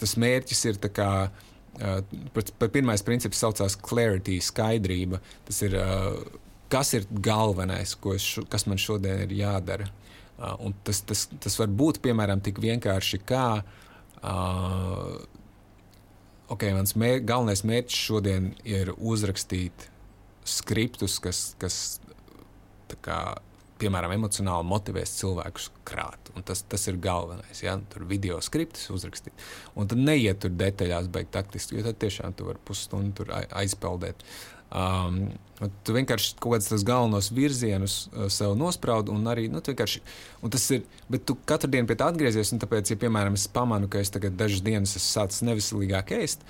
tas 0.01 0.17
mērķis 0.19 0.65
ir 0.71 0.79
kā, 0.91 1.11
uh, 1.29 2.67
pirmais 2.67 3.03
princips 3.07 3.41
saucās 3.43 3.77
clarity, 3.79 4.39
skaidrība. 4.43 5.21
Tas 5.47 5.61
ir 5.67 5.77
uh, 5.79 6.19
kas 6.71 6.93
ir 6.97 7.07
galvenais, 7.11 7.95
šo, 7.95 8.45
kas 8.49 8.67
man 8.69 8.79
šodien 8.79 9.25
ir 9.25 9.35
jādara. 9.41 9.89
Uh, 10.41 10.71
tas, 10.87 11.03
tas, 11.05 11.27
tas 11.43 11.59
var 11.59 11.69
būt 11.69 12.01
piemēram 12.05 12.41
tik 12.43 12.61
vienkārši 12.63 13.21
kā. 13.27 13.61
Uh, 14.21 15.19
okay, 16.51 16.73
mans 16.75 16.95
mēr, 16.99 17.21
galvenais 17.25 17.63
mērķis 17.67 18.03
šodien 18.09 18.51
ir 18.67 18.93
uzrakstīt 18.97 19.87
skriptus, 20.47 21.17
kas, 21.23 21.41
kas 21.61 21.77
kā, 23.05 23.19
piemēram, 23.81 24.13
emocionāli 24.17 24.67
motivēs 24.67 25.15
cilvēkus 25.19 25.69
krāt. 25.87 26.31
Un 26.35 26.45
tas, 26.47 26.63
tas 26.69 26.87
ir 26.91 26.99
galvenais. 27.01 27.63
Ja? 27.63 27.77
Tur 27.93 28.05
video 28.09 28.39
skriptus 28.43 28.89
uzrakstīt. 28.93 29.45
Un 29.75 29.89
tad 29.91 30.01
neiet 30.01 30.41
tur 30.43 30.53
detaļās, 30.53 31.09
beigt 31.13 31.33
taktiski, 31.35 31.79
jo 31.79 31.85
tad 31.87 32.01
tiešām 32.01 32.35
tu 32.37 32.49
vari 32.49 32.61
pusstundu 32.67 33.27
aizpeldēt. 33.31 34.21
Uh, 34.21 34.60
Um, 34.71 35.23
tu 35.85 35.93
vienkārši 35.93 36.37
kaut 36.39 36.55
kādus 36.55 36.85
galvenos 36.87 37.29
virzienus 37.35 37.95
uh, 38.07 38.29
sev 38.31 38.55
nospraudi, 38.57 39.11
un 39.13 39.27
arī 39.27 39.49
nu, 39.51 39.59
un 39.61 40.53
tas 40.53 40.67
ir. 40.71 40.85
Bet 41.11 41.25
tu 41.27 41.35
katru 41.45 41.69
dienu 41.73 41.89
pie 41.89 41.97
tā 41.99 42.07
atgriezies, 42.11 42.53
un 42.55 42.61
tāpēc, 42.63 42.93
ja, 42.93 42.99
piemēram, 43.01 43.35
es 43.37 43.49
pamanu, 43.51 43.89
ka 43.91 43.99
es 43.99 44.13
tagad 44.13 44.37
dažas 44.39 44.63
dienas 44.65 44.95
esmu 44.95 45.07
sācis 45.09 45.43
neveselīgāk 45.49 46.15
ēst, 46.21 46.45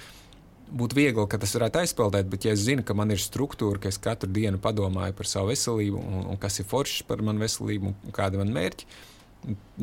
būtu 0.71 0.99
viegli, 0.99 1.25
ka 1.27 1.39
tas 1.41 1.55
varētu 1.57 1.81
aizpeldēt, 1.81 2.29
bet, 2.31 2.45
ja 2.45 2.55
es 2.55 2.63
zinu, 2.67 2.85
ka 2.87 2.95
man 2.95 3.11
ir 3.11 3.19
struktūra, 3.19 3.81
ka 3.81 3.91
es 3.91 3.99
katru 4.01 4.29
dienu 4.31 4.61
padomāju 4.61 5.17
par 5.17 5.29
savu 5.29 5.51
veselību, 5.51 5.99
un, 5.99 6.27
un 6.31 6.39
kas 6.41 6.61
ir 6.61 6.69
foršs 6.69 7.01
par 7.09 7.23
manu 7.25 7.43
veselību, 7.43 7.91
un 7.91 8.15
kāda 8.15 8.37
ir 8.37 8.45
mana 8.45 8.59
mērķa, 8.59 8.87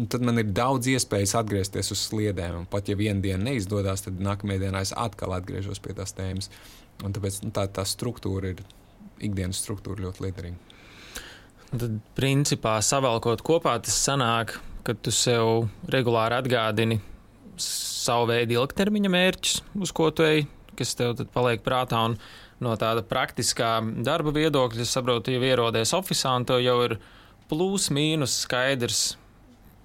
tad 0.08 0.24
man 0.24 0.38
ir 0.40 0.50
daudz 0.54 0.88
iespējas 0.92 1.34
atgriezties 1.40 1.90
uz 1.94 2.02
sliedēm. 2.06 2.62
Un 2.62 2.66
pat 2.70 2.88
ja 2.88 2.96
viena 2.98 3.20
diena 3.22 3.50
neizdodas, 3.50 4.04
tad 4.06 4.20
nākamajā 4.22 4.62
dienā 4.66 4.82
es 4.86 4.94
atkal 4.96 5.34
atgriežos 5.36 5.82
pie 5.82 5.96
tās 5.98 6.14
tēmas. 6.16 6.50
Un 7.06 7.14
tāpēc 7.14 7.42
nu, 7.44 7.52
tā, 7.54 7.68
tā 7.70 7.84
struktūra 7.86 8.54
ir 8.54 8.64
ikdienas 9.22 9.60
struktūra 9.62 10.08
ļoti 10.08 10.24
liederīga. 10.24 10.68
Tad, 11.68 11.98
principā, 12.16 12.78
savalkot 12.82 13.42
kopā, 13.44 13.76
tas 13.84 13.96
sanāk, 14.06 14.56
ka 14.86 14.94
tu 14.96 15.12
sev 15.12 15.68
regulāri 15.92 16.38
atgādini 16.38 16.98
savu 17.60 18.30
veidu 18.30 18.56
ilgtermiņa 18.56 19.10
mērķus, 19.12 19.56
uz 19.84 19.92
ko 19.94 20.08
tu 20.14 20.24
ej, 20.24 20.46
kas 20.78 20.94
tev 20.96 21.18
paliek 21.34 21.62
prātā. 21.64 22.00
Un 22.08 22.16
no 22.64 22.74
tāda 22.80 23.04
praktiskā 23.06 23.76
darba 24.06 24.32
viedokļa, 24.34 24.82
es 24.82 24.94
saprotu, 24.96 25.34
jau 25.34 25.44
ierodies 25.44 25.94
oficiālā, 25.94 26.40
un 26.40 26.48
tev 26.48 26.62
jau 26.64 26.78
ir 26.86 26.96
plus 27.50 27.90
mīnus 27.94 28.40
skaidrs 28.46 29.02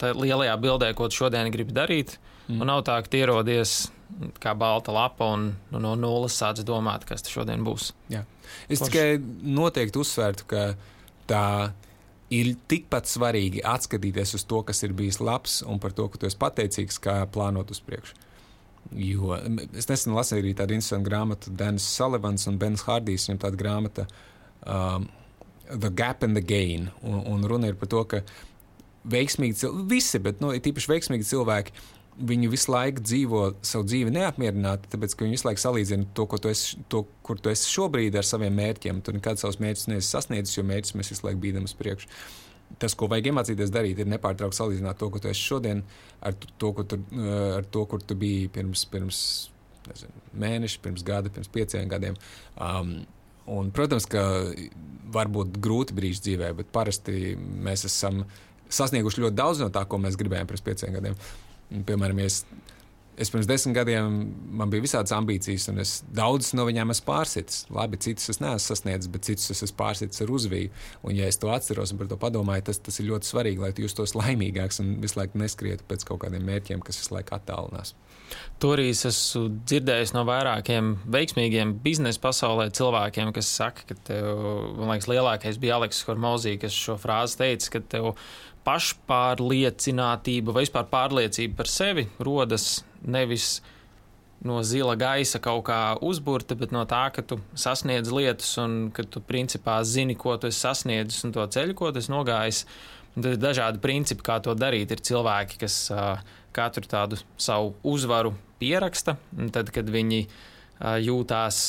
lielajā 0.02 0.56
bildē, 0.62 0.94
ko 0.98 1.10
tu 1.10 1.24
šodien 1.24 1.52
gribi 1.54 1.76
darīt. 1.76 2.18
Mm. 2.48 2.60
Un 2.62 2.68
nav 2.68 2.84
tā, 2.88 2.98
ka 3.06 3.18
ierodies 3.18 3.92
kā 4.44 4.54
balta 4.58 4.94
lapa 4.94 5.30
un 5.34 5.52
nu, 5.72 5.80
no 5.82 5.94
nulles 6.00 6.36
sāc 6.38 6.62
domāt, 6.68 7.06
kas 7.10 7.24
tas 7.26 7.34
šodien 7.34 7.64
būs. 7.66 7.94
Jā. 8.14 8.24
Es 8.68 8.82
Koš... 8.82 8.92
tikai 8.92 9.08
noteikti 9.56 10.02
uzsvērtu, 10.02 10.46
ka 10.50 10.66
tā 11.30 11.46
ir 12.34 12.54
tikpat 12.70 13.10
svarīgi 13.10 13.64
atskatīties 13.66 14.36
uz 14.38 14.46
to, 14.50 14.62
kas 14.68 14.84
ir 14.86 14.94
bijis 14.98 15.22
labs, 15.24 15.62
un 15.70 15.80
par 15.82 15.96
to, 15.96 16.08
ka 16.12 16.20
tu 16.20 16.30
esi 16.30 16.40
pateicīgs, 16.42 17.00
kā 17.04 17.22
plānot 17.34 17.74
uz 17.74 17.82
priekšu. 17.86 18.20
Jo 19.00 19.38
es 19.80 19.88
nesen 19.90 20.14
lasīju 20.14 20.44
arī 20.44 20.54
tādu 20.58 20.76
interesantu 20.76 21.08
grāmatu, 21.08 21.54
Denis 21.58 21.86
Sullivans 21.88 22.46
un 22.52 22.58
Bens 22.62 22.84
Hārdijs. 22.86 23.30
Viņam 23.30 23.40
tāda 23.46 23.60
grāmata 23.60 24.06
um, 24.68 25.08
The 25.72 25.90
Gap 25.90 26.26
and 26.28 26.38
the 26.38 26.44
Gain. 26.44 26.90
Un, 27.02 27.22
un 27.32 27.48
runa 27.50 27.72
ir 27.72 27.80
par 27.80 27.90
to, 27.90 28.04
ka 28.12 28.22
veiksmīgi 29.10 29.60
cilvēki, 29.60 29.90
visi, 29.92 30.22
bet 30.24 30.42
nu, 30.44 30.54
tīpaši 30.64 30.92
veiksmīgi 30.92 31.28
cilvēki, 31.28 31.76
viņi 32.14 32.50
visu 32.52 32.72
laiku 32.72 33.02
dzīvo 33.02 33.42
savu 33.66 33.88
dzīvi 33.90 34.14
neapmierināti, 34.14 34.90
tāpēc 34.94 35.16
ka 35.16 35.26
viņi 35.26 35.38
visu 35.38 35.48
laiku 35.48 35.64
salīdzina 35.64 36.10
to, 36.18 36.28
tu 36.30 36.52
esi, 36.52 36.78
to, 36.92 37.04
kur 37.26 37.42
tu 37.42 37.52
esi 37.54 37.72
šobrīd 37.72 38.16
ar 38.20 38.28
saviem 38.28 38.54
mērķiem. 38.60 39.02
Tu 39.06 39.16
nekad 39.16 39.42
savus 39.42 39.60
mērķus 39.64 39.90
neesi 39.90 40.10
sasniedzis, 40.10 40.58
jo 40.58 40.66
mērķus 40.68 40.96
mēs 41.00 41.14
visu 41.16 41.28
laiku 41.28 41.42
bīdam 41.44 41.66
uz 41.70 41.74
priekšu. 41.80 42.12
Tas, 42.82 42.96
ko 42.98 43.10
vajag 43.10 43.32
iemācīties 43.32 43.74
darīt, 43.74 44.00
ir 44.02 44.10
nepārtraukti 44.10 44.58
salīdzināt 44.58 44.98
to, 45.02 45.10
ko 45.14 45.22
tu 45.22 45.30
esi 45.30 45.42
šodien, 45.42 45.84
ar 46.26 46.38
to, 46.38 46.72
tu, 46.86 47.02
ar 47.58 47.66
to 47.74 47.84
kur 47.90 48.02
tu 48.02 48.18
biji 48.18 48.48
pirms, 48.54 48.86
pirms 48.90 49.20
nezinu, 49.90 50.24
mēneša, 50.46 50.80
pirms 50.86 51.06
gada, 51.06 51.34
pirms 51.34 51.52
pieciem 51.54 51.92
gadiem. 51.92 52.18
Um, 52.58 52.96
un, 53.52 53.70
protams, 53.76 54.08
ka 54.10 54.24
var 55.14 55.30
būt 55.34 55.60
grūti 55.62 55.96
brīži 55.98 56.28
dzīvē, 56.30 56.54
bet 56.62 56.74
parasti 56.74 57.36
mēs 57.38 57.86
esam 57.90 58.24
sasnieguši 58.74 59.26
ļoti 59.26 59.38
daudz 59.40 59.64
no 59.64 59.72
tā, 59.74 59.86
ko 59.90 60.00
mēs 60.02 60.20
gribējām 60.20 60.50
pirms 60.50 60.66
pieciem 60.66 60.96
gadiem. 60.98 61.18
Piemēram, 61.88 62.20
ja 62.22 62.30
es, 62.30 62.44
es 63.18 63.32
pirms 63.34 63.48
desmit 63.50 63.78
gadiem 63.78 64.20
man 64.60 64.72
bija 64.74 64.86
visādas 64.86 65.14
ambīcijas, 65.16 65.68
un 65.72 65.82
es 65.84 65.96
daudzas 66.14 66.54
no 66.58 66.66
viņām 66.68 66.94
esmu 66.94 67.08
pārsitis. 67.10 67.64
Labi, 67.74 68.00
citus 68.04 68.34
es 68.34 68.42
neesmu 68.44 68.66
sasniedzis, 68.66 69.12
bet 69.14 69.30
citus 69.30 69.54
es 69.54 69.64
esmu 69.68 69.80
pārsitis 69.82 70.24
ar 70.26 70.34
uzviju. 70.34 70.72
Un, 71.04 71.16
ja 71.18 71.30
es 71.30 71.40
to 71.42 71.52
atceros 71.54 71.94
un 71.94 72.02
par 72.02 72.12
to 72.12 72.20
padomāju, 72.22 72.68
tas, 72.70 72.82
tas 72.84 73.00
ir 73.02 73.10
ļoti 73.12 73.30
svarīgi, 73.30 73.64
lai 73.64 73.74
justos 73.86 74.16
laimīgāks 74.20 74.82
un 74.84 74.96
visu 75.04 75.22
laiku 75.22 75.42
neskrietu 75.42 75.88
pēc 75.90 76.08
kaut 76.10 76.26
kādiem 76.26 76.46
mērķiem, 76.50 76.84
kas 76.86 77.02
visu 77.02 77.18
laiku 77.18 77.38
attālinās. 77.38 77.96
To 78.62 78.72
arī 78.74 78.88
es 78.94 79.04
esmu 79.08 79.48
dzirdējis 79.68 80.14
no 80.16 80.24
vairākiem 80.28 80.94
veiksmīgiem 81.14 81.76
biznesa 81.84 82.22
pasaulē 82.24 82.70
cilvēkiem, 82.76 83.34
kas 83.36 83.52
saka, 83.60 83.86
ka 83.90 83.98
tev, 84.10 84.30
man 84.80 84.96
liekas, 84.96 85.10
lielākais 85.12 85.60
bija 85.62 85.78
Aleksis 85.80 86.08
Hormozī, 86.08 86.56
kas 86.62 86.76
šo 86.78 86.98
frāzi 87.02 87.42
teica, 87.42 87.76
ka 87.76 87.84
tev 87.96 88.10
pašpārliecinātība 88.68 90.56
vai 90.56 90.64
vispār 90.66 90.88
pārliecība 90.92 91.62
par 91.62 91.70
sevi 91.72 92.08
rodas 92.24 92.84
nevis 93.04 93.58
no 94.44 94.60
zila 94.64 94.96
gaisa 95.00 95.40
kaut 95.44 95.66
kā 95.70 95.80
uzburta, 96.04 96.56
bet 96.60 96.74
no 96.76 96.84
tā, 96.88 97.06
ka 97.16 97.24
tu 97.24 97.40
sasniedz 97.56 98.12
lietas 98.12 98.52
un 98.60 98.90
ka 98.96 99.06
tu 99.08 99.24
principā 99.24 99.80
zini, 99.88 100.18
ko 100.20 100.36
tu 100.38 100.52
esi 100.52 100.66
sasniedzis 100.66 101.24
un 101.28 101.36
to 101.36 101.46
ceļu, 101.56 101.76
ko 101.80 101.92
tu 101.92 102.04
esi 102.04 102.12
nogājis. 102.12 102.66
Tad 103.14 103.30
ir 103.30 103.38
dažādi 103.38 103.80
principi, 103.80 104.26
kā 104.26 104.40
to 104.42 104.56
darīt. 104.58 104.92
Ir 104.92 105.04
cilvēki, 105.06 105.60
kas 105.62 105.76
uh, 105.94 106.18
katru 106.56 106.90
tādu 106.90 107.20
savu 107.38 107.76
uzvaru 107.86 108.34
pieraksta, 108.60 109.16
un 109.38 109.52
tad, 109.54 109.70
kad 109.76 109.92
viņi 109.94 110.24
uh, 110.26 110.98
jūtās 110.98 111.62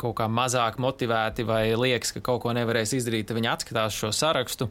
kaut 0.00 0.16
kā 0.20 0.28
mazāk 0.30 0.78
motivēti 0.80 1.44
vai 1.48 1.64
liekas, 1.74 2.14
ka 2.14 2.22
kaut 2.24 2.44
ko 2.44 2.54
nevarēs 2.56 2.94
izdarīt, 2.96 3.28
tad 3.28 3.40
viņi 3.40 3.52
atskatās 3.52 3.96
šo 3.96 4.12
sarakstu 4.14 4.70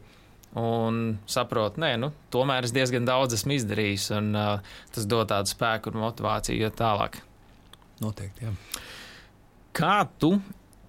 un 0.56 1.18
saprotu, 1.28 1.82
nē, 1.84 1.96
nu, 2.00 2.12
tomēr 2.32 2.68
es 2.68 2.74
diezgan 2.76 3.08
daudz 3.08 3.36
esmu 3.36 3.58
izdarījis, 3.58 4.08
un 4.16 4.32
uh, 4.40 4.76
tas 4.96 5.08
dod 5.10 5.28
tādu 5.32 5.52
spēku 5.52 5.92
un 5.92 6.02
motivāciju 6.06 6.64
iet 6.64 6.78
tālāk. 6.80 7.20
Noteikti, 8.04 8.48
jā. 8.48 8.54
Kā 9.76 9.98
tu 10.20 10.38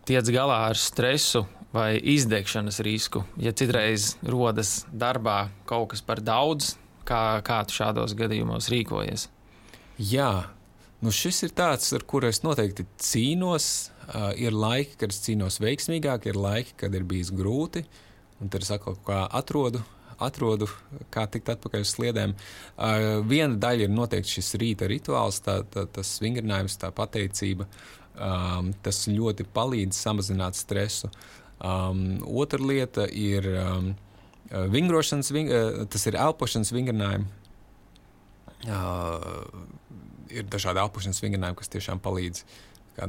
tiec 0.06 0.30
galā 0.34 0.60
ar 0.68 0.78
stresu 0.78 1.44
vai 1.74 1.96
izdegšanas 1.98 2.78
risku, 2.86 3.24
ja 3.42 3.52
citreiz 3.52 4.14
rodas 4.22 4.84
darbā 4.94 5.48
kaut 5.66 5.90
kas 5.92 6.04
par 6.06 6.22
daudz, 6.22 6.76
kā, 7.06 7.42
kā 7.46 7.60
tu 7.66 7.74
šādos 7.80 8.14
gadījumos 8.18 8.70
rīkojies? 8.70 9.26
Jā, 9.98 10.30
nu 11.02 11.10
šis 11.14 11.42
ir 11.48 11.58
tāds, 11.58 11.90
ar 11.96 12.06
kuru 12.06 12.30
es 12.30 12.44
noteikti 12.46 12.86
cīnos. 13.02 13.90
Uh, 14.06 14.30
ir 14.38 14.54
laiki, 14.54 14.94
kad 15.00 15.10
es 15.10 15.18
cīnos 15.24 15.56
veiksmīgāk, 15.58 16.28
ir 16.30 16.36
laiki, 16.38 16.76
kad 16.78 16.94
ir 16.94 17.02
bijis 17.02 17.32
grūti. 17.34 17.82
Uh, 17.82 18.02
Un 18.40 18.50
tad 18.52 18.64
es 18.64 18.70
atkal 18.74 18.98
atrodu, 19.32 19.80
atrodu, 20.22 20.68
kā 21.12 21.26
tikt 21.30 21.50
atpakaļ 21.54 21.84
uz 21.84 21.92
sliedēm. 21.94 22.34
Uh, 22.76 23.20
viena 23.28 23.56
daļa 23.60 23.86
ir 23.86 23.92
noteikti 23.92 24.36
šis 24.38 24.54
rīta 24.60 24.88
rituāls, 24.90 25.40
tā, 25.44 25.60
tā, 25.72 25.86
tas 25.92 26.16
vingrinājums, 26.24 26.78
tā 26.80 26.92
pateicība. 26.96 27.68
Um, 28.16 28.70
tas 28.84 29.02
ļoti 29.12 29.44
palīdz 29.56 29.96
samazināt 29.96 30.56
stresu. 30.56 31.10
Um, 31.60 32.18
otra 32.28 32.60
lieta 32.60 33.04
ir 33.12 33.48
um, 33.60 33.90
vingrošanas, 34.72 35.32
ving, 35.36 35.52
uh, 35.52 35.82
tas 35.92 36.08
ir 36.08 36.16
elpošanas 36.20 36.72
vingrinājumi. 36.76 37.28
Uh, 38.66 39.44
ir 40.32 40.48
dažādi 40.50 40.80
elpošanas 40.80 41.20
vingrinājumi, 41.24 41.60
kas 41.60 41.72
tiešām 41.76 42.00
palīdz 42.04 42.44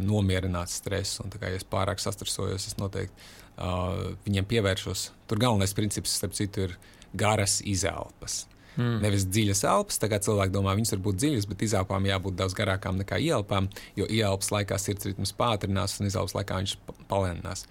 nomierināt 0.03 0.71
stresu. 0.71 1.23
Un, 1.23 1.31
kā, 1.31 1.47
ja 1.53 1.59
es 1.59 1.67
pārāk 1.67 2.03
sastrasojos, 2.03 2.67
es 2.67 2.75
noteikti 2.79 3.15
uh, 3.57 4.13
viņiem 4.25 4.47
pievēršos. 4.49 5.09
Tur 5.27 5.41
galvenais 5.41 5.73
princips, 5.77 6.15
starp 6.19 6.37
citu, 6.37 6.67
ir 6.67 6.77
garas 7.17 7.59
izelpas. 7.65 8.45
Mm. 8.77 8.99
Nevis 9.01 9.25
dziļas 9.25 9.63
elpas, 9.65 9.97
tā 9.97 10.09
kā 10.11 10.19
cilvēki 10.21 10.53
domā, 10.53 10.75
viņas 10.77 10.93
var 10.93 11.03
būt 11.07 11.19
dziļas, 11.23 11.47
bet 11.49 11.63
izelpām 11.65 12.05
jābūt 12.05 12.37
daudz 12.37 12.53
garākām 12.57 12.99
nekā 13.01 13.17
ielpām, 13.25 13.71
jo 13.97 14.05
ielpas 14.05 14.51
laikā 14.53 14.77
sirds 14.81 15.09
ritms 15.09 15.33
pātrinās 15.37 15.97
un 15.97 16.11
izelpas 16.11 16.37
laikā 16.37 16.61
viņš 16.61 16.75
palēninās. 17.09 17.65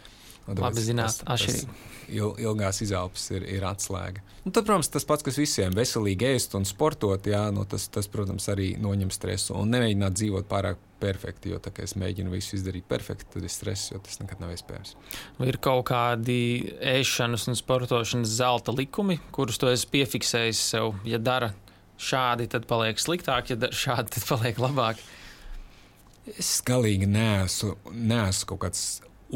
Labi 0.47 0.83
zināt, 0.83 1.23
atšķirīgi. 1.27 1.77
Il, 2.15 2.35
ilgās 2.39 2.79
izelpas 2.85 3.25
ir, 3.35 3.47
ir 3.51 3.65
atslēga. 3.67 4.23
Un 4.47 4.55
tad, 4.55 4.63
protams, 4.67 4.91
tas 4.95 5.07
pats, 5.07 5.27
kas 5.27 5.39
visiem- 5.41 5.75
veselīgi 5.81 6.29
ēst 6.29 6.55
un 6.55 6.67
sportot, 6.67 7.27
jā, 7.27 7.49
nu, 7.55 7.65
tas, 7.67 7.89
tas, 7.91 8.07
protams, 8.07 8.47
arī 8.53 8.77
noņem 8.79 9.11
stresu. 9.11 9.57
Un 9.59 9.75
nemēģināt 9.75 10.15
dzīvot 10.15 10.47
pārāk 10.47 10.79
perfekti, 11.01 11.53
jo 11.53 11.61
tā 11.63 11.73
kā 11.75 11.85
es 11.87 11.97
mēģinu 11.99 12.33
visu 12.33 12.57
izdarīt 12.59 12.87
perfekti, 12.89 13.29
tad 13.35 13.47
ir 13.47 13.53
stress, 13.53 13.91
jo 13.93 14.01
tas 14.05 14.21
nekad 14.23 14.43
nav 14.43 14.55
iespējams. 14.55 14.95
Vai 15.39 15.51
ir 15.51 15.61
kaut 15.63 15.87
kādi 15.91 16.39
ēšanas 16.81 17.49
un 17.51 17.59
sportošanas 17.59 18.35
zelta 18.39 18.75
likumi, 18.75 19.19
kurus 19.37 19.61
tu 19.63 19.71
esi 19.71 19.89
piefiksējis 19.93 20.63
sev? 20.75 20.95
Ja 21.09 21.21
dara 21.23 21.53
šādi, 22.01 22.49
tad 22.53 22.69
paliek 22.71 23.01
sliktāk, 23.01 23.53
ja 23.53 23.59
dara 23.61 23.77
šādi, 23.77 24.17
tad 24.17 24.29
paliek 24.29 24.61
labāk. 24.61 25.01
Es 26.37 26.59
galīgi 26.67 27.07
neesmu, 27.07 27.77
neesmu 27.93 28.51
kaut 28.51 28.65
kāds 28.67 28.87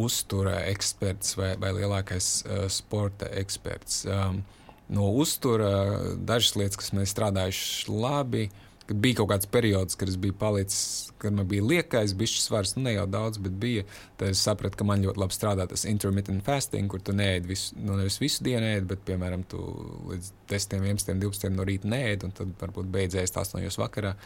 uztura 0.01 0.61
eksperts 0.71 1.37
vai, 1.39 1.53
vai 1.61 1.73
lielākais 1.77 2.31
uh, 2.47 2.65
sporta 2.71 3.29
eksperts. 3.41 4.05
Um, 4.11 4.43
no 4.91 5.11
uztura 5.19 5.71
dažas 6.17 6.57
lietas, 6.59 6.79
kas 6.81 6.93
man 6.95 7.07
ir 7.07 7.11
strādājušas 7.11 7.91
labi. 7.91 8.49
Kad 8.91 8.99
bija 8.99 9.21
kaut 9.21 9.29
kāds 9.31 9.47
periods, 9.47 9.95
kad 9.95 10.11
es 10.11 10.17
biju 10.19 10.35
palicis, 10.35 11.13
kad 11.23 11.35
man 11.37 11.47
bija 11.47 11.63
liekais, 11.63 12.11
bija 12.19 12.33
svars, 12.43 12.73
nu 12.75 12.83
ne 12.89 12.97
jau 12.97 13.05
daudz, 13.07 13.39
bet 13.39 13.55
bija. 13.63 13.85
Tad 14.19 14.33
es 14.35 14.43
sapratu, 14.43 14.81
ka 14.81 14.87
man 14.89 15.05
ļoti 15.05 15.23
labi 15.23 15.37
strādā 15.37 15.69
tas 15.71 15.87
intermittent 15.87 16.43
fasting, 16.47 16.91
kur 16.91 17.05
tu 17.07 17.15
neēd 17.15 17.47
visu, 17.47 17.79
nu 17.79 18.01
nevis 18.01 18.19
visu 18.19 18.43
dienu, 18.47 18.67
ēd, 18.67 18.89
bet, 18.91 19.05
piemēram, 19.07 19.47
tu 19.53 19.63
līdz 20.11 20.33
10, 20.51 20.83
11, 20.83 21.23
12 21.23 21.55
no 21.55 21.69
rīta 21.69 21.93
neēd, 21.93 22.27
un 22.27 22.35
tad 22.35 22.51
varbūt 22.59 22.91
beidzēs 22.99 23.37
8 23.39 23.79
vakarā. 23.79 24.17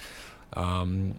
Um, 0.56 1.12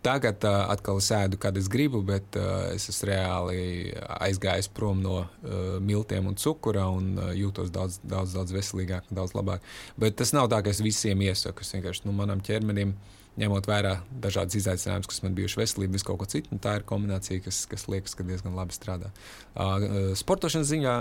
Tagad 0.00 0.40
uh, 0.48 0.62
atkal 0.72 0.96
sēdu, 1.04 1.36
kad 1.40 1.56
es 1.60 1.66
gribu, 1.68 1.98
bet 2.06 2.36
uh, 2.40 2.70
es 2.72 2.86
esmu 2.88 3.10
reāli 3.10 3.92
aizgājis 4.16 4.70
prom 4.72 5.02
no 5.04 5.18
uh, 5.20 5.74
miltiem 5.84 6.30
un 6.30 6.38
cukura 6.40 6.86
un 6.88 7.10
uh, 7.18 7.32
jūtos 7.36 7.68
daudz, 7.74 7.98
daudz, 8.08 8.32
daudz 8.32 8.54
veselīgāk 8.56 9.10
un 9.10 9.18
daudz 9.18 9.34
labāk. 9.36 9.66
Bet 10.00 10.16
tas 10.16 10.32
nav 10.32 10.48
tā, 10.52 10.62
ka 10.64 10.72
es 10.72 10.80
visiem 10.80 11.20
iesaku. 11.26 11.60
Es 11.60 11.74
vienkārši 11.76 12.06
nu, 12.06 12.14
manam 12.16 12.40
ķermenim, 12.44 12.94
ņemot 13.40 13.68
vērā 13.68 13.98
dažādas 14.24 14.56
izaicinājumus, 14.62 15.10
kas 15.12 15.20
man 15.26 15.36
bijuši 15.36 15.60
veselība, 15.60 15.98
visu 15.98 16.08
kaut 16.08 16.22
ko 16.22 16.30
citu, 16.32 16.56
tā 16.64 16.78
ir 16.80 16.88
kombinācija, 16.88 17.44
kas, 17.44 17.60
kas 17.68 17.84
liekas, 17.92 18.16
ka 18.16 18.24
diezgan 18.24 18.56
labi 18.56 18.76
strādā. 18.76 19.12
Uh, 19.52 20.14
sportošanas 20.16 20.72
ziņā, 20.72 20.96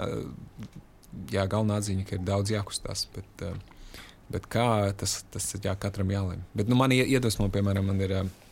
jā, 1.37 1.47
galvenā 1.47 1.79
ziņa, 1.87 2.03
ka 2.03 2.19
ir 2.19 2.27
daudz 2.27 2.51
jākustās. 2.51 3.07
Bet, 3.15 3.47
uh, 3.47 4.03
bet 4.27 4.51
kā 4.51 4.67
tas, 4.99 5.21
tas 5.31 5.49
jā, 5.55 5.79
katram 5.79 6.11
jālemj. 6.11 6.43
Bet 6.51 6.67
nu, 6.67 6.75
man 6.83 6.91
iedvesmo, 6.99 7.47
piemēram, 7.55 7.93
man 7.93 8.03
ir. 8.03 8.17
Uh, 8.25 8.45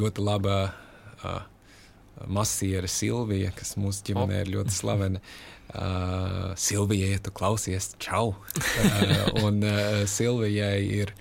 ļoti 0.00 0.24
laba 0.24 0.56
uh, 0.70 1.42
masiera 2.26 2.88
Silvija, 2.90 3.52
kas 3.56 3.76
mūsu 3.80 4.04
ģimenē 4.10 4.44
ir 4.44 4.52
ļoti 4.54 4.74
slavena. 4.74 5.22
Uh, 5.66 6.54
Silvijai, 6.56 7.16
ja 7.16 7.20
tu 7.22 7.32
klausies, 7.34 7.90
čau! 8.02 8.36
uh, 8.36 9.44
un 9.44 9.60
uh, 9.66 10.02
Silvijai 10.08 10.80
ir, 11.02 11.12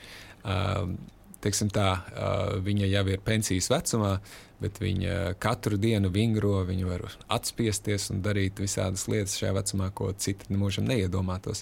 uh, 0.45 0.85
teiksim 1.43 1.69
tā, 1.73 1.89
viņa 2.65 2.87
jau 2.89 3.03
ir 3.13 3.21
pensijas 3.21 3.67
vecumā, 3.69 4.15
bet 4.57 4.79
viņa 4.81 5.35
katru 5.41 5.77
dienu 5.77 6.09
vingro, 6.09 6.55
viņa 6.65 6.87
var 6.87 7.03
atspiesties 7.35 8.09
un 8.13 8.23
darīt 8.25 8.61
visādas 8.63 9.05
lietas 9.11 9.35
šajā 9.37 9.51
vecumā, 9.59 9.91
ko 9.93 10.09
citi 10.17 10.55
mūžam 10.57 10.87
neiedomātos. 10.89 11.61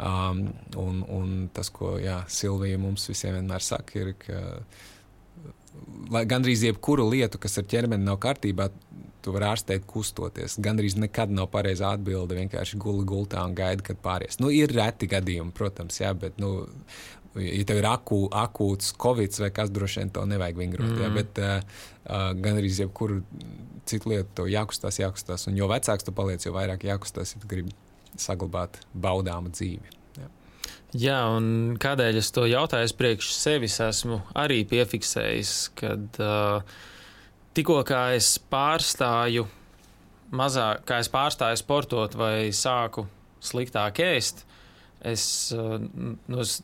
Um, 0.00 0.48
un, 0.80 1.02
un 1.12 1.34
tas, 1.54 1.68
ko 1.70 1.98
jā, 2.00 2.22
Silvija 2.32 2.80
mums 2.80 3.04
visiem 3.10 3.36
vienmēr 3.36 3.62
saka, 3.62 4.00
ir, 4.00 4.14
ka 4.18 4.40
lai 4.40 4.99
gandrīz 6.30 6.64
jebkuru 6.66 7.08
lietu, 7.10 7.40
kas 7.42 7.58
ar 7.60 7.66
ķermeni 7.70 8.06
nav 8.06 8.18
kārtībā, 8.22 8.70
tu 9.24 9.34
vari 9.34 9.50
ārstēt 9.50 9.84
kustoties. 9.88 10.56
Gandrīz 10.64 10.96
nekad 11.00 11.32
nav 11.34 11.50
pareizā 11.52 11.92
atbilde. 11.96 12.38
Vienkārši 12.38 12.80
guli 12.80 13.04
gultā 13.08 13.42
un 13.44 13.54
gaidi, 13.58 13.84
kad 13.90 14.00
pāries. 14.02 14.40
Nu, 14.40 14.52
ir 14.54 14.72
reti 14.72 15.08
gadījumi, 15.10 15.52
protams, 15.56 16.00
jā, 16.00 16.12
bet, 16.16 16.38
nu, 16.40 16.66
ja 17.36 17.60
tev 17.68 17.82
ir 17.82 17.90
akū, 17.90 18.22
akūts 18.42 18.94
covid 19.00 19.36
vai 19.42 19.52
kas, 19.54 19.72
droši 19.74 20.02
vien 20.02 20.14
to 20.16 20.24
nevajag 20.30 20.62
vingrot. 20.62 20.94
Mm. 20.94 21.04
Jā, 21.04 21.12
bet 21.18 21.42
uh, 21.42 21.84
uh, 22.08 22.30
gandrīz 22.40 22.80
jebkuru 22.84 23.20
citu 23.90 24.14
lietu 24.14 24.32
to 24.40 24.48
jākustās, 24.50 25.00
jākustās. 25.02 25.46
Un 25.50 25.60
jo 25.60 25.68
vecāks 25.70 26.06
tu 26.06 26.16
paliec, 26.16 26.44
jo 26.46 26.56
vairāk 26.56 26.88
jākustās, 26.88 27.34
ja 27.34 27.42
tu 27.42 27.50
gribi 27.50 27.76
saglabāt 28.18 28.80
baudāmu 28.96 29.52
dzīvi. 29.52 29.99
Jā, 30.90 31.20
un 31.36 31.76
kādēļ 31.78 32.16
es 32.18 32.32
to 32.34 32.48
jautāju? 32.50 32.88
Es 32.88 32.94
priekš 32.98 33.28
sevis 33.36 33.76
esmu 33.84 34.16
arī 34.34 34.64
piefiksējis, 34.66 35.52
kad 35.78 36.18
uh, 36.18 36.64
tikko 37.54 37.84
kā 37.86 38.08
es 38.16 38.32
pārstāju 38.50 39.44
mazāk, 40.34 40.82
kā 40.88 40.98
es 40.98 41.10
pārstāju 41.12 41.60
sportot 41.60 42.16
vai 42.18 42.50
sāku 42.50 43.06
sliktāk 43.38 44.02
ēst, 44.02 44.42
es, 45.06 45.22
uh, 45.54 45.78
nu, 45.78 46.42
es, 46.42 46.58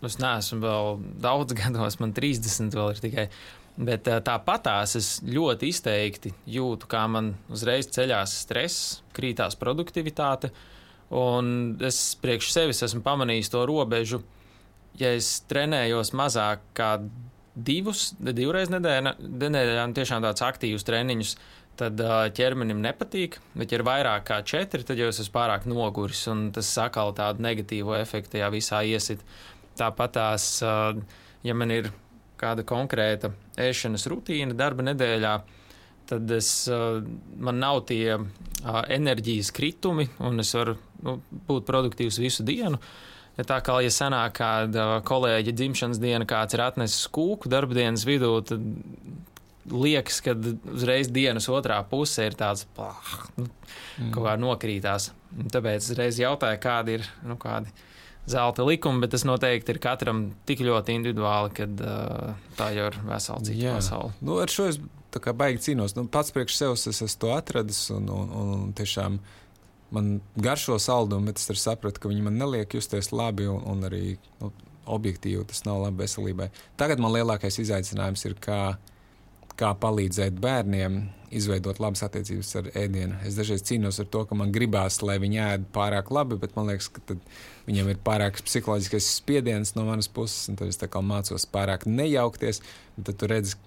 es 0.00 0.16
neesmu 0.16 0.62
vēl 0.64 1.04
daudz 1.20 1.52
gados, 1.60 2.00
man 2.00 2.16
30 2.16 2.72
vēl 2.72 2.94
ir 2.94 3.04
tikai. 3.04 3.28
Bet 3.76 4.08
uh, 4.08 4.22
tāpatās 4.24 4.96
es 4.96 5.12
ļoti 5.28 5.68
izteikti 5.74 6.32
jūtu, 6.56 6.88
kā 6.88 7.04
man 7.04 7.34
uzreiz 7.52 7.92
ceļās 7.92 8.40
stress, 8.46 8.90
krītās 9.12 9.60
produktivitāte. 9.60 10.54
Uh, 10.56 10.74
Un 11.14 11.78
es 11.84 11.98
priekš 12.20 12.50
sevis 12.52 12.82
esmu 12.84 13.00
pamanījis 13.04 13.52
to 13.52 13.62
robežu, 13.68 14.20
ja 15.00 15.14
es 15.16 15.38
trenējos 15.48 16.12
mazāk 16.16 16.64
kā 16.76 16.96
divus, 17.54 18.10
divreiz 18.20 18.70
nedēļā, 18.72 19.14
nedēļā 19.18 19.86
tiešām 19.96 20.24
tādus 20.24 20.44
aktīvus 20.46 20.84
treniņus, 20.86 21.36
tad 21.78 22.02
ķermenim 22.34 22.80
nepatīk. 22.82 23.38
Bet, 23.54 23.70
ja 23.72 23.78
ir 23.78 23.86
vairāk 23.86 24.26
kā 24.28 24.40
četri, 24.46 24.84
tad 24.86 25.00
jau 25.00 25.08
es 25.12 25.20
esmu 25.22 25.34
pārāk 25.36 25.68
noguris, 25.70 26.24
un 26.30 26.48
tas 26.54 26.70
sakal 26.74 27.14
tādu 27.16 27.44
negatīvu 27.46 27.94
efektu 28.00 28.36
tajā 28.36 28.50
visā 28.54 28.82
iesit. 28.86 29.22
Tāpat 29.78 30.16
tās, 30.18 30.50
ja 31.46 31.54
man 31.54 31.74
ir 31.74 31.92
kāda 32.38 32.64
konkrēta 32.66 33.30
ēšanas 33.58 34.06
rutīna 34.10 34.56
darba 34.58 34.84
nedēļā, 34.90 35.34
tad 35.38 35.57
es, 36.12 36.50
uh, 36.72 37.02
man 37.38 37.60
nav 37.62 37.84
tie 37.88 38.18
enerģijas 38.88 39.52
kritumi, 39.54 40.08
un 40.24 40.42
es 40.42 40.54
varu 40.56 40.76
nu, 41.04 41.18
būt 41.48 41.68
produktīvs 41.68 42.20
visu 42.22 42.46
dienu. 42.46 42.80
Ja 43.38 43.46
tā 43.46 43.60
kā 43.62 43.76
ja 43.84 43.90
sanāk 43.94 44.34
kāda 44.40 44.98
kolēģa 45.06 45.54
dzimšanas 45.54 46.00
diena, 46.02 46.26
kāds 46.26 46.56
ir 46.56 46.64
atnesis 46.64 47.06
kūku 47.14 47.50
darbdienas 47.52 48.02
vidū, 48.08 48.32
tad 48.42 48.64
liekas, 49.70 50.22
ka 50.24 50.34
uzreiz 50.72 51.10
dienas 51.12 51.46
otrā 51.52 51.78
pusē 51.86 52.28
ir 52.30 52.38
tāds 52.38 52.64
plāh, 52.74 53.12
nu, 53.36 53.46
mm. 53.46 54.10
kaut 54.14 54.24
kā 54.24 54.34
nokrītās. 54.40 55.12
Tāpēc 55.52 55.84
es 55.84 55.94
reiz 55.98 56.18
jautāju, 56.18 56.58
kādi 56.62 56.98
ir 56.98 57.06
nu, 57.28 57.36
kādi 57.38 57.70
zelta 58.28 58.64
likumi, 58.66 59.02
bet 59.04 59.12
tas 59.14 59.24
noteikti 59.28 59.74
ir 59.74 59.80
katram 59.82 60.24
tik 60.48 60.64
ļoti 60.64 60.96
individuāli, 60.98 61.52
ka 61.56 61.68
uh, 61.68 62.46
tā 62.58 62.72
jau 62.76 62.88
ir 62.90 62.98
vesela 63.06 63.44
cita 63.44 63.76
pasaule. 63.78 64.16
Nu, 64.24 64.40
ar 64.42 64.52
šo 64.52 64.68
es 64.72 64.80
baigi 65.36 65.64
cīnos. 65.68 65.96
Nu, 65.96 66.06
pats 66.10 66.32
priekš 66.34 66.56
sevis 66.56 66.86
es 66.90 67.02
esmu 67.04 67.20
to 67.24 67.34
atradis 67.36 67.82
un, 67.94 68.08
un, 68.12 68.32
un 68.42 68.72
tiešām 68.78 69.18
man 69.94 70.18
garšo 70.36 70.78
saldumu, 70.82 71.30
bet 71.30 71.40
es 71.40 71.62
sapratu, 71.62 72.02
ka 72.02 72.10
viņi 72.10 72.24
man 72.26 72.38
neliek 72.40 72.74
justies 72.74 73.12
labi 73.12 73.48
un, 73.48 73.62
un 73.68 73.86
arī 73.88 74.18
nu, 74.42 74.52
objektīvi 74.88 75.44
tas 75.48 75.64
nav 75.68 75.82
labi 75.84 76.04
veselībai. 76.04 76.50
Tagad 76.80 77.00
man 77.02 77.14
lielākais 77.14 77.60
izaicinājums 77.62 78.24
ir, 78.28 78.36
kā, 78.40 78.62
kā 79.58 79.72
palīdzēt 79.80 80.36
bērniem 80.40 81.00
izveidot 81.34 81.80
labas 81.82 82.02
attiecības 82.06 82.50
ar 82.60 82.70
ēdienu. 82.78 83.18
Es 83.28 83.36
dažreiz 83.36 83.64
cīnos 83.68 84.00
ar 84.00 84.08
to, 84.12 84.24
ka 84.28 84.36
man 84.38 84.52
gribās, 84.54 85.00
lai 85.04 85.18
viņi 85.20 85.40
ēd 85.44 85.66
pārāk 85.74 86.12
labi, 86.14 86.38
bet 86.40 86.56
man 86.56 86.70
liekas, 86.70 86.88
ka 86.94 87.18
viņiem 87.68 87.92
ir 87.92 88.00
pārāk 88.04 88.40
psiholoģiskais 88.44 89.10
spiediens 89.18 89.74
no 89.76 89.84
manas 89.88 90.08
puses, 90.08 90.48
un 90.48 90.56
tad 90.60 90.72
es 90.72 90.80
mācos 90.80 91.48
pārāk 91.52 91.84
nejaukties. 91.88 92.62
Tad 92.96 93.20
tu 93.20 93.28
redzi, 93.30 93.58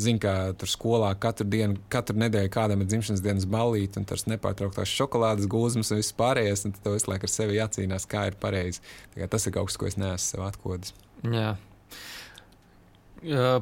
Zini, 0.00 0.20
kā 0.22 0.34
tur 0.56 0.70
skolā 0.70 1.10
katru 1.20 1.46
dienu, 1.52 1.76
katru 1.92 2.16
nedēļu 2.22 2.50
kādam 2.54 2.82
ir 2.82 2.88
dzimšanas 2.90 3.22
dienas 3.24 3.46
balīti, 3.50 4.00
un 4.00 4.06
tas 4.08 4.26
nepārtrauktās 4.30 4.88
šokolādes 4.88 5.48
gūzmas 5.50 5.92
un 5.92 6.00
viss 6.00 6.16
pārējais, 6.16 6.64
un 6.66 6.76
tad 6.76 6.92
visu 6.94 7.10
laiku 7.10 7.28
ar 7.28 7.32
sevi 7.32 7.58
jācīnās, 7.58 8.08
kā 8.10 8.28
ir 8.30 8.38
pareizi. 8.40 8.80
Tas 9.20 9.46
ir 9.46 9.56
kaut 9.56 9.68
kas, 9.70 9.80
ko 9.80 9.90
es 9.90 9.98
neesmu 10.00 10.24
sev 10.24 10.46
atklājis. 10.46 10.94
Jā. 11.28 11.50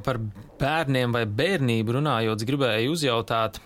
Par 0.07 0.20
bērniem 0.61 1.16
vai 1.16 1.24
bērnību 1.26 1.97
runājot, 1.99 2.47
gribēju 2.47 2.95
uzjautāt 2.95 3.59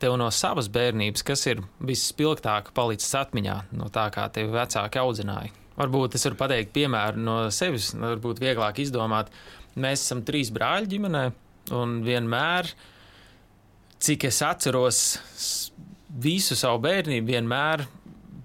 tev 0.00 0.14
no 0.16 0.30
savas 0.32 0.70
bērnības, 0.72 1.24
kas 1.28 1.44
ir 1.50 1.60
visspilgtāk 1.84 2.70
palicis 2.72 3.12
atmiņā 3.20 3.56
no 3.76 3.90
tā, 3.92 4.06
kā 4.14 4.24
tevi 4.32 4.54
vecāki 4.54 5.02
audzināja. 5.02 5.52
Varbūt 5.76 6.16
es 6.16 6.24
varu 6.28 6.38
pateikt 6.40 6.72
piemēru 6.72 7.20
no 7.20 7.36
sevis, 7.52 7.90
varbūt 7.96 8.40
vieglāk 8.40 8.80
izdomāt. 8.80 9.32
Mēs 9.76 10.04
esam 10.04 10.20
trīs 10.24 10.50
brāļi 10.52 10.90
ģimenē, 10.94 11.22
Un 11.70 12.00
vienmēr, 12.02 12.72
cik 14.02 14.26
es 14.26 14.42
atceros 14.42 15.02
visu 16.22 16.58
savu 16.58 16.82
bērnību, 16.82 17.30
vienmēr 17.30 17.86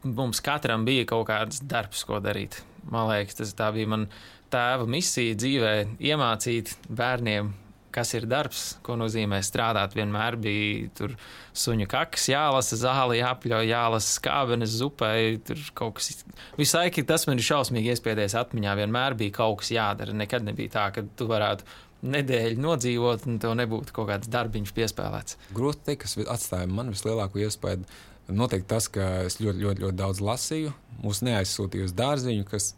mums 0.08 0.42
katram 0.46 0.86
bija 0.88 1.08
kaut 1.10 1.28
kāds 1.32 1.64
darbs, 1.66 2.06
ko 2.08 2.22
darīt. 2.24 2.62
Man 2.88 3.10
liekas, 3.10 3.42
tas 3.42 3.74
bija 3.76 3.90
mana 3.90 4.08
tēva 4.54 4.88
misija 4.88 5.36
dzīvē, 5.36 5.74
iemācīt 6.00 6.78
bērniem, 6.88 7.50
kas 7.98 8.14
ir 8.14 8.28
darbs, 8.30 8.78
ko 8.86 8.96
nozīmē 9.00 9.40
strādāt. 9.44 9.96
Vienmēr 9.98 10.38
bija 10.40 10.92
tur 10.98 11.16
suņu 11.58 11.88
kakas, 11.90 12.28
jālasa 12.30 12.78
zāle, 12.80 13.18
jāapļauj, 13.18 13.72
jālasa 13.72 14.14
skābenes 14.20 14.76
zupai. 14.78 15.40
Tur 15.48 15.64
kaut 15.78 15.98
kas 15.98 16.22
visu 16.60 16.78
laiku 16.78 17.04
tas 17.10 17.26
man 17.28 17.42
ir 17.42 17.48
šausmīgi 17.48 17.96
iespēdies 17.96 18.38
atmiņā. 18.38 18.78
Vienmēr 18.84 19.18
bija 19.20 19.40
kaut 19.40 19.64
kas 19.64 19.74
jādara. 19.74 20.16
Nekad 20.16 20.46
nebija 20.48 20.76
tā, 20.78 20.88
ka 20.96 21.06
tu 21.18 21.28
varētu 21.32 21.68
nedēļu 22.06 22.62
nodzīvot, 22.62 23.26
un 23.30 23.40
tev 23.42 23.56
nebūtu 23.58 23.96
kaut 23.96 24.12
kāds 24.12 24.30
darbiņš 24.32 24.74
piespēlēts. 24.78 25.38
Grūti 25.56 25.82
pateikt, 25.82 26.04
kas 26.04 26.18
atstāja 26.36 26.70
man 26.70 26.92
vislielāko 26.94 27.42
iespēju. 27.42 27.88
Noteikti 28.28 28.68
tas, 28.68 28.90
ka 28.92 29.06
es 29.24 29.40
ļoti, 29.40 29.64
ļoti, 29.64 29.84
ļoti 29.86 29.98
daudz 29.98 30.20
lasīju, 30.24 30.74
mūs 31.04 31.24
neaizsūtīju 31.24 31.88
uz 31.88 31.94
dārziņu, 31.96 32.46
kas, 32.50 32.74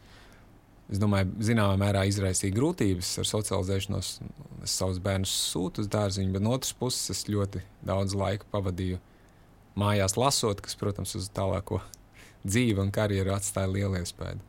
es 0.93 1.01
domāju, 1.01 1.31
zināmā 1.41 1.73
mērā 1.81 2.03
izraisīja 2.09 2.53
grūtības 2.53 3.15
ar 3.23 3.29
socializēšanos. 3.31 4.11
Es 4.67 4.75
savus 4.77 4.99
bērnus 5.01 5.33
sūtu 5.49 5.81
uz 5.81 5.89
dārziņu, 5.89 6.35
bet 6.35 6.45
no 6.45 6.53
otras 6.53 6.75
puses 6.77 7.15
es 7.15 7.25
ļoti 7.31 7.63
daudz 7.87 8.13
laika 8.19 8.45
pavadīju 8.53 8.99
mājās 9.79 10.17
lasot, 10.19 10.61
kas, 10.61 10.77
protams, 10.77 11.15
uz 11.17 11.31
tālāko 11.33 11.81
dzīvi 12.45 12.83
un 12.83 12.93
karjeru 12.93 13.33
atstāja 13.35 13.71
lielu 13.71 13.99
iespēju. 14.03 14.39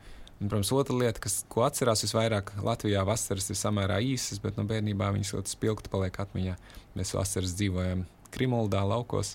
Un, 0.41 0.49
protams, 0.49 0.71
otra 0.73 0.97
lieta, 0.97 1.21
kas, 1.21 1.43
ko 1.53 1.67
atcerās 1.67 2.01
visvairāk, 2.07 2.55
Latvijā 2.65 3.03
vasaras 3.05 3.51
ir 3.53 3.59
samērā 3.61 3.99
īsas, 4.01 4.41
bet 4.41 4.57
no 4.57 4.65
bērnībā 4.69 5.11
viņas 5.13 5.35
ļoti 5.37 5.53
spilgti 5.53 5.93
paliek 5.93 6.17
atmiņā. 6.23 6.55
Mēs 6.97 7.13
vasaras 7.13 7.53
dzīvojam 7.59 8.07
Krimuldā, 8.33 8.81
laukos. 8.89 9.35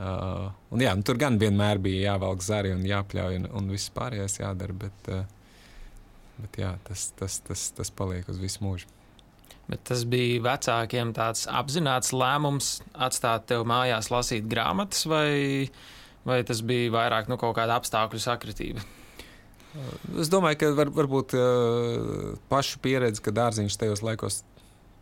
Uh, 0.00 0.48
un, 0.72 0.80
jā, 0.80 0.94
nu, 0.96 1.04
tur 1.04 1.18
gan 1.20 1.36
vienmēr 1.36 1.80
bija 1.84 2.14
jāvelk 2.14 2.40
zari 2.40 2.70
un 2.72 2.86
jāpļauj, 2.88 3.36
un, 3.36 3.50
un 3.58 3.68
viss 3.68 3.92
pārējais 3.92 4.38
jādara. 4.40 4.76
Bet, 4.86 5.10
uh, 5.12 5.98
bet 6.40 6.56
jā, 6.62 6.70
tas, 6.88 7.10
tas, 7.18 7.36
tas, 7.44 7.66
tas 7.76 7.92
paliek 7.92 8.30
uz 8.32 8.40
visu 8.40 8.64
mūžu. 8.64 8.88
Bet 9.68 9.84
tas 9.90 10.06
bija 10.08 10.40
vecākiem 10.46 11.12
tāds 11.14 11.44
apzināts 11.52 12.14
lēmums 12.16 12.78
atstāt 12.96 13.44
tevi 13.50 13.68
mājās 13.68 14.08
lasīt 14.10 14.48
grāmatas, 14.50 15.04
vai, 15.10 15.68
vai 16.24 16.40
tas 16.48 16.64
bija 16.64 16.94
vairāk 16.96 17.28
nu, 17.28 17.36
kaut 17.38 17.58
kāda 17.60 17.76
apstākļu 17.76 18.22
sakritība? 18.24 18.86
Es 20.18 20.30
domāju, 20.32 20.58
ka 20.60 20.70
var, 20.74 20.90
varbūt 20.94 21.34
uh, 21.38 22.32
pašu 22.50 22.80
pieredze, 22.82 23.22
ka 23.22 23.34
dārziņš 23.34 23.76
tajos 23.78 24.02
laikos 24.02 24.40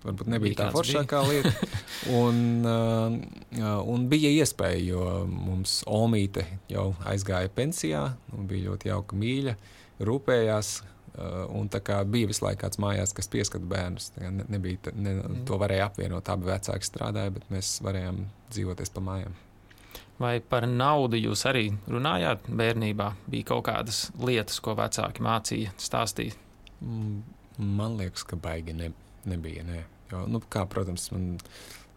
varbūt 0.05 0.29
nebija 0.31 0.53
bija 0.53 0.59
tā 0.61 0.69
foršākā 0.75 1.23
lieta. 1.29 1.53
Un, 2.21 2.37
uh, 2.69 3.81
un 3.89 4.05
bija 4.11 4.31
iespēja, 4.41 4.79
jo 4.93 5.07
mums 5.29 5.81
Olmīte 5.91 6.45
jau 6.71 6.93
aizgāja 7.09 7.51
pensijā, 7.53 8.05
bija 8.49 8.71
ļoti 8.71 8.93
jauka 8.93 9.19
mīļa, 9.19 9.59
rūpējās. 10.09 10.79
Un 11.51 11.67
tā 11.67 11.81
kā 11.83 11.97
bija 12.07 12.29
visu 12.31 12.45
laiku 12.45 12.61
kāds 12.61 12.79
mājās, 12.79 13.11
kas 13.17 13.27
pieskata 13.33 13.67
bērnus. 13.67 14.13
Ne, 14.21 14.45
nebija, 14.55 14.93
ne, 14.95 15.17
mm. 15.17 15.41
To 15.49 15.59
varēja 15.59 15.89
apvienot. 15.89 16.31
Abi 16.31 16.47
vecāki 16.47 16.87
strādāja, 16.87 17.33
bet 17.35 17.49
mēs 17.51 17.73
varējām 17.83 18.21
dzīvoties 18.53 18.95
pa 18.95 19.03
mājām. 19.03 19.35
Vai 20.19 20.39
par 20.43 20.67
naudu 20.67 21.19
jūs 21.21 21.45
arī 21.47 21.69
runājāt 21.87 22.49
bērnībā? 22.51 23.13
Bija 23.31 23.53
kaut 23.53 23.69
kādas 23.69 24.09
lietas, 24.19 24.59
ko 24.63 24.75
vecāki 24.79 25.23
mācīja, 25.23 25.75
stāstīja? 25.79 26.35
Mm, 26.83 27.21
man 27.79 27.95
liekas, 28.01 28.25
ka 28.27 28.39
baigi 28.41 28.75
ne, 28.75 28.91
nebija. 29.31 29.63
Ne. 29.69 29.85
Jo, 30.11 30.25
nu, 30.31 30.41
kā, 30.51 30.65
protams, 30.71 31.07
man 31.15 31.37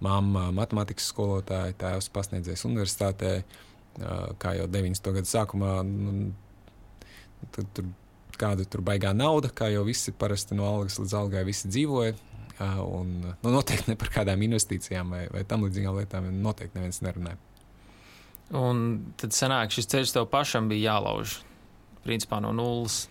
mamma 0.02 0.50
matemātikas 0.54 1.10
skolotāja, 1.10 1.74
tēvs 1.82 2.12
pasniedzējis 2.14 2.68
universitātē, 2.70 3.34
kā 4.42 4.54
jau 4.58 4.70
90. 4.70 5.14
gadu 5.18 5.32
sākumā. 5.32 5.74
Nu, 5.88 6.32
tad, 7.50 7.70
tur 7.74 7.90
kāda 8.42 8.66
tur 8.70 8.84
baigā 8.86 9.14
nauda, 9.18 9.52
kā 9.54 9.70
jau 9.74 9.86
visi 9.88 10.14
parasti 10.14 10.58
no 10.58 10.68
algas 10.70 10.98
līdz 11.02 11.18
algai 11.18 11.46
dzīvoja. 11.50 12.18
Un, 12.62 13.14
nu, 13.26 13.50
noteikti 13.50 13.90
ne 13.90 13.98
par 13.98 14.12
kādām 14.14 14.44
investīcijām 14.46 15.14
vai, 15.16 15.24
vai 15.34 15.42
tam 15.50 15.66
līdzīgām 15.66 15.98
lietām. 15.98 16.28
Noteikti 16.44 16.78
neviens 16.78 17.02
nerunāja. 17.02 17.40
Un 18.58 18.84
tad 19.20 19.36
sanāk, 19.36 19.72
šis 19.72 19.88
ceļš 19.92 20.14
tev 20.18 20.28
pašam 20.32 20.68
bija 20.72 20.96
jālauž. 20.96 21.40
Principā 22.04 22.42
no 22.44 22.52
nulles. 22.56 23.06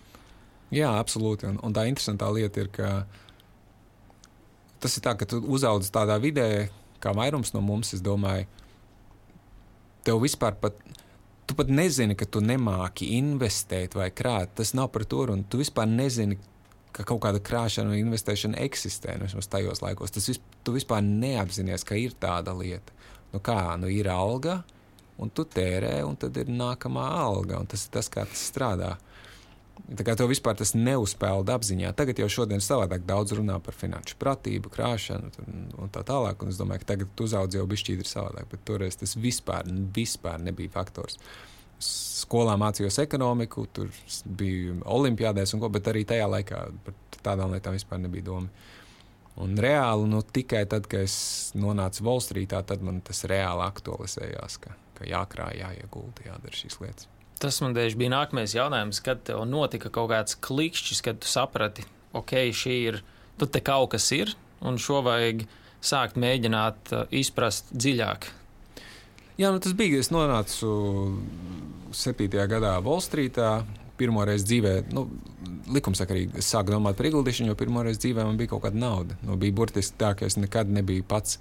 Jā, 0.74 0.92
absolūti. 1.00 1.48
Un, 1.48 1.58
un 1.64 1.74
tā 1.74 1.86
interesantā 1.88 2.28
lieta 2.34 2.64
ir, 2.64 2.70
ka 2.74 2.90
tas 4.82 4.96
ir 4.96 5.04
tā, 5.04 5.14
ka 5.18 5.28
tu 5.28 5.40
uzaudz 5.40 5.90
tādā 5.94 6.18
vidē, 6.22 6.68
kā 7.00 7.14
vairums 7.16 7.54
no 7.54 7.62
mums, 7.64 7.94
es 7.96 8.02
domāju, 8.04 8.46
tev 10.04 10.20
vispār 10.22 10.56
pat 10.60 10.78
tu 11.50 11.56
pat 11.58 11.66
nezini, 11.66 12.14
ka 12.14 12.28
tu 12.30 12.38
nemāki 12.44 13.08
investēt 13.16 13.96
vai 13.98 14.12
krāt. 14.14 14.52
Tas 14.60 14.70
nav 14.78 14.92
par 14.94 15.02
to, 15.02 15.24
un 15.32 15.42
tu 15.50 15.58
vispār 15.58 15.88
nezini, 15.90 16.38
ka 16.94 17.02
kaut 17.06 17.24
kāda 17.24 17.40
krāšana 17.42 17.90
un 17.90 17.98
investēšana 17.98 18.60
eksistē 18.62 19.16
nu, 19.18 19.26
vismaz 19.26 19.48
tajos 19.50 19.82
laikos. 19.82 20.14
Tas 20.14 20.28
vis, 20.30 20.38
tu 20.62 20.74
vispār 20.76 21.02
neapzinājies, 21.02 21.86
ka 21.86 21.98
ir 21.98 22.14
tāda 22.22 22.54
lieta. 22.54 22.94
Nu 23.32 23.42
kā, 23.42 23.58
nu 23.82 23.90
ir 23.90 24.06
alga, 24.14 24.60
un 25.20 25.30
tu 25.34 25.44
tērē, 25.44 26.00
un 26.06 26.16
tad 26.20 26.36
ir 26.40 26.50
nākamā 26.50 27.06
alga, 27.20 27.60
un 27.60 27.68
tas 27.70 27.86
ir 27.86 27.94
tas, 27.94 28.08
kā 28.12 28.24
tas 28.28 28.48
strādā. 28.50 28.96
Tā 29.90 30.04
kā 30.06 30.14
tev 30.18 30.28
vispār 30.30 30.54
tas 30.58 30.74
neuzpeld 30.76 31.50
apziņā. 31.50 31.92
Tagad 31.96 32.20
jau 32.20 32.28
šodien 32.30 32.60
savādāk 32.62 33.06
daudz 33.08 33.32
runā 33.38 33.56
par 33.64 33.74
finanšu 33.74 34.18
pratību, 34.20 34.70
krāšanu 34.72 35.30
un, 35.80 35.90
tā 35.92 36.02
tālāk. 36.06 36.42
Un 36.44 36.52
es 36.52 36.60
domāju, 36.60 36.84
ka 36.84 36.92
tagad 36.92 37.22
uzaugs 37.24 37.56
jau 37.56 37.64
bija 37.70 37.82
šķīri 37.84 38.06
savādāk, 38.06 38.50
bet 38.52 38.66
toreiz 38.68 38.98
tas 39.00 39.16
vispār, 39.18 39.68
vispār 39.96 40.42
nebija 40.44 40.72
faktors. 40.74 41.18
Skolā 41.80 42.58
mācījos 42.60 43.00
ekonomiku, 43.02 43.64
tur 43.72 43.88
bija 44.26 44.76
olimpiādēs, 44.84 45.56
un 45.56 45.64
ko, 45.64 45.72
bet 45.72 45.88
arī 45.90 46.04
tajā 46.06 46.28
laikā 46.28 46.60
par 46.84 46.98
tādām 47.24 47.56
lietām 47.56 47.78
vispār 47.78 48.02
nebija 48.04 48.28
doma. 48.28 48.52
Un 49.40 49.56
reāli 49.56 50.08
nu, 50.10 50.20
tikai 50.20 50.66
tad, 50.68 50.86
kad 50.90 51.06
es 51.06 51.16
nonācu 51.56 52.04
Volstrītā, 52.04 52.60
tad 52.68 52.84
man 52.84 53.00
tas 53.06 53.24
reāli 53.30 53.64
aktualizējās, 53.64 54.58
ka, 54.60 54.74
ka 55.00 55.08
jākrāj, 55.08 55.56
jāiegulda, 55.62 56.28
jādara 56.28 56.60
šīs 56.60 56.78
lietas. 56.82 57.08
Tas 57.40 57.56
man 57.64 57.72
tieši 57.76 57.96
bija 57.96 58.12
nākamais 58.12 58.52
jautājums, 58.52 59.00
kad 59.04 59.22
tev 59.24 59.46
notika 59.48 59.88
kaut 59.92 60.10
kāds 60.12 60.36
klikšķis, 60.44 61.00
kad 61.06 61.22
tu 61.22 61.30
saprati, 61.30 61.86
ok, 62.12 62.36
šī 62.52 62.76
ir, 62.90 63.00
tu 63.40 63.48
te 63.48 63.62
kaut 63.64 63.94
kas 63.94 64.10
ir, 64.12 64.34
un 64.60 64.76
šo 64.76 65.00
vajag 65.06 65.46
sākt 65.80 66.20
mēģināt 66.20 66.92
uh, 66.92 67.06
izprast 67.16 67.72
dziļāk. 67.72 68.28
Jā, 69.40 69.48
nu 69.48 69.60
tas 69.64 69.72
bija, 69.72 70.02
es 70.02 70.10
nonācu 70.12 70.70
7. 71.96 72.28
gadā 72.28 72.76
Volstrītā. 72.84 73.60
Pirmo 74.00 74.22
reizi 74.24 74.46
dzīvē, 74.48 74.70
nu, 74.96 75.02
likumsakarīgi, 75.76 76.38
es 76.40 76.46
sāku 76.48 76.72
domāt 76.72 76.96
par 76.96 77.08
ieguldīšanu, 77.08 77.50
jo 77.52 77.56
pirmo 77.60 77.82
reizi 77.84 78.06
dzīvē 78.06 78.24
man 78.24 78.38
bija 78.40 78.54
kaut 78.54 78.62
kāda 78.64 78.80
nauda. 78.80 79.16
Nu, 79.24 79.36
bija 79.40 79.56
burtiski 79.56 79.98
tā, 80.00 80.14
ka 80.16 80.28
es 80.28 80.38
nekad 80.40 80.72
nebiju 80.72 81.04
pats, 81.08 81.36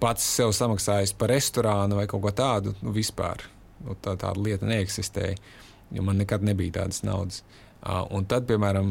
pats 0.00 0.24
sev 0.36 0.54
samaksājis 0.56 1.14
par 1.18 1.32
restorānu 1.34 1.98
vai 2.00 2.06
kaut 2.10 2.24
ko 2.24 2.32
tādu, 2.34 2.74
nu, 2.84 2.92
vispār 2.96 3.44
nu, 3.84 3.96
tā, 4.00 4.16
tāda 4.16 4.40
lieta 4.40 4.68
neeksistēja, 4.68 5.36
jo 5.94 6.04
man 6.06 6.20
nekad 6.20 6.44
nebija 6.46 6.80
tādas 6.80 7.02
naudas. 7.06 7.42
Uh, 7.80 8.04
un 8.16 8.26
tad, 8.28 8.46
piemēram, 8.48 8.90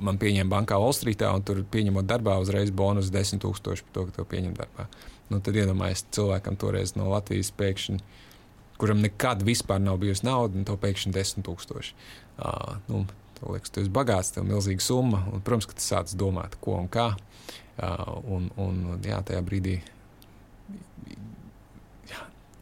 man 0.00 0.18
pieņēma 0.20 0.52
bankā 0.52 0.78
Olstrītā, 0.80 1.30
un 1.36 1.44
tur 1.44 1.62
pieņemot 1.72 2.08
darbā 2.08 2.38
uzreiz 2.40 2.72
bonus 2.72 3.10
10,000 3.12 3.40
par 3.66 3.94
to, 3.96 4.06
ka 4.08 4.18
to 4.18 4.26
pieņem 4.32 4.56
darbā. 4.58 4.88
Nu, 5.30 5.40
tad 5.44 5.56
iedomājieties 5.58 6.08
cilvēkam 6.16 6.56
toreiz 6.58 6.96
no 6.96 7.10
Latvijas 7.12 7.52
pēkšņi, 7.58 8.00
kuram 8.80 9.02
nekad 9.04 9.44
vispār 9.46 9.82
nav 9.82 10.00
bijusi 10.02 10.26
nauda, 10.26 10.58
un 10.58 10.66
to 10.68 10.76
pēkšņi 10.80 11.12
10,000. 11.14 11.92
Uh, 12.40 12.78
nu, 12.88 13.04
liekas, 13.44 13.72
tu 13.72 13.84
esi 13.84 13.92
bagāts, 13.92 14.32
tev 14.34 14.46
ir 14.46 14.54
milzīga 14.54 14.84
summa, 14.84 15.26
un, 15.30 15.44
protams, 15.44 15.68
ka 15.68 15.76
tu 15.76 15.84
sāc 15.84 16.16
domāt, 16.18 16.56
ko 16.64 16.78
un 16.80 16.88
kā. 16.92 17.12
Uh, 17.12 17.29
un, 17.80 18.50
un, 18.60 18.84
jā, 19.06 19.22
tajā 19.26 19.40
brīdī 19.46 19.78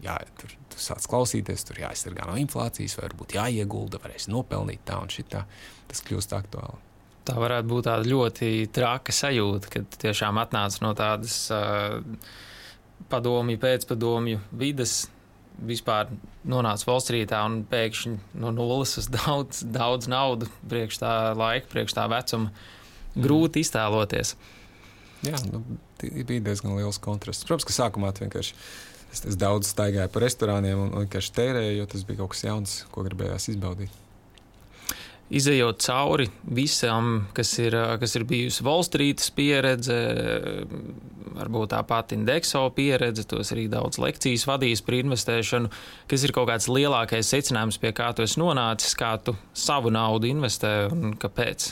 jā, 0.05 0.17
tur, 0.39 0.53
tur 0.71 0.83
sāc 0.83 1.07
klausīties, 1.11 1.65
tur 1.67 1.81
jāaizsargā 1.83 2.27
no 2.29 2.37
inflācijas, 2.41 2.99
varbūt 3.01 3.37
jāiegulda, 3.39 4.01
varēs 4.03 4.29
nopelnīt 4.31 4.85
tā 4.89 5.01
un 5.03 5.11
šitā. 5.13 5.45
Tas 5.89 6.05
kļūst 6.07 6.35
aktuāli. 6.37 6.85
Tā 7.29 7.37
varētu 7.37 7.69
būt 7.69 7.89
tāda 7.89 8.09
ļoti 8.09 8.51
traka 8.73 9.13
sajūta, 9.13 9.73
kad 9.73 9.99
tiešām 10.01 10.41
atnāca 10.41 10.81
no 10.85 10.95
tādas 10.97 11.37
uh, 11.53 11.99
padomju, 13.13 13.61
pēcpadomju 13.61 14.43
vidas. 14.57 15.07
Vispār 15.59 16.13
nonāca 16.47 16.87
Volstrītā 16.87 17.41
un 17.43 17.65
pēkšņi 17.67 18.39
no 18.39 18.53
nulles 18.55 18.95
uz 19.01 19.09
daudz, 19.11 19.65
daudz 19.67 20.07
naudas 20.09 20.53
priekš 20.71 21.01
tā 21.03 21.15
laika, 21.35 21.67
priekš 21.73 21.97
tā 21.99 22.05
vecuma. 22.13 22.53
Grūti 23.19 23.65
iztēloties. 23.67 24.37
Jā, 25.27 25.39
nu, 25.51 25.65
bija 25.99 26.45
diezgan 26.47 26.77
liels 26.79 27.01
kontrasts. 27.03 27.47
Protams, 27.49 27.67
ka 27.67 27.75
sākumā 27.75 28.13
vienkārši 28.21 28.55
Es, 29.09 29.23
es 29.25 29.39
daudz 29.41 29.71
staigāju 29.73 30.11
pa 30.13 30.21
restorāniem 30.25 30.83
un 30.83 30.93
vienkārši 31.05 31.33
tērēju, 31.39 31.79
jo 31.81 31.89
tas 31.89 32.05
bija 32.05 32.21
kaut 32.21 32.35
kas 32.35 32.45
jauns, 32.45 32.75
ko 32.93 33.07
gribējās 33.07 33.49
izbaudīt. 33.55 34.05
Izejot 35.29 35.83
cauri 35.85 36.25
visam, 36.57 37.27
kas 37.37 37.51
ir, 37.61 37.75
kas 38.01 38.15
ir 38.17 38.25
bijusi 38.29 38.65
Volstrītas 38.65 39.29
pieredze, 39.37 39.97
varbūt 41.37 41.75
tā 41.75 41.83
pati 41.89 42.17
indekso 42.17 42.63
pieredze, 42.77 43.27
tos 43.29 43.53
arī 43.53 43.67
daudz 43.73 44.01
lekcijas 44.01 44.47
vadījis 44.49 44.85
par 44.87 44.97
investēšanu, 45.03 45.73
kas 46.09 46.25
ir 46.25 46.33
kaut 46.37 46.49
kāds 46.49 46.71
lielākais 46.73 47.33
secinājums, 47.35 47.81
pie 47.81 47.93
kā 47.97 48.09
tu 48.17 48.25
esi 48.25 48.41
nonācis, 48.41 48.97
kā 48.97 49.19
tu 49.21 49.37
savu 49.53 49.93
naudu 49.93 50.33
investē 50.33 50.73
un 50.93 51.13
kāpēc? 51.21 51.69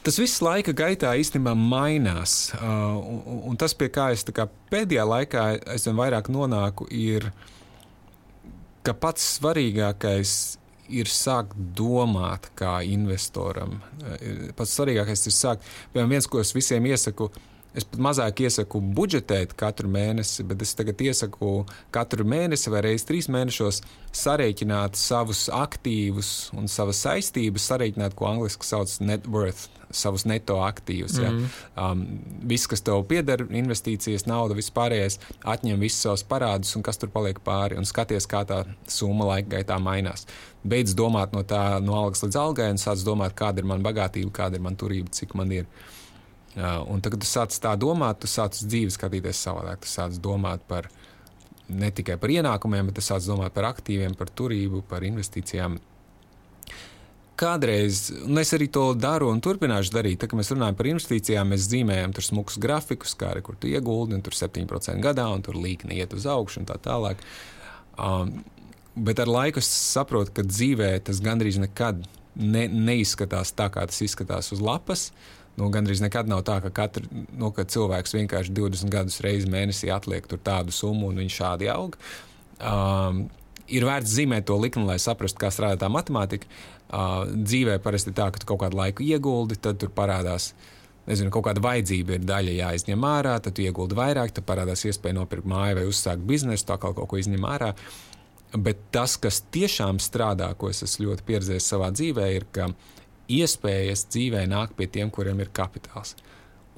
Tas 0.00 0.16
viss 0.16 0.40
laika 0.40 0.72
gaitā 0.72 1.10
īstenībā 1.20 1.52
mainās. 1.58 2.54
Uh, 2.56 2.96
un, 2.96 3.40
un 3.50 3.58
tas, 3.60 3.74
pie 3.76 3.90
kā 3.92 4.08
es 4.14 4.24
kā 4.24 4.46
pēdējā 4.72 5.04
laikā 5.04 5.42
aizvien 5.74 5.98
vairāk 5.98 6.30
nonāku, 6.32 6.86
ir, 6.88 7.28
ka 8.86 8.94
pats 8.96 9.26
svarīgākais 9.36 10.32
ir 10.90 11.10
sākt 11.12 11.52
domāt 11.76 12.48
kā 12.56 12.78
investoram. 12.88 13.76
Uh, 14.00 14.48
pats 14.56 14.72
svarīgākais 14.78 15.26
ir 15.28 15.36
sākt, 15.36 15.68
piemēram, 15.92 16.16
viens, 16.16 16.30
ko 16.32 16.40
es 16.40 16.54
visiem 16.56 16.88
iesaku, 16.88 17.28
Es 17.70 17.86
pat 17.86 18.00
mazāk 18.02 18.40
iesaku 18.42 18.80
budžetēt 18.96 19.52
katru 19.58 19.90
mēnesi, 19.92 20.42
bet 20.46 20.62
es 20.64 20.72
tagad 20.74 21.00
iesaku 21.04 21.64
katru 21.94 22.24
mēnesi 22.26 22.72
vai 22.72 22.80
reizes 22.88 23.06
trīs 23.06 23.28
mēnešos 23.30 23.82
sarēķināt 24.16 24.98
savus 24.98 25.44
aktīvus 25.54 26.50
un 26.58 26.66
savas 26.70 27.02
saistības, 27.04 27.68
sarēķināt, 27.70 28.16
ko 28.18 28.26
angļuiski 28.32 28.66
sauc 28.66 28.96
net 29.06 29.28
worth, 29.30 29.68
savus 29.94 30.26
neto 30.26 30.56
aktīvus. 30.64 31.20
Mm 31.20 31.26
-hmm. 31.26 31.44
ja? 31.76 31.90
um, 31.90 32.02
viss, 32.50 32.66
kas 32.66 32.82
tev 32.82 33.04
pieder, 33.06 33.46
investīcijas, 33.46 34.26
nauda, 34.26 34.58
viss 34.58 34.74
pārējais, 34.74 35.20
atņem 35.44 35.80
visus 35.80 36.02
savus 36.02 36.26
parādus 36.26 36.74
un 36.76 36.82
kas 36.82 36.98
tur 36.98 37.10
paliek 37.14 37.38
pāri 37.38 37.78
un 37.78 37.86
skaties, 37.86 38.26
kā 38.26 38.42
tā 38.46 38.64
summa 38.88 39.30
laika 39.30 39.56
gaitā 39.56 39.78
mainās. 39.78 40.26
Beidz 40.66 40.94
domāt 40.94 41.32
no 41.32 41.42
tā, 41.42 41.80
no 41.80 41.94
algas 41.94 42.22
līdz 42.22 42.36
algai 42.36 42.70
un 42.70 42.82
sāc 42.82 43.04
domāt, 43.06 43.34
kāda 43.34 43.58
ir 43.58 43.64
mana 43.64 43.82
bagātība, 43.82 44.30
kāda 44.30 44.58
ir 44.58 44.60
mana 44.60 44.76
turība, 44.76 45.10
cik 45.10 45.34
man 45.34 45.52
ir. 45.52 45.66
Un 46.58 46.98
tagad, 47.02 47.22
tu 47.22 47.28
sāc 47.30 47.54
tā 47.62 47.76
domāt, 47.78 48.22
tu 48.22 48.30
sāc 48.30 48.56
dzīvi 48.58 48.90
skatīties 48.90 49.44
savādāk. 49.46 49.84
Tu 49.84 49.90
sāc 49.90 50.16
domāt 50.22 50.64
par 50.66 50.88
ne 51.70 51.90
tikai 51.94 52.16
par 52.18 52.32
ienākumiem, 52.34 52.90
bet 52.90 52.98
tu 52.98 53.04
sāc 53.06 53.22
domāt 53.28 53.54
par 53.54 53.68
aktīviem, 53.70 54.16
par 54.18 54.32
turību, 54.34 54.82
par 54.90 55.06
investīcijām. 55.06 55.78
Kādreiz, 57.40 58.10
un 58.26 58.42
es 58.42 58.50
arī 58.52 58.66
to 58.68 58.90
daru 58.98 59.30
un 59.32 59.38
turpināšu 59.40 59.94
darīt, 59.94 60.18
tad, 60.20 60.32
kad 60.32 60.40
mēs 60.40 60.50
runājam 60.52 60.76
par 60.76 60.90
investīcijām, 60.90 61.54
mēs 61.54 61.70
zīmējam 61.70 62.12
tur 62.16 62.26
smukus 62.26 62.58
grafikus, 62.60 63.14
kā 63.16 63.30
arī 63.30 63.46
kur 63.46 63.56
tu 63.56 63.70
ieguldi, 63.70 64.18
un 64.18 64.26
tur 64.26 64.36
7% 64.36 65.00
gadā, 65.06 65.24
un 65.32 65.46
tur 65.46 65.56
līkni 65.56 66.02
iet 66.02 66.12
uz 66.18 66.26
augšu 66.28 66.60
un 66.60 66.68
tā 66.68 66.76
tālāk. 66.82 67.22
Um, 67.96 68.42
bet 68.98 69.22
ar 69.22 69.30
laiku 69.30 69.62
es 69.62 69.70
saprotu, 69.70 70.34
ka 70.36 70.44
dzīvē 70.44 70.96
tas 71.06 71.22
gandrīz 71.24 71.62
nekad 71.62 72.02
ne, 72.34 72.66
neizskatās 72.68 73.54
tā, 73.56 73.70
kā 73.72 73.86
tas 73.88 74.02
izskatās 74.04 74.52
uz 74.52 74.60
lapas. 74.60 75.08
Uh, 75.08 75.39
Nu, 75.60 75.68
Gan 75.68 75.84
arī 75.84 75.98
nekad 76.00 76.30
nav 76.30 76.40
tā, 76.48 76.56
ka, 76.64 76.70
katru, 76.72 77.04
nu, 77.36 77.50
ka 77.52 77.66
cilvēks 77.68 78.16
vienkārši 78.16 78.54
20 78.56 78.92
gadus 78.92 79.20
reizes 79.20 79.50
mēnesī 79.50 79.90
atliek 79.92 80.24
tādu 80.40 80.72
summu 80.72 81.10
un 81.10 81.20
viņš 81.20 81.36
šādi 81.36 81.68
aug. 81.68 81.98
Um, 82.60 83.26
ir 83.68 83.84
vērts 83.84 84.14
zīmēt 84.16 84.46
to 84.48 84.56
likni, 84.60 84.86
lai 84.88 84.96
saprastu, 85.02 85.40
kā 85.42 85.50
strādā 85.52 85.82
tā 85.82 85.90
matemātika. 85.92 86.48
Uh, 86.90 87.28
dzīvē 87.28 87.76
parasti 87.84 88.14
tā, 88.16 88.30
ka 88.32 88.40
tu 88.40 88.48
kaut 88.48 88.64
kādu 88.64 88.78
laiku 88.80 89.04
ieguldi, 89.04 89.58
tad 89.60 89.78
tur 89.82 89.92
parādās. 89.94 90.54
Nezinu, 91.10 91.32
kaut 91.34 91.46
kāda 91.48 91.62
vajadzība 91.64 92.16
ir 92.16 92.24
daļa 92.28 92.54
jāizņem 92.56 93.04
ārā, 93.08 93.34
tad 93.42 93.56
tu 93.56 93.64
ieguldi 93.64 93.96
vairāk, 93.98 94.32
tad 94.36 94.46
parādās 94.46 94.84
iespēja 94.86 95.16
nopirkt 95.16 95.48
māju 95.48 95.78
vai 95.80 95.84
uzsākt 95.88 96.24
biznesu, 96.26 96.66
tā 96.68 96.76
kā 96.80 96.92
kaut 96.96 97.08
ko 97.10 97.20
izņem 97.20 97.46
ārā. 97.50 97.72
Bet 98.56 98.82
tas, 98.94 99.14
kas 99.20 99.40
tiešām 99.54 100.00
strādā, 100.02 100.50
ko 100.58 100.72
es 100.72 100.82
esmu 100.86 101.08
ļoti 101.08 101.26
pieredzējis 101.28 101.68
savā 101.72 101.92
dzīvē, 101.94 102.26
ir, 102.34 102.46
ka 102.54 102.72
iespējas 103.38 104.06
dzīvē 104.10 104.44
nāk 104.50 104.74
pie 104.78 104.88
tiem, 104.90 105.10
kuriem 105.12 105.40
ir 105.42 105.52
kapitāls. 105.54 106.16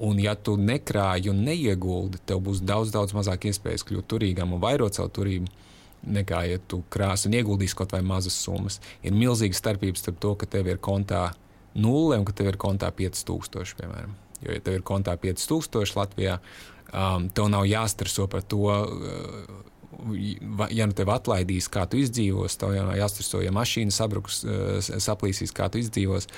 Un, 0.03 0.17
ja 0.19 0.33
tu 0.35 0.55
nekrāji 0.57 1.29
un 1.31 1.43
neieguldi, 1.45 2.19
tev 2.27 2.41
būs 2.47 2.63
daudz, 2.65 2.91
daudz 2.93 3.13
mazāk 3.15 3.47
iespējas 3.49 3.85
kļūt 3.87 4.09
turīgam 4.09 4.55
un 4.55 4.61
vairot 4.63 4.97
savu 4.97 5.11
turību 5.13 5.51
nekā, 6.03 6.41
ja 6.49 6.59
tu 6.67 6.81
krāsi 6.91 7.29
un 7.29 7.37
ieguldīsi 7.37 7.77
kaut 7.79 7.93
vai 7.95 8.01
mazas 8.05 8.35
summas. 8.35 8.79
Ir 9.05 9.15
milzīga 9.15 9.55
starpība 9.55 9.99
starp 9.99 10.19
to, 10.23 10.33
ka 10.39 10.49
tev 10.49 10.67
ir 10.67 10.81
kontā 10.83 11.29
nulle 11.79 12.19
un 12.19 12.25
ka 12.27 12.35
tev 12.35 12.51
ir 12.51 12.59
kontā 12.59 12.89
5000, 12.91 13.77
piemēram. 13.79 14.17
Jo, 14.43 14.51
ja 14.51 14.63
tev 14.65 14.79
ir 14.79 14.87
kontā 14.87 15.15
5000 15.19 15.95
Latvijā, 15.95 16.39
um, 16.91 17.29
tev 17.29 17.47
nav 17.53 17.69
jāstreso 17.69 18.27
par 18.31 18.43
to. 18.43 18.65
Uh, 18.67 19.72
ja 20.73 20.87
nu 20.89 20.95
tev 20.97 21.11
atlaidīs, 21.13 21.69
kā 21.71 21.85
tu 21.89 21.99
izdzīvos, 22.01 22.57
tev 22.61 22.75
jāstreso, 22.97 23.41
ja 23.43 23.53
mašīna 23.55 23.93
sabruks, 23.93 24.43
uh, 24.45 24.77
saplīsīs, 24.81 25.55
kā 25.55 25.69
tu 25.71 25.81
izdzīvos. 25.83 26.29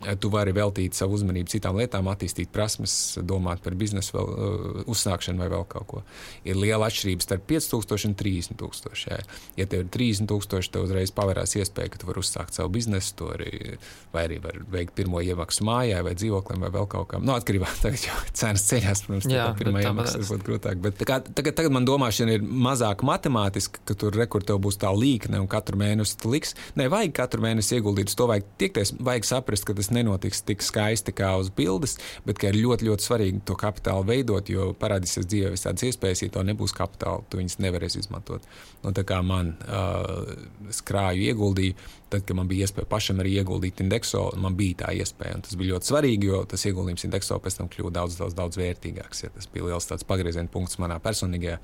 Eh, 0.00 0.16
tu 0.16 0.30
vari 0.32 0.52
veltīt 0.56 0.96
savu 0.96 1.18
uzmanību 1.18 1.50
citām 1.52 1.76
lietām, 1.76 2.06
attīstīt 2.08 2.48
prasmes, 2.54 2.94
domāt 3.20 3.60
par 3.60 3.74
biznesu, 3.76 4.14
vēl, 4.16 4.28
uh, 4.32 4.84
uzsākšanu 4.88 5.42
vai 5.42 5.48
vēl 5.52 5.66
kaut 5.68 5.86
ko. 5.90 6.00
Ir 6.48 6.56
liela 6.56 6.88
atšķirība 6.88 7.26
starp 7.26 7.44
5000 7.50 8.08
un 8.08 8.14
30 8.16 8.56
tūkstoši. 8.62 9.18
Ja 9.60 9.66
tev 9.68 9.84
ir 9.84 9.90
30 9.92 10.30
tūkstoši, 10.30 10.70
tev 10.72 10.86
uzreiz 10.86 11.12
pavērās 11.12 11.52
iespēja, 11.60 11.92
ka 11.92 12.00
tu 12.00 12.08
vari 12.08 12.22
uzsākt 12.22 12.56
savu 12.56 12.72
biznesu, 12.72 13.28
arī, 13.34 13.76
vai 14.14 14.24
arī 14.24 14.38
var 14.40 14.56
veikt 14.72 14.96
pirmo 14.96 15.20
iemaksu 15.20 15.66
mājā 15.68 16.00
vai 16.06 16.14
dzīvoklim 16.16 16.64
vai 16.64 16.72
vēl 16.78 16.88
kaut 16.96 17.10
kam. 17.12 17.28
Nu, 17.28 17.36
atkarībā 17.36 17.68
no 17.68 17.82
tā, 17.84 17.92
kā 18.00 18.16
cenas 18.32 18.64
ceļās, 18.70 19.04
protams, 19.04 19.28
Jā, 19.28 19.50
tā 19.50 19.60
pirmā 19.60 19.84
iemaksa 19.84 20.24
ir 20.24 20.46
grūtāk. 20.48 20.80
Bet 20.80 21.04
kā, 21.04 21.20
tagad, 21.28 21.58
tagad 21.60 21.76
man 21.76 21.84
domāšana 21.88 22.38
ir 22.38 22.48
mazāk 22.48 23.04
matemātiska, 23.04 23.84
ka 23.84 23.98
tur 24.00 24.16
rekur 24.16 24.48
tev 24.48 24.62
būs 24.64 24.80
tā 24.80 24.94
līkne 24.96 25.44
un 25.44 25.50
katru 25.50 25.76
mēnesi 25.84 26.24
liks. 26.24 26.56
Nē, 26.80 26.88
vajag 26.88 27.14
katru 27.20 27.44
mēnesi 27.44 27.76
ieguldīt, 27.76 28.16
to 28.16 28.30
vajag 28.32 28.48
tiekties, 28.64 28.96
vajag 28.96 29.28
saprast, 29.28 29.68
ka 29.68 29.76
tas 29.76 29.89
tas 29.90 29.96
nenotiks 29.98 30.42
tik 30.46 30.62
skaisti 30.62 31.12
kā 31.12 31.34
uz 31.40 31.50
bildes, 31.50 31.98
bet 32.26 32.38
ka 32.38 32.50
ir 32.50 32.58
ļoti, 32.62 32.86
ļoti 32.86 33.06
svarīgi 33.06 33.42
to 33.46 33.56
kapitālu 33.58 34.06
veidot, 34.06 34.48
jo 34.50 34.72
parādīsies 34.78 35.26
dzīvē 35.26 35.54
visādas 35.54 35.86
iespējas, 35.88 36.22
ja 36.22 36.34
to 36.34 36.44
nebūs 36.46 36.74
kapitāla, 36.76 37.24
tu 37.28 37.40
viņus 37.40 37.58
nevarēsi 37.60 38.04
izmantot. 38.04 38.46
Nu, 38.84 38.94
tā 38.96 39.04
kā 39.04 39.20
man 39.26 39.56
uh, 39.66 40.30
skrāju 40.70 41.26
ieguldīju, 41.32 41.74
tad, 42.10 42.24
kad 42.26 42.36
man 42.36 42.48
bija 42.50 42.66
iespēja 42.66 42.88
pašam 42.90 43.20
arī 43.22 43.36
ieguldīt 43.38 43.82
indekso, 43.84 44.24
man 44.40 44.56
bija 44.58 44.84
tā 44.84 44.94
iespēja. 44.98 45.42
Tas 45.46 45.58
bija 45.58 45.74
ļoti 45.74 45.90
svarīgi, 45.90 46.30
jo 46.30 46.42
tas 46.50 46.64
ieguldījums 46.66 47.06
indekso 47.06 47.38
pēc 47.42 47.60
tam 47.60 47.70
kļuva 47.70 47.92
daudz, 48.00 48.18
daudz, 48.18 48.36
daudz 48.38 48.58
vērtīgāks. 48.60 49.24
Ja 49.24 49.30
tas 49.34 49.46
bija 49.52 49.70
liels 49.70 50.06
pagrieziena 50.10 50.50
punkts 50.50 50.80
manā 50.82 50.98
personīgajā, 51.02 51.60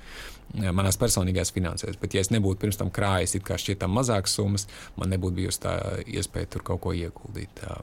manās 0.71 0.99
personīgajās 1.01 1.51
finansēs. 1.55 1.99
Bet, 1.99 2.15
ja 2.15 2.23
es 2.23 2.31
nebūtu 2.31 2.63
pirms 2.63 2.79
tam 2.79 2.93
krājis 2.93 3.35
it 3.39 3.47
kā 3.47 3.59
šķietam 3.59 3.91
mazākas 3.99 4.39
summas, 4.39 4.69
man 4.95 5.11
nebūtu 5.11 5.41
bijusi 5.41 5.63
tā 5.67 5.77
iespēja 6.05 6.55
tur 6.55 6.67
kaut 6.71 6.85
ko 6.85 6.95
ieguldīt. 6.95 7.51
Tā. 7.59 7.81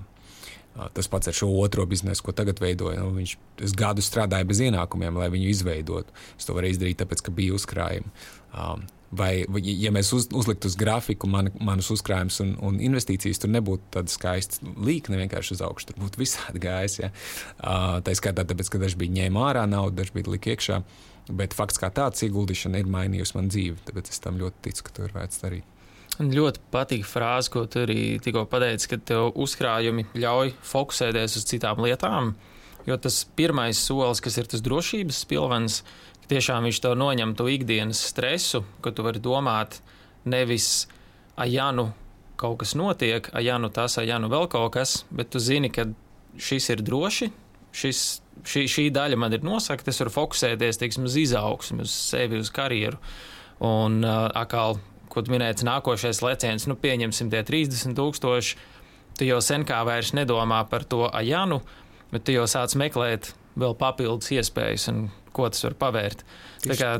Tas 0.74 1.06
pats 1.06 1.30
ar 1.30 1.36
šo 1.36 1.52
otro 1.62 1.84
biznesu, 1.86 2.24
ko 2.26 2.32
tagad 2.34 2.58
veidoju. 2.62 2.98
Nu, 2.98 3.12
viņš, 3.14 3.36
gadu 3.78 4.02
strādāju 4.02 4.48
bez 4.50 4.62
ienākumiem, 4.66 5.20
lai 5.22 5.30
viņu 5.30 5.52
izveidotu. 5.52 6.14
Es 6.34 6.48
to 6.48 6.56
varēju 6.56 6.74
izdarīt, 6.74 6.98
tāpēc, 7.02 7.22
ka 7.22 7.34
bija 7.34 7.54
uzkrājumi. 7.54 8.10
Um, 8.58 8.82
vai, 9.14 9.30
ja 9.62 9.92
mēs 9.94 10.10
uz, 10.16 10.26
uzliktu 10.34 10.66
uz 10.70 10.74
grafiku 10.78 11.30
man, 11.30 11.52
manus 11.62 11.92
uzkrājumus 11.94 12.40
un, 12.42 12.52
un 12.66 12.80
investīcijas, 12.82 13.38
tur 13.42 13.52
nebūtu 13.54 13.86
tāda 13.94 14.10
skaista 14.10 14.66
līnija 14.74 15.22
vienkārši 15.22 15.54
uz 15.54 15.62
augšu. 15.62 15.92
Tur 15.92 16.00
būtu 16.02 16.20
visādi 16.24 16.62
gājis. 16.66 16.98
Ja. 17.04 17.12
Uh, 17.54 18.00
tā 18.02 18.16
skaitā, 18.18 18.42
tāpēc, 18.42 18.72
ka 18.72 18.82
daži 18.82 18.98
bija 19.04 19.20
ņēma 19.20 19.46
ārā 19.52 19.66
naudu, 19.70 20.00
daži 20.00 20.18
bija 20.18 20.34
lika 20.34 20.56
iekšā. 20.56 20.80
Bet 21.30 21.54
fakts 21.56 21.78
kā 21.80 21.88
tāds 21.94 22.26
ieguldīšana 22.26 22.82
ir 22.82 22.90
mainījusi 22.90 23.38
man 23.38 23.46
dzīvi. 23.52 23.78
Tāpēc 23.86 24.10
es 24.10 24.20
tam 24.26 24.42
ļoti 24.42 24.66
ticu, 24.66 24.88
ka 24.88 24.98
to 24.98 25.06
ir 25.06 25.14
vērts 25.14 25.40
darīt. 25.46 25.73
Ļoti 26.14 26.60
patīk 26.70 27.02
frāze, 27.10 27.50
ko 27.50 27.64
tu 27.66 27.80
arī 27.82 28.20
tikko 28.22 28.44
pateici, 28.46 28.86
ka 28.92 29.00
tev 29.02 29.32
uzkrājumi 29.34 30.06
ļauj 30.14 30.52
fokusēties 30.62 31.40
uz 31.40 31.46
citām 31.50 31.82
lietām. 31.82 32.34
Jo 32.86 32.98
tas 33.00 33.24
pirmais 33.34 33.80
solis, 33.80 34.20
kas 34.22 34.38
ir 34.38 34.46
tas 34.50 34.62
drošības 34.62 35.24
pilvens, 35.26 35.80
ka 36.22 36.30
tiešām 36.36 36.68
viņš 36.68 36.80
tev 36.84 36.94
noņem 37.00 37.34
to 37.34 37.48
ikdienas 37.50 38.04
stresu, 38.12 38.62
ka 38.84 38.92
tu 38.94 39.02
vari 39.06 39.22
domāt 39.24 39.80
nevis, 40.28 40.86
ah, 41.34 41.48
ja 41.50 41.72
nu 41.74 41.88
kaut 42.38 42.60
kas 42.62 42.76
notiek, 42.78 43.32
ah, 43.32 43.42
ja 43.42 43.58
nu 43.58 43.72
tas, 43.74 43.98
ah, 43.98 44.06
ja 44.06 44.20
nu 44.22 44.30
vēl 44.30 44.46
kaut 44.52 44.70
kas, 44.78 45.00
bet 45.10 45.34
tu 45.34 45.42
zini, 45.42 45.72
ka 45.72 45.88
šis 46.38 46.70
ir 46.76 46.86
droši. 46.86 47.32
Šis, 47.74 48.00
šī, 48.46 48.68
šī 48.70 48.90
daļa 48.94 49.18
man 49.18 49.34
ir 49.34 49.42
nosakta, 49.42 49.90
es 49.90 49.98
varu 49.98 50.12
fokusēties 50.14 50.78
teiksim, 50.78 51.08
uz 51.08 51.16
izaugsmu, 51.18 51.82
uz 51.82 51.90
sevi, 51.90 52.38
uz 52.38 52.52
karjeru. 52.54 53.00
Un 53.66 54.04
uh, 54.06 54.28
atkal 54.30 54.78
ko 55.14 55.24
tu 55.24 55.34
minēji, 55.34 55.66
nākošais 55.66 56.22
leciens, 56.24 56.68
nu, 56.70 56.76
pieņemsim 56.80 57.30
tie 57.32 57.42
30 57.46 57.96
tūkstoši. 57.98 58.56
Tu 59.18 59.28
jau 59.28 59.38
sen 59.44 59.62
kā 59.66 59.80
vairs 59.86 60.10
nedomā 60.16 60.64
par 60.66 60.82
to 60.90 61.04
ajanu, 61.06 61.60
bet 62.10 62.26
tu 62.26 62.34
jau 62.34 62.48
sāc 62.50 62.74
meklēt 62.78 63.32
vēl 63.58 63.76
papildus 63.78 64.32
iespējas 64.34 64.88
un 64.90 65.04
ko 65.34 65.46
tas 65.50 65.62
var 65.66 65.76
pavērt. 65.78 66.24
Tā, 66.64 66.76
kā, 66.78 66.90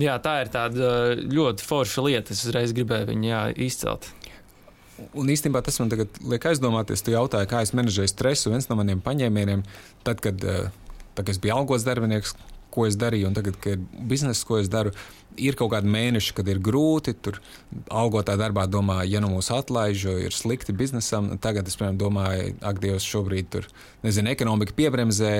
jā, 0.00 0.18
tā 0.24 0.34
ir 0.42 0.52
tāda 0.52 0.90
ļoti 1.16 1.64
forša 1.64 2.04
lieta. 2.04 2.36
Es 2.36 2.44
uzreiz 2.44 2.74
gribēju 2.76 3.10
viņu 3.12 3.30
jā, 3.30 3.42
izcelt. 3.64 4.10
Un 5.18 5.30
īstenībā 5.32 5.62
tas 5.64 5.80
man 5.80 5.90
liek 5.90 6.44
aizdomāties, 6.46 7.02
tu 7.02 7.14
jautāji, 7.14 7.50
kā 7.50 7.64
es 7.64 7.74
menedžēju 7.74 8.12
stresu. 8.12 8.52
Viens 8.52 8.68
no 8.70 8.78
maniem 8.78 9.00
paņēmieniem, 9.04 9.64
tad, 10.06 10.20
kad, 10.22 10.38
tad, 10.38 11.16
kad 11.16 11.32
es 11.32 11.40
biju 11.42 11.56
algots 11.56 11.86
darbinieks, 11.86 12.36
ko 12.74 12.86
es 12.88 12.98
darīju, 12.98 13.30
un 13.30 13.36
tagad, 13.36 13.58
kad 13.62 13.78
ir 13.78 14.06
biznesa, 14.10 14.46
ko 14.46 14.58
es 14.60 14.70
daru, 14.70 14.94
ir 15.40 15.56
kaut 15.58 15.72
kādi 15.74 15.90
mēneši, 15.90 16.34
kad 16.36 16.48
ir 16.50 16.60
grūti. 16.64 17.14
Tur 17.24 17.40
algotā 17.92 18.36
darbā 18.40 18.66
domā, 18.70 19.00
ja 19.08 19.22
nu 19.22 19.30
mūs 19.32 19.50
atlaiž, 19.54 20.06
jo 20.06 20.16
ir 20.26 20.34
slikti 20.34 20.74
biznesam. 20.76 21.32
Tagad 21.42 21.68
es 21.70 21.78
piemēram, 21.80 22.00
domāju, 22.00 22.56
ak, 22.64 22.80
Dievs, 22.82 23.06
šobrīd 23.08 23.50
tur 23.52 23.68
nezinu, 24.04 24.32
ekonomika 24.34 24.76
piebremzē, 24.76 25.32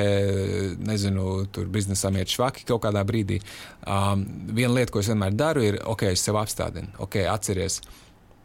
nezinu, 0.85 1.45
tur 1.55 1.69
biznesam 1.73 2.17
iet 2.21 2.33
švaki 2.33 2.67
kaut 2.69 2.85
kādā 2.87 3.05
brīdī. 3.07 3.41
Um, 3.85 4.25
viena 4.55 4.75
lieta, 4.79 4.95
ko 4.95 5.03
es 5.03 5.11
vienmēr 5.13 5.37
daru, 5.37 5.67
ir, 5.67 5.83
ok, 5.85 6.09
es 6.15 6.25
sev 6.25 6.41
apstādinu, 6.41 6.95
ok, 7.05 7.23
atceries 7.31 7.83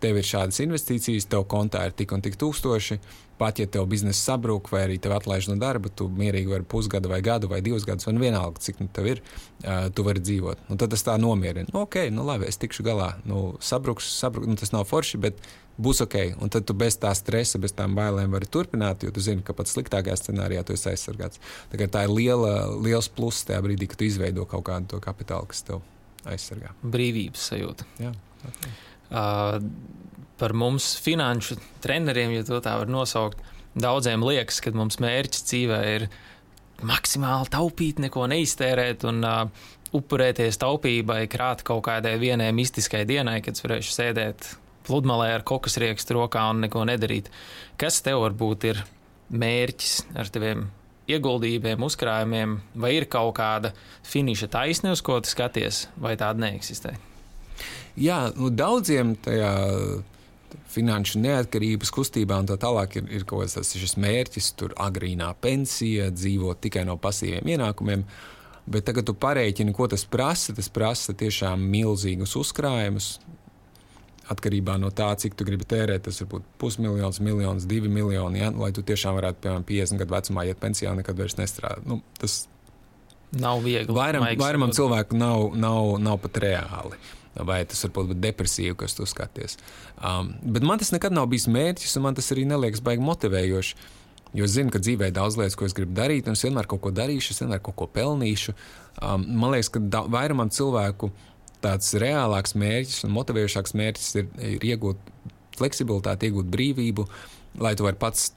tev 0.02 0.20
ir 0.20 0.28
šādas 0.28 0.62
investīcijas, 0.64 1.28
tev 1.30 1.46
kontā 1.52 1.86
ir 1.88 1.96
tik 1.98 2.14
un 2.16 2.24
tik 2.26 2.38
tūkstoši. 2.40 3.00
Pat 3.40 3.60
ja 3.62 3.70
tev 3.72 3.86
biznesa 3.88 4.34
sabrūk, 4.34 4.68
vai 4.74 4.82
arī 4.84 4.98
tev 5.00 5.14
atlaiž 5.16 5.48
no 5.48 5.56
darba, 5.60 5.88
tu 5.88 6.10
mierīgi 6.12 6.52
vari 6.52 6.66
pusgadu, 6.68 7.08
vai 7.08 7.22
gadu, 7.24 7.48
vai 7.48 7.62
divus 7.64 7.86
gadus, 7.88 8.10
un 8.12 8.20
vienalga, 8.20 8.60
cik 8.60 8.82
nu 8.82 8.90
tev 8.92 9.08
ir, 9.14 9.22
tu 9.96 10.04
vari 10.04 10.20
dzīvot. 10.20 10.66
Un 10.68 10.82
tad 10.82 10.92
tas 10.92 11.06
tā 11.08 11.16
nomierina. 11.22 11.72
Nu, 11.72 11.86
ok, 11.86 12.02
nu 12.12 12.26
labi, 12.28 12.50
es 12.52 12.60
tikšu 12.60 12.84
galā. 12.84 13.14
Nu, 13.24 13.54
sabruks, 13.64 14.10
sabruks, 14.20 14.50
nu, 14.52 14.58
tas 14.60 14.76
nav 14.76 14.84
forši, 14.90 15.22
bet 15.24 15.40
būs 15.80 16.04
ok. 16.04 16.18
Un 16.44 16.52
tad 16.52 16.68
tu 16.68 16.76
bez 16.76 17.00
tā 17.00 17.14
stresa, 17.16 17.62
bez 17.64 17.72
tām 17.78 17.96
bailēm 17.96 18.36
vari 18.36 18.52
turpināt, 18.52 19.08
jo 19.08 19.16
tu 19.16 19.24
zini, 19.24 19.46
ka 19.46 19.56
pat 19.56 19.72
sliktākajā 19.72 20.20
scenārijā 20.20 20.66
tu 20.68 20.76
esi 20.76 20.92
aizsargāts. 20.92 21.40
Tā, 21.72 21.80
tā 21.88 22.04
ir 22.10 22.12
liela, 22.12 22.54
liels 22.76 23.08
pluss 23.08 23.48
tajā 23.48 23.64
brīdī, 23.64 23.88
kad 23.88 24.04
tu 24.04 24.10
izveido 24.10 24.44
kaut 24.52 24.68
kādu 24.68 25.00
kapitālu, 25.04 25.48
kas 25.48 25.64
tev 25.70 25.80
aizsargā. 26.28 26.76
Brīvības 26.84 27.50
sajūta. 27.54 27.88
Jā, 28.04 28.12
okay. 28.44 28.76
Uh, 29.10 29.58
par 30.40 30.54
mums, 30.56 30.94
finanšu 31.04 31.58
treneriem, 31.84 32.34
ja 32.38 32.46
tā 32.48 32.76
var 32.80 32.92
nosaukt, 32.92 33.42
daudziem 33.80 34.24
liekas, 34.24 34.62
ka 34.64 34.72
mums 34.76 35.00
mērķis 35.04 35.46
dzīvē 35.50 35.80
ir 35.96 36.08
maksimāli 36.88 37.52
taupīt, 37.52 38.00
neko 38.00 38.28
neiztērēt 38.32 39.04
un 39.10 39.20
uh, 39.28 39.68
upurēties 39.96 40.60
taupībai, 40.62 41.24
krāt 41.32 41.66
kaut 41.68 41.84
kādai 41.90 42.16
vienai 42.22 42.52
mistiskai 42.56 43.04
dienai, 43.10 43.40
kad 43.46 43.60
varēšu 43.64 43.96
sēdēt 43.96 44.54
pludmalē 44.88 45.34
ar 45.38 45.46
kokas 45.48 45.78
riekstu 45.82 46.18
rokā 46.18 46.46
un 46.54 46.64
neko 46.66 46.86
nedarīt. 46.90 47.30
Kas 47.80 48.02
tev 48.06 48.24
varbūt 48.24 48.70
ir 48.72 48.84
mērķis 49.30 49.96
ar 50.18 50.32
teviem 50.34 50.68
ieguldījumiem, 51.10 51.84
uzkrājumiem, 51.86 52.58
vai 52.78 52.96
ir 53.00 53.10
kaut 53.10 53.36
kāda 53.42 53.74
finiša 54.08 54.50
taisne, 54.54 54.94
uz 54.94 55.06
ko 55.06 55.20
tu 55.22 55.32
skaties, 55.32 55.88
vai 55.98 56.16
tāda 56.22 56.46
neeksistē? 56.46 56.96
Jā, 58.00 58.20
nu, 58.38 58.50
daudziem 58.54 59.14
tajā 59.20 59.52
finanšu 60.70 61.22
neatkarības 61.22 61.92
kustībā 61.94 62.38
un 62.42 62.50
tā 62.50 62.58
tālāk 62.62 63.00
ir, 63.00 63.08
ir 63.20 63.26
kaut 63.28 63.48
kāds 63.48 63.74
šis 63.78 63.98
mērķis, 64.02 64.52
tur 64.60 64.76
agrīnā 64.80 65.32
pensija, 65.42 66.10
dzīvot 66.14 66.62
tikai 66.66 66.86
no 66.88 66.98
pasīviem 67.02 67.50
ienākumiem. 67.56 68.06
Bet 68.70 68.86
tagad 68.86 69.08
tu 69.10 69.16
parēķini, 69.18 69.74
ko 69.74 69.88
tas 69.90 70.06
prasa. 70.06 70.54
Tas 70.54 70.70
prasa 70.70 71.16
tiešām 71.18 71.64
milzīgus 71.72 72.36
uzkrājumus. 72.38 73.16
Atkarībā 74.30 74.76
no 74.78 74.92
tā, 74.94 75.08
cik 75.18 75.34
tu 75.34 75.48
gribi 75.48 75.66
tērēt, 75.66 76.04
tas 76.06 76.22
var 76.22 76.30
būt 76.36 76.50
pusmiljons, 76.62 77.18
miljons, 77.26 77.66
divi 77.66 77.90
miljoni. 77.90 78.44
Ja? 78.44 78.52
Lai 78.54 78.70
tu 78.76 78.86
tiešām 78.86 79.18
varētu, 79.18 79.42
piemēram, 79.42 79.66
50 79.66 80.04
gadu 80.04 80.14
vecumā 80.14 80.46
iet 80.46 80.62
pensijā, 80.62 80.94
nekad 81.00 81.18
vairs 81.18 81.40
nestrādāt. 81.40 81.88
Nu, 81.90 82.04
tas 82.22 82.44
nav 83.34 83.64
viegli. 83.66 83.96
Vairam, 83.96 84.28
vairumam 84.38 84.76
cilvēku 84.76 85.18
nav, 85.18 85.48
nav, 85.58 85.96
nav 86.06 86.22
pat 86.22 86.38
reāli. 86.46 87.02
Vai 87.36 87.62
tas 87.70 87.84
var 87.86 87.94
būt 87.96 88.20
depresīvi, 88.22 88.76
kas 88.80 88.96
tu 88.98 89.06
skaties. 89.08 89.58
Um, 89.98 90.34
bet 90.42 90.66
man 90.66 90.82
tas 90.82 90.92
nekad 90.96 91.16
nav 91.16 91.30
bijis 91.32 91.48
mērķis, 91.52 91.96
un 92.00 92.08
man 92.08 92.18
tas 92.18 92.30
arī 92.34 92.46
neliekas 92.50 92.84
baigi 92.86 93.06
motivējoši. 93.06 93.80
Jo 94.38 94.46
es 94.46 94.54
zinu, 94.54 94.70
ka 94.70 94.82
dzīvē 94.82 95.10
ir 95.10 95.16
daudz 95.16 95.40
lietas, 95.40 95.56
ko 95.58 95.66
es 95.66 95.74
gribu 95.74 95.96
darīt, 95.98 96.28
un 96.30 96.38
es 96.38 96.44
vienmēr 96.46 96.68
kaut 96.70 96.84
ko 96.84 96.92
darīšu, 96.94 97.34
es 97.34 97.42
vienmēr 97.42 97.64
kaut 97.66 97.78
ko 97.80 97.88
pelnīšu. 97.90 98.54
Um, 99.02 99.26
man 99.42 99.56
liekas, 99.56 99.72
ka 99.74 100.04
vairumam 100.12 100.52
cilvēku 100.54 101.10
tāds 101.64 101.96
reālāks 102.00 102.54
mērķis 102.60 103.08
un 103.08 103.16
motivējošāks 103.16 103.74
mērķis 103.80 104.12
ir, 104.22 104.28
ir 104.52 104.68
iegūt 104.74 105.02
fleksibilitāti, 105.58 106.30
iegūt 106.30 106.52
brīvību, 106.54 107.08
lai 107.60 107.74
tu 107.76 107.88
vari 107.88 108.00
pats 108.00 108.30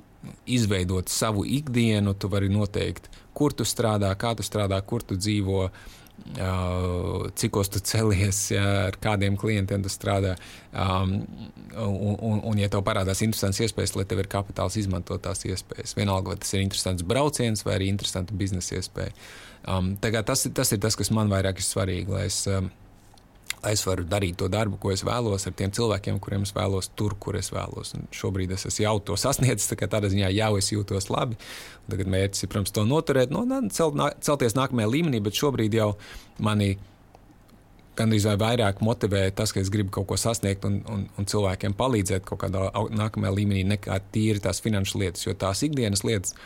izveidot 0.48 1.12
savu 1.12 1.44
ikdienu, 1.44 2.14
tu 2.14 2.30
vari 2.32 2.48
noteikt, 2.50 3.10
kur 3.36 3.52
tu 3.52 3.66
strādā, 3.68 4.10
kā 4.18 4.32
tu 4.38 4.46
strādā, 4.46 4.80
kur 4.86 5.04
tu 5.04 5.18
dzīvo. 5.20 5.66
Uh, 5.66 6.00
cikos 7.38 7.70
tu 7.72 7.80
celies, 7.84 8.38
ja, 8.54 8.64
ar 8.88 8.98
kādiem 9.02 9.36
klientiem 9.40 9.82
tu 9.84 9.92
strādā. 9.92 10.34
Um, 10.72 11.18
un, 11.76 12.16
un, 12.16 12.42
un, 12.52 12.60
ja 12.60 12.70
tev 12.72 12.84
parādās 12.86 13.22
interesants 13.24 13.60
iespējas, 13.60 13.96
lai 13.98 14.06
tev 14.08 14.22
ir 14.22 14.30
kapitāls 14.32 14.78
izmantot 14.80 15.22
tās 15.24 15.44
iespējas, 15.48 15.96
vienalga, 15.98 16.32
vai 16.32 16.42
tas 16.42 16.54
ir 16.54 16.64
interesants 16.64 17.06
brauciens 17.06 17.66
vai 17.66 17.76
arī 17.78 17.90
interesanta 17.92 18.36
biznesa 18.36 18.78
iespēja. 18.78 19.14
Um, 19.68 19.94
tas, 20.00 20.46
tas 20.54 20.74
ir 20.74 20.80
tas, 20.82 20.98
kas 20.98 21.12
man 21.14 21.30
vairāk 21.30 21.60
ir 21.60 21.66
svarīgi, 21.66 22.10
lai 22.10 22.26
es 22.30 22.42
um, 22.50 22.70
es 23.70 23.84
varu 23.86 24.04
darīt 24.08 24.38
to 24.40 24.48
darbu, 24.50 24.78
ko 24.82 24.92
es 24.94 25.04
vēlos, 25.06 25.46
ar 25.46 25.54
tiem 25.58 25.72
cilvēkiem, 25.74 26.18
kuriem 26.22 26.46
es 26.46 26.54
vēlos, 26.56 26.90
tur, 26.98 27.14
kur 27.20 27.36
es 27.38 27.52
vēlos. 27.54 27.94
Un 27.98 28.06
šobrīd 28.14 28.54
es 28.56 28.80
jau 28.80 28.96
to 29.04 29.16
sasniedzis, 29.24 29.70
tā 29.70 29.88
tādā 29.88 30.10
ziņā 30.12 30.30
jau 30.34 30.52
es 30.58 30.70
jūtos 30.72 31.10
labi. 31.12 31.38
Tagad 31.90 32.10
mērķis 32.14 32.46
ir, 32.46 32.52
protams, 32.52 32.74
to 32.74 32.86
noturēt, 32.88 33.34
no, 33.34 33.44
celt, 33.74 34.00
celties 34.22 34.56
nākamajā 34.58 34.90
līmenī, 34.90 35.22
bet 35.22 35.38
šobrīd 35.38 35.78
jau 35.78 35.92
mani 36.42 36.74
gandrīz 37.98 38.24
vai 38.24 38.36
vairāk 38.40 38.80
motivē 38.84 39.26
tas, 39.36 39.52
ka 39.52 39.60
es 39.60 39.70
gribu 39.72 39.92
kaut 39.92 40.08
ko 40.08 40.16
sasniegt 40.16 40.64
un, 40.64 40.80
un, 40.88 41.04
un 41.20 41.28
cilvēkiem 41.28 41.74
palīdzēt 41.76 42.24
kaut 42.28 42.40
kādā 42.44 42.70
nākamajā 42.72 43.34
līmenī, 43.36 43.66
nekā 43.74 43.98
tīri 44.14 44.40
tās 44.42 44.62
finanšu 44.64 45.02
lietas, 45.02 45.26
jo 45.26 45.34
tās 45.36 45.60
ikdienas 45.66 46.04
lietas 46.08 46.36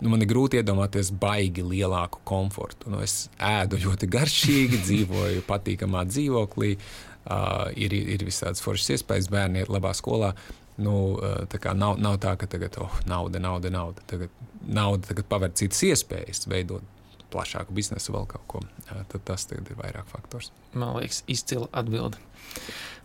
nu, 0.00 0.12
man 0.12 0.22
ir 0.22 0.30
grūti 0.30 0.60
iedomāties 0.60 1.10
baigi 1.20 1.64
lielāku 1.66 2.22
komfortu. 2.28 2.90
Nu, 2.92 3.02
es 3.04 3.26
ēdu 3.42 3.80
ļoti 3.82 4.08
garšīgi, 4.14 4.82
dzīvoju 4.86 5.44
patīkamā 5.48 6.04
dzīvoklī, 6.10 6.74
uh, 6.78 7.68
ir, 7.76 7.96
ir 7.98 8.26
visādas 8.26 8.62
foršas 8.64 8.98
iespējas, 8.98 9.30
bērni 9.32 9.64
iet 9.64 9.72
labā 9.72 9.94
skolā. 9.96 10.34
Nu, 10.78 11.18
tā 11.50 11.58
kā 11.58 11.72
nav, 11.74 11.96
nav 11.98 12.20
tā, 12.22 12.36
ka 12.38 12.46
tagad 12.46 12.76
oh, 12.78 13.00
nauda, 13.10 13.40
nauda, 13.42 13.70
nauda. 13.74 14.04
Tagad 14.06 14.30
nauda 14.62 15.08
tagad 15.10 15.26
paver 15.26 15.50
citas 15.58 15.80
iespējas, 15.82 16.46
veidot 16.50 16.84
plašāku 17.32 17.74
biznesu, 17.74 18.12
vēl 18.14 18.28
kaut 18.30 18.44
ko. 18.48 18.60
Uh, 18.86 19.02
tad 19.10 19.24
tas 19.26 19.48
ir 19.50 19.64
vairāk 19.76 20.06
faktors. 20.08 20.52
Man 20.78 20.94
liekas, 21.00 21.24
izcila 21.28 21.66
atbilde. 21.76 22.20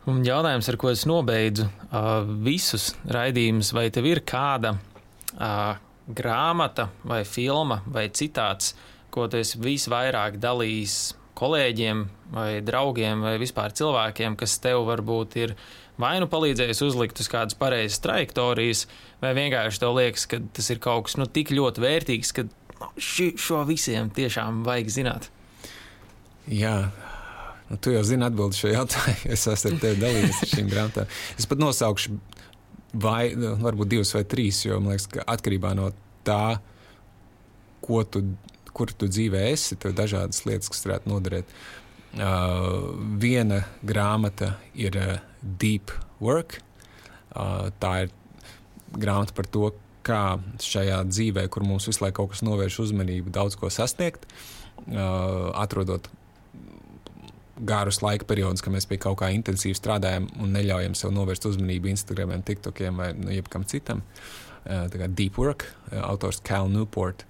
Un 0.09 0.21
jautājums, 0.27 0.67
ar 0.67 0.77
ko 0.79 0.89
es 0.91 1.05
nobeidzu 1.07 1.65
visus 2.43 2.89
raidījumus, 3.07 3.71
vai 3.75 3.85
tev 3.93 4.09
ir 4.09 4.19
kāda 4.27 4.73
grāmata 6.07 6.89
vai 7.07 7.23
filma 7.27 7.81
vai 7.87 8.09
citāts, 8.09 8.73
ko 9.13 9.27
tu 9.29 9.39
esi 9.39 9.59
visvairāk 9.61 10.39
dalījis 10.41 10.97
kolēģiem 11.37 12.03
vai 12.33 12.49
draugiem 12.65 13.23
vai 13.25 13.37
vispār 13.41 13.73
cilvēkiem, 13.75 14.35
kas 14.39 14.57
tev 14.61 14.85
varbūt 14.89 15.37
ir 15.41 15.55
vai 15.99 16.15
nu 16.21 16.27
palīdzējis 16.29 16.81
uzlikt 16.85 17.21
uz 17.21 17.29
kādas 17.29 17.57
pareizas 17.57 18.01
trajektorijas, 18.03 18.85
vai 19.21 19.33
vienkārši 19.37 19.81
tev 19.83 19.95
liekas, 19.97 20.27
ka 20.29 20.41
tas 20.55 20.69
ir 20.73 20.81
kaut 20.83 21.07
kas 21.07 21.17
nu, 21.21 21.29
tik 21.29 21.53
ļoti 21.53 21.83
vērtīgs, 21.83 22.33
ka 22.35 22.47
nu, 22.47 22.89
ši, 22.97 23.33
šo 23.39 23.63
visiem 23.69 24.11
tiešām 24.13 24.63
vajag 24.67 24.93
zināt. 24.93 25.29
Jā, 26.49 26.89
nu, 27.69 27.77
tu 27.77 27.93
jau 27.93 28.03
zini 28.07 28.25
atbildi 28.27 28.59
šo 28.59 28.73
jautājumu. 28.73 29.29
Es 29.35 29.45
esmu 29.47 29.75
ar 29.75 29.81
tevi 29.85 30.01
dalījies 30.01 30.41
ar 30.43 30.53
šīm 30.55 30.71
grāmatām. 30.71 31.13
Es 31.39 31.49
pat 31.49 31.61
nosaukšu 31.61 32.17
vai 32.93 33.33
nu, 33.37 33.55
varbūt 33.61 33.91
divas 33.95 34.13
vai 34.15 34.23
trīs, 34.29 34.63
jo 34.65 34.79
man 34.79 34.93
liekas, 34.93 35.09
ka 35.11 35.25
atkarībā 35.35 35.73
no 35.77 35.89
tā, 36.27 36.59
ko 37.83 38.03
tu, 38.07 38.23
kur 38.73 38.93
tu 38.95 39.09
dzīvē 39.09 39.47
esi, 39.51 39.77
tev 39.77 39.93
ir 39.93 39.97
dažādas 39.97 40.43
lietas, 40.47 40.71
kas 40.71 40.85
varētu 40.85 41.11
noderēt. 41.11 41.55
Uh, 42.13 42.93
viena 43.17 43.63
grāmata 43.81 44.53
ir 44.77 44.97
uh, 45.01 45.15
Deep 45.41 45.89
Work. 46.21 46.59
Uh, 47.33 47.71
tā 47.81 48.05
ir 48.05 48.13
grāmata 48.93 49.33
par 49.33 49.49
to, 49.49 49.71
kā 50.05 50.37
šajā 50.61 50.99
dzīvē, 51.09 51.47
kur 51.49 51.65
mums 51.65 51.87
visu 51.89 52.03
laiku 52.03 52.21
kaut 52.21 52.35
kas 52.35 52.43
novērš 52.45 52.81
uzmanību, 52.85 53.33
daudz 53.33 53.57
ko 53.57 53.71
sasniegt, 53.73 54.27
uh, 54.85 55.49
atrodot 55.57 56.11
garus 57.59 58.01
laika 58.01 58.25
periodus, 58.25 58.63
kad 58.65 58.73
mēs 58.73 58.87
pie 58.89 58.97
kaut 59.01 59.19
kā 59.21 59.29
intensīvi 59.33 59.77
strādājam 59.77 60.25
un 60.41 60.55
neļaujam 60.55 60.95
sev 60.97 61.13
novērst 61.13 61.45
uzmanību 61.51 61.91
Instagram, 61.91 62.33
TikTokiem 62.41 62.97
vai 62.97 63.11
nu, 63.17 63.29
jebkam 63.35 63.65
citam. 63.69 64.01
Tā 64.63 64.95
kā 64.95 65.09
Deep 65.11 65.37
Work, 65.37 65.67
autors 66.01 66.41
Cal 66.45 66.71
Newport. 66.71 67.25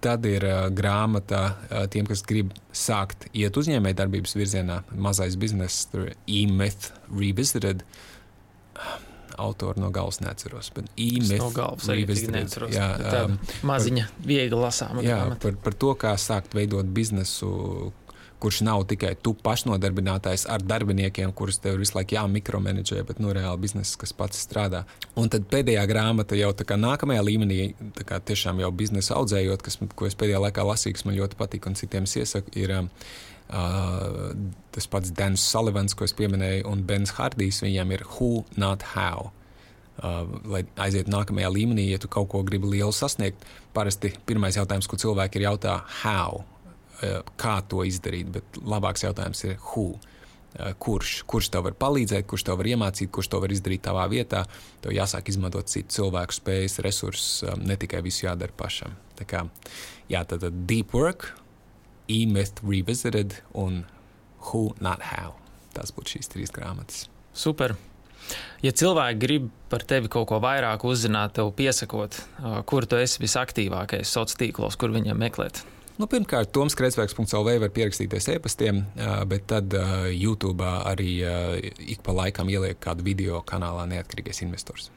Tad 0.00 0.24
ir 0.28 0.44
uh, 0.48 0.66
grāmata 0.72 1.40
uh, 1.50 1.84
tiem, 1.92 2.06
kas 2.08 2.22
grib 2.24 2.54
sākt 2.72 3.26
iet 3.36 3.56
uzņēmējdarbības 3.56 4.36
virzienā, 4.36 4.78
mazais 4.96 5.36
bizness, 5.40 5.88
E-Myth 6.24 6.94
Revisited. 7.12 7.84
Autoru 9.40 9.80
no 9.80 9.88
galvas 9.92 10.18
neatceros, 10.20 10.68
bet 10.76 10.88
e-myth 11.00 11.40
no 11.40 11.48
galvas 11.54 11.86
revisited. 11.88 12.50
Jā, 12.74 12.88
um, 13.22 13.36
maziņa, 13.64 14.08
viegli 14.26 14.58
lasāma. 14.58 15.04
Jā, 15.04 15.20
par, 15.40 15.54
par 15.64 15.76
to, 15.80 15.94
kā 16.00 16.12
sākt 16.20 16.56
veidot 16.56 16.88
biznesu, 16.92 17.48
kurš 18.40 18.60
nav 18.66 18.84
tikai 18.90 19.12
tu 19.22 19.34
pašnodarbinātais 19.44 20.46
ar 20.50 20.64
darbiniekiem, 20.64 21.32
kurus 21.36 21.60
tev 21.62 21.78
visu 21.80 21.96
laiku 21.98 22.16
jāmikromenedžē, 22.16 23.02
bet 23.08 23.20
nu, 23.22 23.32
reāli 23.36 23.64
bizness, 23.66 23.98
kas 24.00 24.14
pats 24.16 24.40
strādā. 24.46 24.84
Un 25.20 25.30
tad 25.32 25.48
pēdējā 25.52 25.84
grāmata 25.90 26.38
jau 26.38 26.52
tā 26.56 26.66
kā 26.68 26.78
nākamajā 26.80 27.24
līmenī, 27.26 27.60
tā 27.98 28.06
kā 28.08 28.20
tiešām 28.30 28.62
jau 28.64 28.70
biznesa 28.74 29.18
audzējot, 29.20 29.64
kas, 29.66 29.80
ko 29.94 30.08
es 30.08 30.16
pēdējā 30.18 30.40
laikā 30.46 30.64
lasīju, 30.66 31.04
man 31.08 31.18
ļoti 31.18 31.40
patīk 31.40 31.68
un 31.68 31.76
citiem 31.78 32.08
es 32.08 32.16
iesaku, 32.20 32.54
ir 32.60 32.76
uh, 32.76 32.86
tas 34.72 34.88
pats 34.90 35.12
Dans 35.16 35.48
Sullivans, 35.52 35.96
ko 35.96 36.08
es 36.08 36.16
pieminēju, 36.16 36.64
un 36.70 36.86
Bens 36.88 37.12
Hardijs, 37.18 37.60
viņam 37.66 37.92
ir 37.96 38.06
Who, 38.16 38.46
Not 38.56 38.86
How. 38.94 39.30
Uh, 40.00 40.24
lai 40.48 40.62
aizietu 40.80 41.12
nākamajā 41.12 41.50
līmenī, 41.52 41.90
ja 41.90 41.98
tu 42.00 42.08
kaut 42.08 42.30
ko 42.32 42.40
gribi 42.46 42.70
lielu 42.72 42.94
sasniegt, 42.94 43.42
parasti 43.76 44.14
pirmais 44.24 44.56
jautājums, 44.56 44.88
ko 44.88 44.96
cilvēki 44.96 45.36
ir 45.36 45.50
jautā, 45.50 45.74
how? 46.00 46.40
Eh, 47.00 47.20
kā 47.40 47.60
to 47.64 47.80
izdarīt, 47.88 48.28
bet 48.34 48.58
labāks 48.60 49.06
jautājums 49.06 49.40
ir 49.46 49.56
who. 49.70 49.94
Eh, 50.52 50.74
kurš, 50.82 51.22
kurš 51.30 51.48
tev 51.54 51.64
var 51.64 51.76
palīdzēt, 51.80 52.26
kurš 52.28 52.44
tev 52.44 52.58
var 52.60 52.68
iemācīt, 52.68 53.08
kurš 53.14 53.30
to 53.32 53.40
var 53.40 53.54
izdarīt 53.54 53.86
tavā 53.86 54.04
vietā. 54.10 54.42
Tev 54.84 54.92
jāsāk 54.92 55.30
izmantot 55.32 55.70
citu 55.72 55.96
cilvēku 55.96 56.36
spējas, 56.36 56.76
resursus, 56.84 57.30
eh, 57.46 57.56
ne 57.56 57.78
tikai 57.80 58.02
visu 58.04 58.26
jādara 58.26 58.52
pašam. 58.52 58.98
Tā 59.16 59.24
kā, 59.24 59.48
jā, 60.10 60.26
tad, 60.28 60.44
Deep 60.66 60.92
Work, 60.92 61.30
E-Myth 62.10 62.60
Revisited 62.62 63.40
un 63.54 63.86
Who 64.50 64.74
Not 64.80 65.00
How. 65.00 65.36
Tas 65.72 65.92
būtu 65.92 66.18
šīs 66.18 66.28
trīs 66.28 66.52
grāmatas. 66.52 67.08
Super. 67.32 67.76
Ja 68.60 68.72
cilvēki 68.72 69.18
grib 69.18 69.50
par 69.70 69.80
tevi 69.80 70.08
kaut 70.08 70.28
ko 70.28 70.40
vairāk 70.40 70.84
uzzināt, 70.84 71.32
tev 71.32 71.54
piesakot, 71.56 72.20
kur 72.66 72.84
tu 72.84 72.96
esi 72.96 73.22
visaktīvākais 73.22 74.04
sociālos 74.04 74.36
tīklos, 74.36 74.76
kur 74.76 74.90
viņiem 74.90 75.16
meklēt? 75.16 75.64
Nu, 76.00 76.06
pirmkārt, 76.08 76.48
Toms 76.56 76.72
Kreisbergs.CLV 76.78 77.58
var 77.60 77.70
pierakstīties 77.76 78.30
e-pastiem, 78.32 78.78
bet 79.28 79.42
tad 79.50 79.74
YouTube 80.08 80.64
arī 80.64 81.18
ik 81.92 82.00
pa 82.06 82.14
laikam 82.16 82.48
ieliek 82.48 82.78
kādu 82.80 83.04
video 83.04 83.42
kanālā 83.44 83.84
Neatkarīgais 83.90 84.40
investors. 84.46 84.88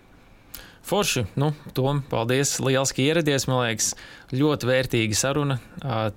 Forši, 0.87 1.25
nu, 1.39 1.49
Tom, 1.75 1.99
paldies, 2.07 2.53
liels, 2.63 2.93
ka 2.95 3.03
ieradies. 3.03 3.49
Man 3.51 3.65
liekas, 3.65 3.89
ļoti 4.31 4.69
vērtīga 4.69 5.17
saruna. 5.19 5.57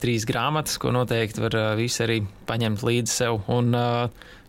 Trīs 0.02 0.26
grāmatas, 0.26 0.78
ko 0.82 0.94
noteikti 0.94 1.42
var 1.42 1.58
visi 1.78 2.04
arī 2.06 2.20
paņemt 2.46 2.86
līdzi 2.86 3.14
sev. 3.16 3.40
Un, 3.50 3.74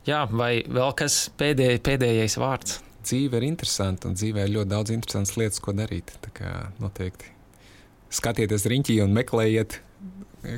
jā, 0.06 0.22
vai 0.30 0.52
vēl 0.62 0.94
kas 1.02 1.18
pēdēj, 1.42 1.80
pēdējais 1.86 2.38
vārds? 2.42 2.78
Dzīve 3.02 3.42
ir 3.42 3.48
interesanta, 3.50 4.10
un 4.10 4.18
dzīvē 4.18 4.46
ir 4.46 4.54
ļoti 4.60 4.74
daudz 4.76 4.94
interesantas 4.94 5.34
lietas, 5.42 5.66
ko 5.66 5.74
darīt. 5.74 6.14
Tā 6.22 6.34
kā 6.42 6.54
noteikti 6.78 7.34
skatieties 8.14 8.70
riņķī 8.70 9.02
un 9.04 9.18
meklējiet 9.18 9.82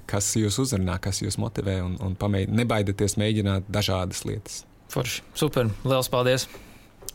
kas 0.10 0.32
jūs 0.40 0.60
uzrunā, 0.64 1.00
kas 1.04 1.22
jūs 1.24 1.40
motivē, 1.42 1.80
un, 1.86 1.96
un 2.04 2.18
pamēģ, 2.20 2.54
nebaidieties 2.62 3.18
mēģināt 3.22 3.72
dažādas 3.72 4.26
lietas. 4.28 4.64
Forši, 4.90 5.26
super, 5.38 5.70
liels 5.86 6.10
paldies! 6.12 6.48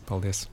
Paldies! 0.09 0.45